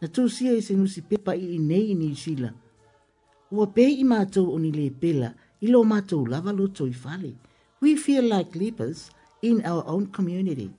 [0.00, 2.52] na tusia i se nusi pepa i inei i niusila
[3.50, 7.34] ua pe i matou o lē pela i matou lava loto i fale
[7.82, 9.10] we feel like lepers
[9.42, 10.70] in our own community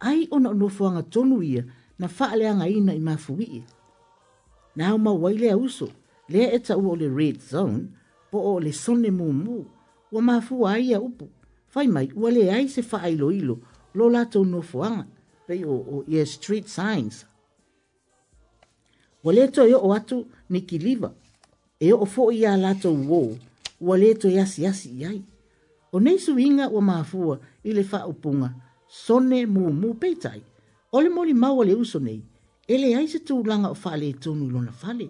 [0.00, 1.64] ai ona ono fuanga tonu ia
[1.98, 3.62] na faaleanga ina i mafui i.
[4.76, 5.88] Na hau mau waile a uso,
[6.28, 7.84] lea eta ua o le red zone,
[8.30, 9.58] po o le sone mu mu,
[10.12, 11.26] ua mafua ai a upu,
[11.72, 13.60] fai mai ua le ai se faa ilo ilo,
[13.94, 15.04] lo la tau no fuanga,
[15.46, 17.16] pei o, o ia street signs.
[19.24, 20.16] Ua le to yo o atu
[20.48, 21.10] ni kiliva,
[21.88, 23.36] e o fo ia la tau wo,
[23.80, 25.20] ua le to yasi yasi iai.
[25.94, 27.34] O nei suinga ua mafua
[27.68, 28.48] i le faa upunga,
[29.06, 30.40] sone mu mu peitai.
[30.96, 32.20] Ole moli mau ale uso nei.
[32.72, 35.06] Ele ai se tu langa o fale e tonu lona fale.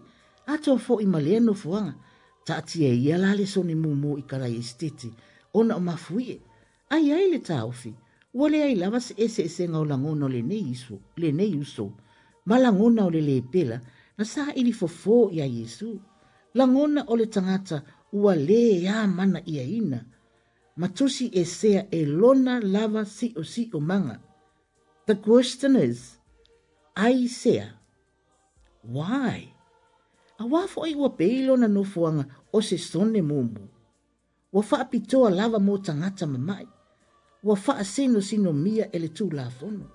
[0.53, 1.95] Ato fo i malea no fuanga.
[2.47, 5.09] Ta ati e ia lale sone mu mu i karai estete.
[5.59, 6.37] Ona o mafuie.
[6.95, 7.93] Ai ai le ta ofi.
[8.39, 10.97] Wale ai lavas ese ese e ngau langona le nei iso.
[11.21, 11.87] Le nei uso.
[12.49, 13.79] Ma langona o le le pela.
[14.19, 15.89] Na sa ili fofo ia Yesu.
[16.59, 17.77] Langona o le tangata
[18.21, 19.65] ua le ia mana ia ina.
[19.65, 19.99] Ia ina
[20.77, 24.21] matusi e sea e lona lava si o si o manga.
[25.07, 26.19] The question is,
[26.97, 27.71] ai sea,
[28.87, 29.51] why?
[30.39, 33.69] A wafo i wapeilo na nofuanga o se sone mumu.
[34.53, 36.69] Wafa apitoa lava mo tangata mamai.
[37.43, 39.91] Wafa asino sino mia ele tu lafono.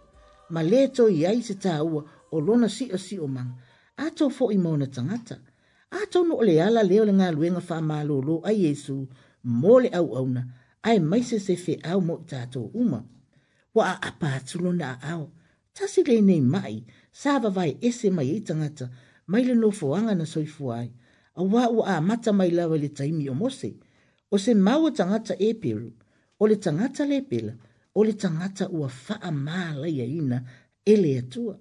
[0.50, 3.58] Ma leto i ai se taua o lona si o si o manga.
[3.98, 5.40] Ato fo i mauna tangata.
[5.92, 9.08] Ato no ole ala leo le ngā luenga wha mālo lo a Yesu
[9.44, 10.42] mole au auna.
[10.42, 12.99] Ato ai mai se se fe au mo i uma.
[13.76, 15.24] Wa a apa atulo na au.
[15.76, 16.76] Tasi le nei mai,
[17.20, 18.88] sa vai ese mai i tangata,
[19.32, 20.90] mai le no fuanga na soifu ai.
[21.36, 23.70] A wā ua a mata mai lawa le taimi o mose.
[24.34, 25.90] O se mau o tangata e peru,
[26.41, 27.53] o le tangata le pela,
[27.98, 30.40] o le tangata ua faa maa ia ina
[30.94, 31.56] ele atua.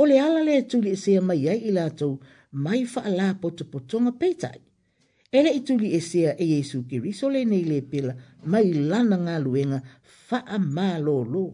[0.00, 2.12] O le ala le atuli e sea mai ai i lātou,
[2.64, 4.58] mai faa la potopotonga peitai.
[5.32, 8.14] Ele ituli e sea e Yesu kiri, so le nei le pila,
[8.50, 9.78] mai lana ngā luenga,
[10.26, 11.44] faa mā lō lō.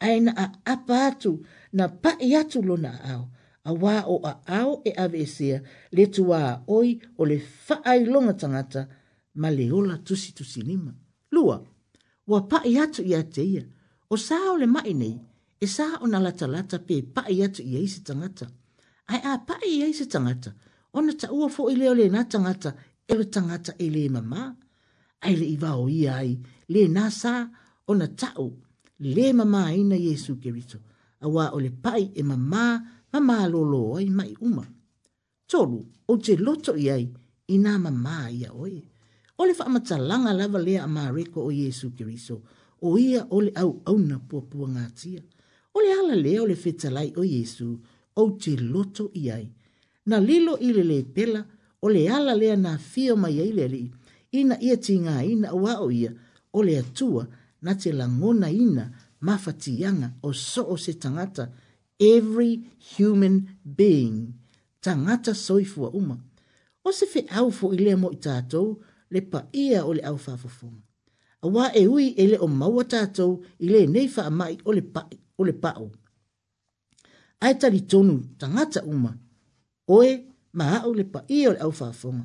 [0.00, 1.32] Aina a apa atu,
[1.72, 3.24] na pa atu lona au,
[3.66, 5.58] a wā o a au e ave e sea,
[5.90, 8.86] le tuā oi o le faa i longa tangata,
[9.34, 10.94] ma le ola tusi tusi lima.
[11.34, 11.58] Lua,
[12.30, 13.66] wa pa i atu i ateia,
[14.08, 15.18] o sā o le mai nei,
[15.58, 18.46] e sā o na lata lata pe pa i atu i eisi tangata.
[19.10, 20.54] Ai a pa i isi tangata,
[20.98, 22.70] ona ta ua fo i leo le na tangata,
[23.12, 24.40] e we tangata e le mama,
[25.24, 26.32] ai le iwa o ia ai,
[26.72, 27.32] le nasa
[27.86, 28.46] o na tau,
[29.14, 30.78] le mama ina Yesu Kirito,
[31.18, 32.64] a wā o le pai e mama,
[33.12, 34.62] mama lolo ai mai uma.
[35.50, 35.80] Tolu,
[36.10, 37.04] o te loto i ai,
[37.52, 38.74] i mama ia oi.
[39.38, 42.36] O le whaamata langa lava lea a māreko o Yesu Kirito,
[42.86, 45.22] o ia o le au au na puapua ngātia.
[45.74, 47.70] O le ala lea o le fetalai o Yesu,
[48.20, 49.46] o te loto i ai.
[50.08, 51.42] Na lilo i le le pela,
[51.82, 53.82] o le ala lea na fio mai ai le li
[54.40, 56.10] ina ia tinga ina ua o ia
[56.52, 57.22] o le atua
[57.64, 58.84] na te langona ina
[59.26, 61.44] mafatianga o so o se tangata
[62.12, 62.52] every
[62.94, 63.34] human
[63.78, 64.16] being
[64.84, 66.16] tangata soifua uma
[66.86, 68.62] o se fe au fo ile mo itato
[69.12, 70.32] le pa ia o le au fa
[71.44, 73.26] a wa e ui ele o maua tato
[73.64, 75.02] ile nei fa mai o le pa
[75.40, 75.86] o le pa o
[77.44, 79.12] ai tali tonu tangata uma
[79.98, 80.10] oe
[80.58, 82.24] ma au le pa ia le au whaafonga,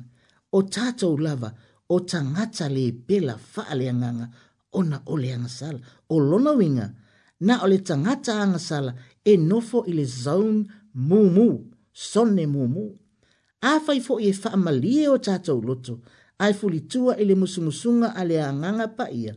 [0.56, 1.50] o tātou lava,
[1.94, 4.26] o tangata le pela whaaleanganga,
[4.72, 5.78] o na ole angasala,
[6.08, 6.86] o lona winga,
[7.46, 8.92] na ole tangata angasala,
[9.24, 11.48] e nofo i le zone mumu,
[11.92, 12.86] sonne mumu.
[13.70, 15.98] Āwhai fo i e whaamalie o tātou loto,
[16.38, 19.34] ai fulitua i le musungusunga a le anganga pa ia,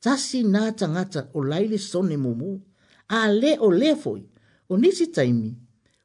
[0.00, 2.58] tasi nā tangata o laile sonne mumu,
[3.08, 4.20] a le o le foi,
[4.68, 5.56] o nisi taimi,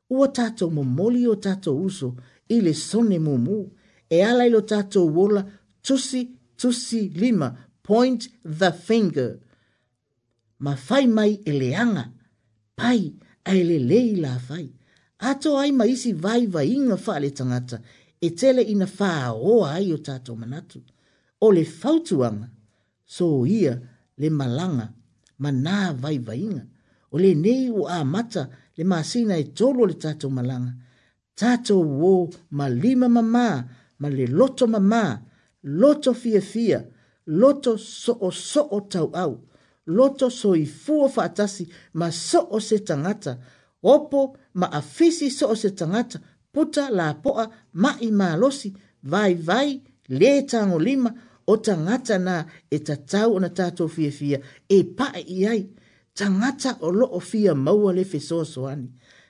[0.10, 2.14] ua tato mo moli o tātou uso
[2.52, 3.66] i le sone mumu
[4.10, 5.44] e ala ilo tato wola
[5.82, 6.28] tusi
[6.58, 9.40] tusi lima point the finger.
[10.60, 12.12] Ma fai mai eleanga
[12.76, 13.14] pai
[13.44, 14.72] a ele lei la fai.
[15.20, 17.82] Ato ai ma isi vai vai inga fa le tangata
[18.22, 20.82] e tele ina fa o ai o tato manatu.
[21.42, 22.48] O le fautuanga,
[23.06, 23.76] so ia
[24.18, 24.94] le malanga,
[25.38, 26.64] ma nā vai vai inga.
[27.12, 28.48] O le nei o a mata,
[28.78, 30.72] le masina e tolo le tatou malaga
[31.40, 31.82] tatou
[32.12, 32.14] ō
[32.58, 33.45] ma lima mamā
[34.02, 35.04] ma le loto mamā
[35.82, 36.80] loto fiafia
[37.40, 37.72] loto
[38.04, 39.32] soʻosoʻo tauau
[39.98, 41.64] loto soifua faatasi
[42.00, 43.34] ma soo se tagata
[43.94, 44.20] opo
[44.60, 46.18] ma afisi soo se tagata
[46.54, 47.45] puta lapoa
[47.84, 48.70] maʻi malosi
[49.12, 49.70] vaivai
[50.20, 51.12] lē tagolima
[51.52, 52.36] o tagata na
[52.76, 54.38] e tatau ona tatou fiafia
[54.76, 55.82] e paʻe i ai fia fia
[56.14, 58.90] tangata o loo fia maua le fesoa soani.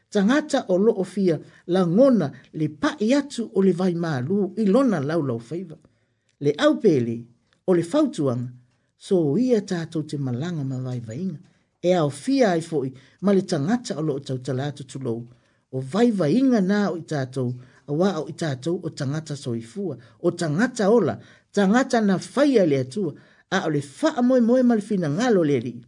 [0.10, 5.00] Tangata o loo fia la ngona le pae atu o le vai maalu i lona
[5.00, 5.78] lau lau faiva.
[6.40, 7.16] Le au pele
[7.68, 8.52] o le fautuanga
[8.98, 11.40] so ia tātou te malanga ma vai vainga.
[11.82, 12.90] E au fia ai foi
[13.22, 15.22] ma le tangata o loo tau talatu tulou.
[15.76, 17.50] O vai vainga nā o i tātou
[17.90, 19.96] a waa o i tātou o tangata soifua.
[20.22, 21.16] O tangata ola,
[21.52, 23.12] tangata na faya le atua
[23.56, 25.82] a o le faa moe moe malfina ngalo le rii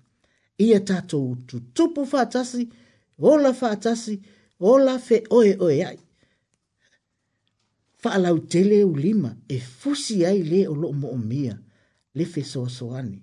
[0.57, 2.69] ia tatou tutupu faatasi
[3.19, 4.21] ola faatasi
[4.59, 5.99] ola fe oe oe ai
[8.03, 11.53] faalau tele ulima e fusi ai le o loo moʻomia
[12.15, 13.17] le fesoasoani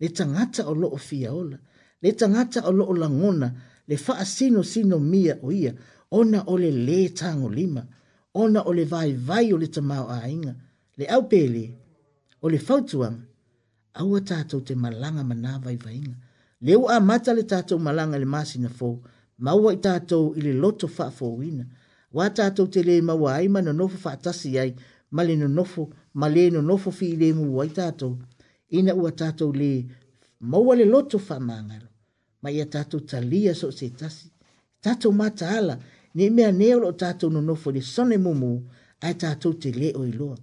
[0.00, 1.58] le tagata o loo fiaola
[2.02, 3.48] le tagata o loo lagona
[3.88, 5.72] le faasinosino mia o ia
[6.18, 7.82] ona ole le lē tagolima
[8.42, 10.52] ona ole vai vai o le tamao aiga
[10.98, 11.64] le au pelē
[12.44, 13.12] o le au
[14.00, 16.27] aua tatou te malanga manā vaivaiga vai
[16.60, 18.88] le ua amata le tatou malaga i le masina fo
[19.38, 21.64] maua i tatou i le loto faafouina
[22.16, 24.70] ua tatou te lē maua ai ma nonofo faatasi ai
[25.14, 25.82] ma le nonofo
[26.20, 28.12] ma lē nonofo fiilemu ai tatou
[28.78, 29.86] ina ua tatou lē
[30.50, 31.88] maua le loto faamagalo
[32.42, 34.26] ma ia tatou talia so o se tasi
[34.80, 35.78] tatou mataala
[36.14, 38.50] nei mea nei o loo tatou nonofo i le sone mumu
[39.06, 40.36] ae tatou te lē o iloa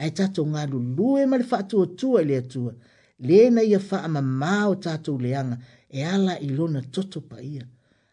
[0.00, 2.88] ae tatou galulue ma le faatuatua i le atua, atua
[3.20, 6.56] le na ia fa ama mao tatu leanga e ala i
[6.94, 7.64] toto pa ia.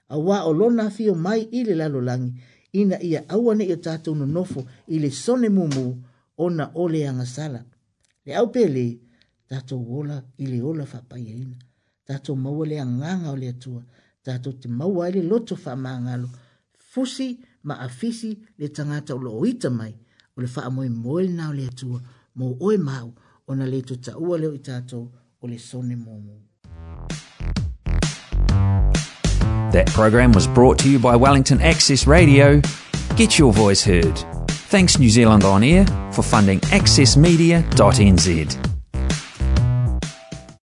[0.09, 2.31] A wā o lona fio mai ile lalo langi,
[2.81, 4.61] ina ia awane i o tatu no nofo
[4.93, 5.85] ile sone mumu
[6.45, 7.59] ona o leanga sala.
[8.25, 8.85] Le au pele,
[9.49, 11.55] tatu wola ile ola fa pa ia ina.
[12.07, 13.81] Tatu maua le anganga o le atua,
[14.25, 16.29] tatu te maua i le loto fa maangalo,
[16.89, 17.27] fusi
[17.67, 18.29] ma afisi
[18.59, 19.91] le tangata o loo ita mai,
[20.35, 21.99] o le fa moe na o le atua,
[22.37, 23.09] mo oe mau,
[23.47, 25.07] ona le tutaua leo i tatou
[25.41, 26.41] o le sone momo
[29.73, 32.61] That program was brought to you by Wellington Access Radio.
[33.17, 34.17] Get your voice heard.
[34.71, 38.66] Thanks New Zealand On Air for funding accessmedia.nz.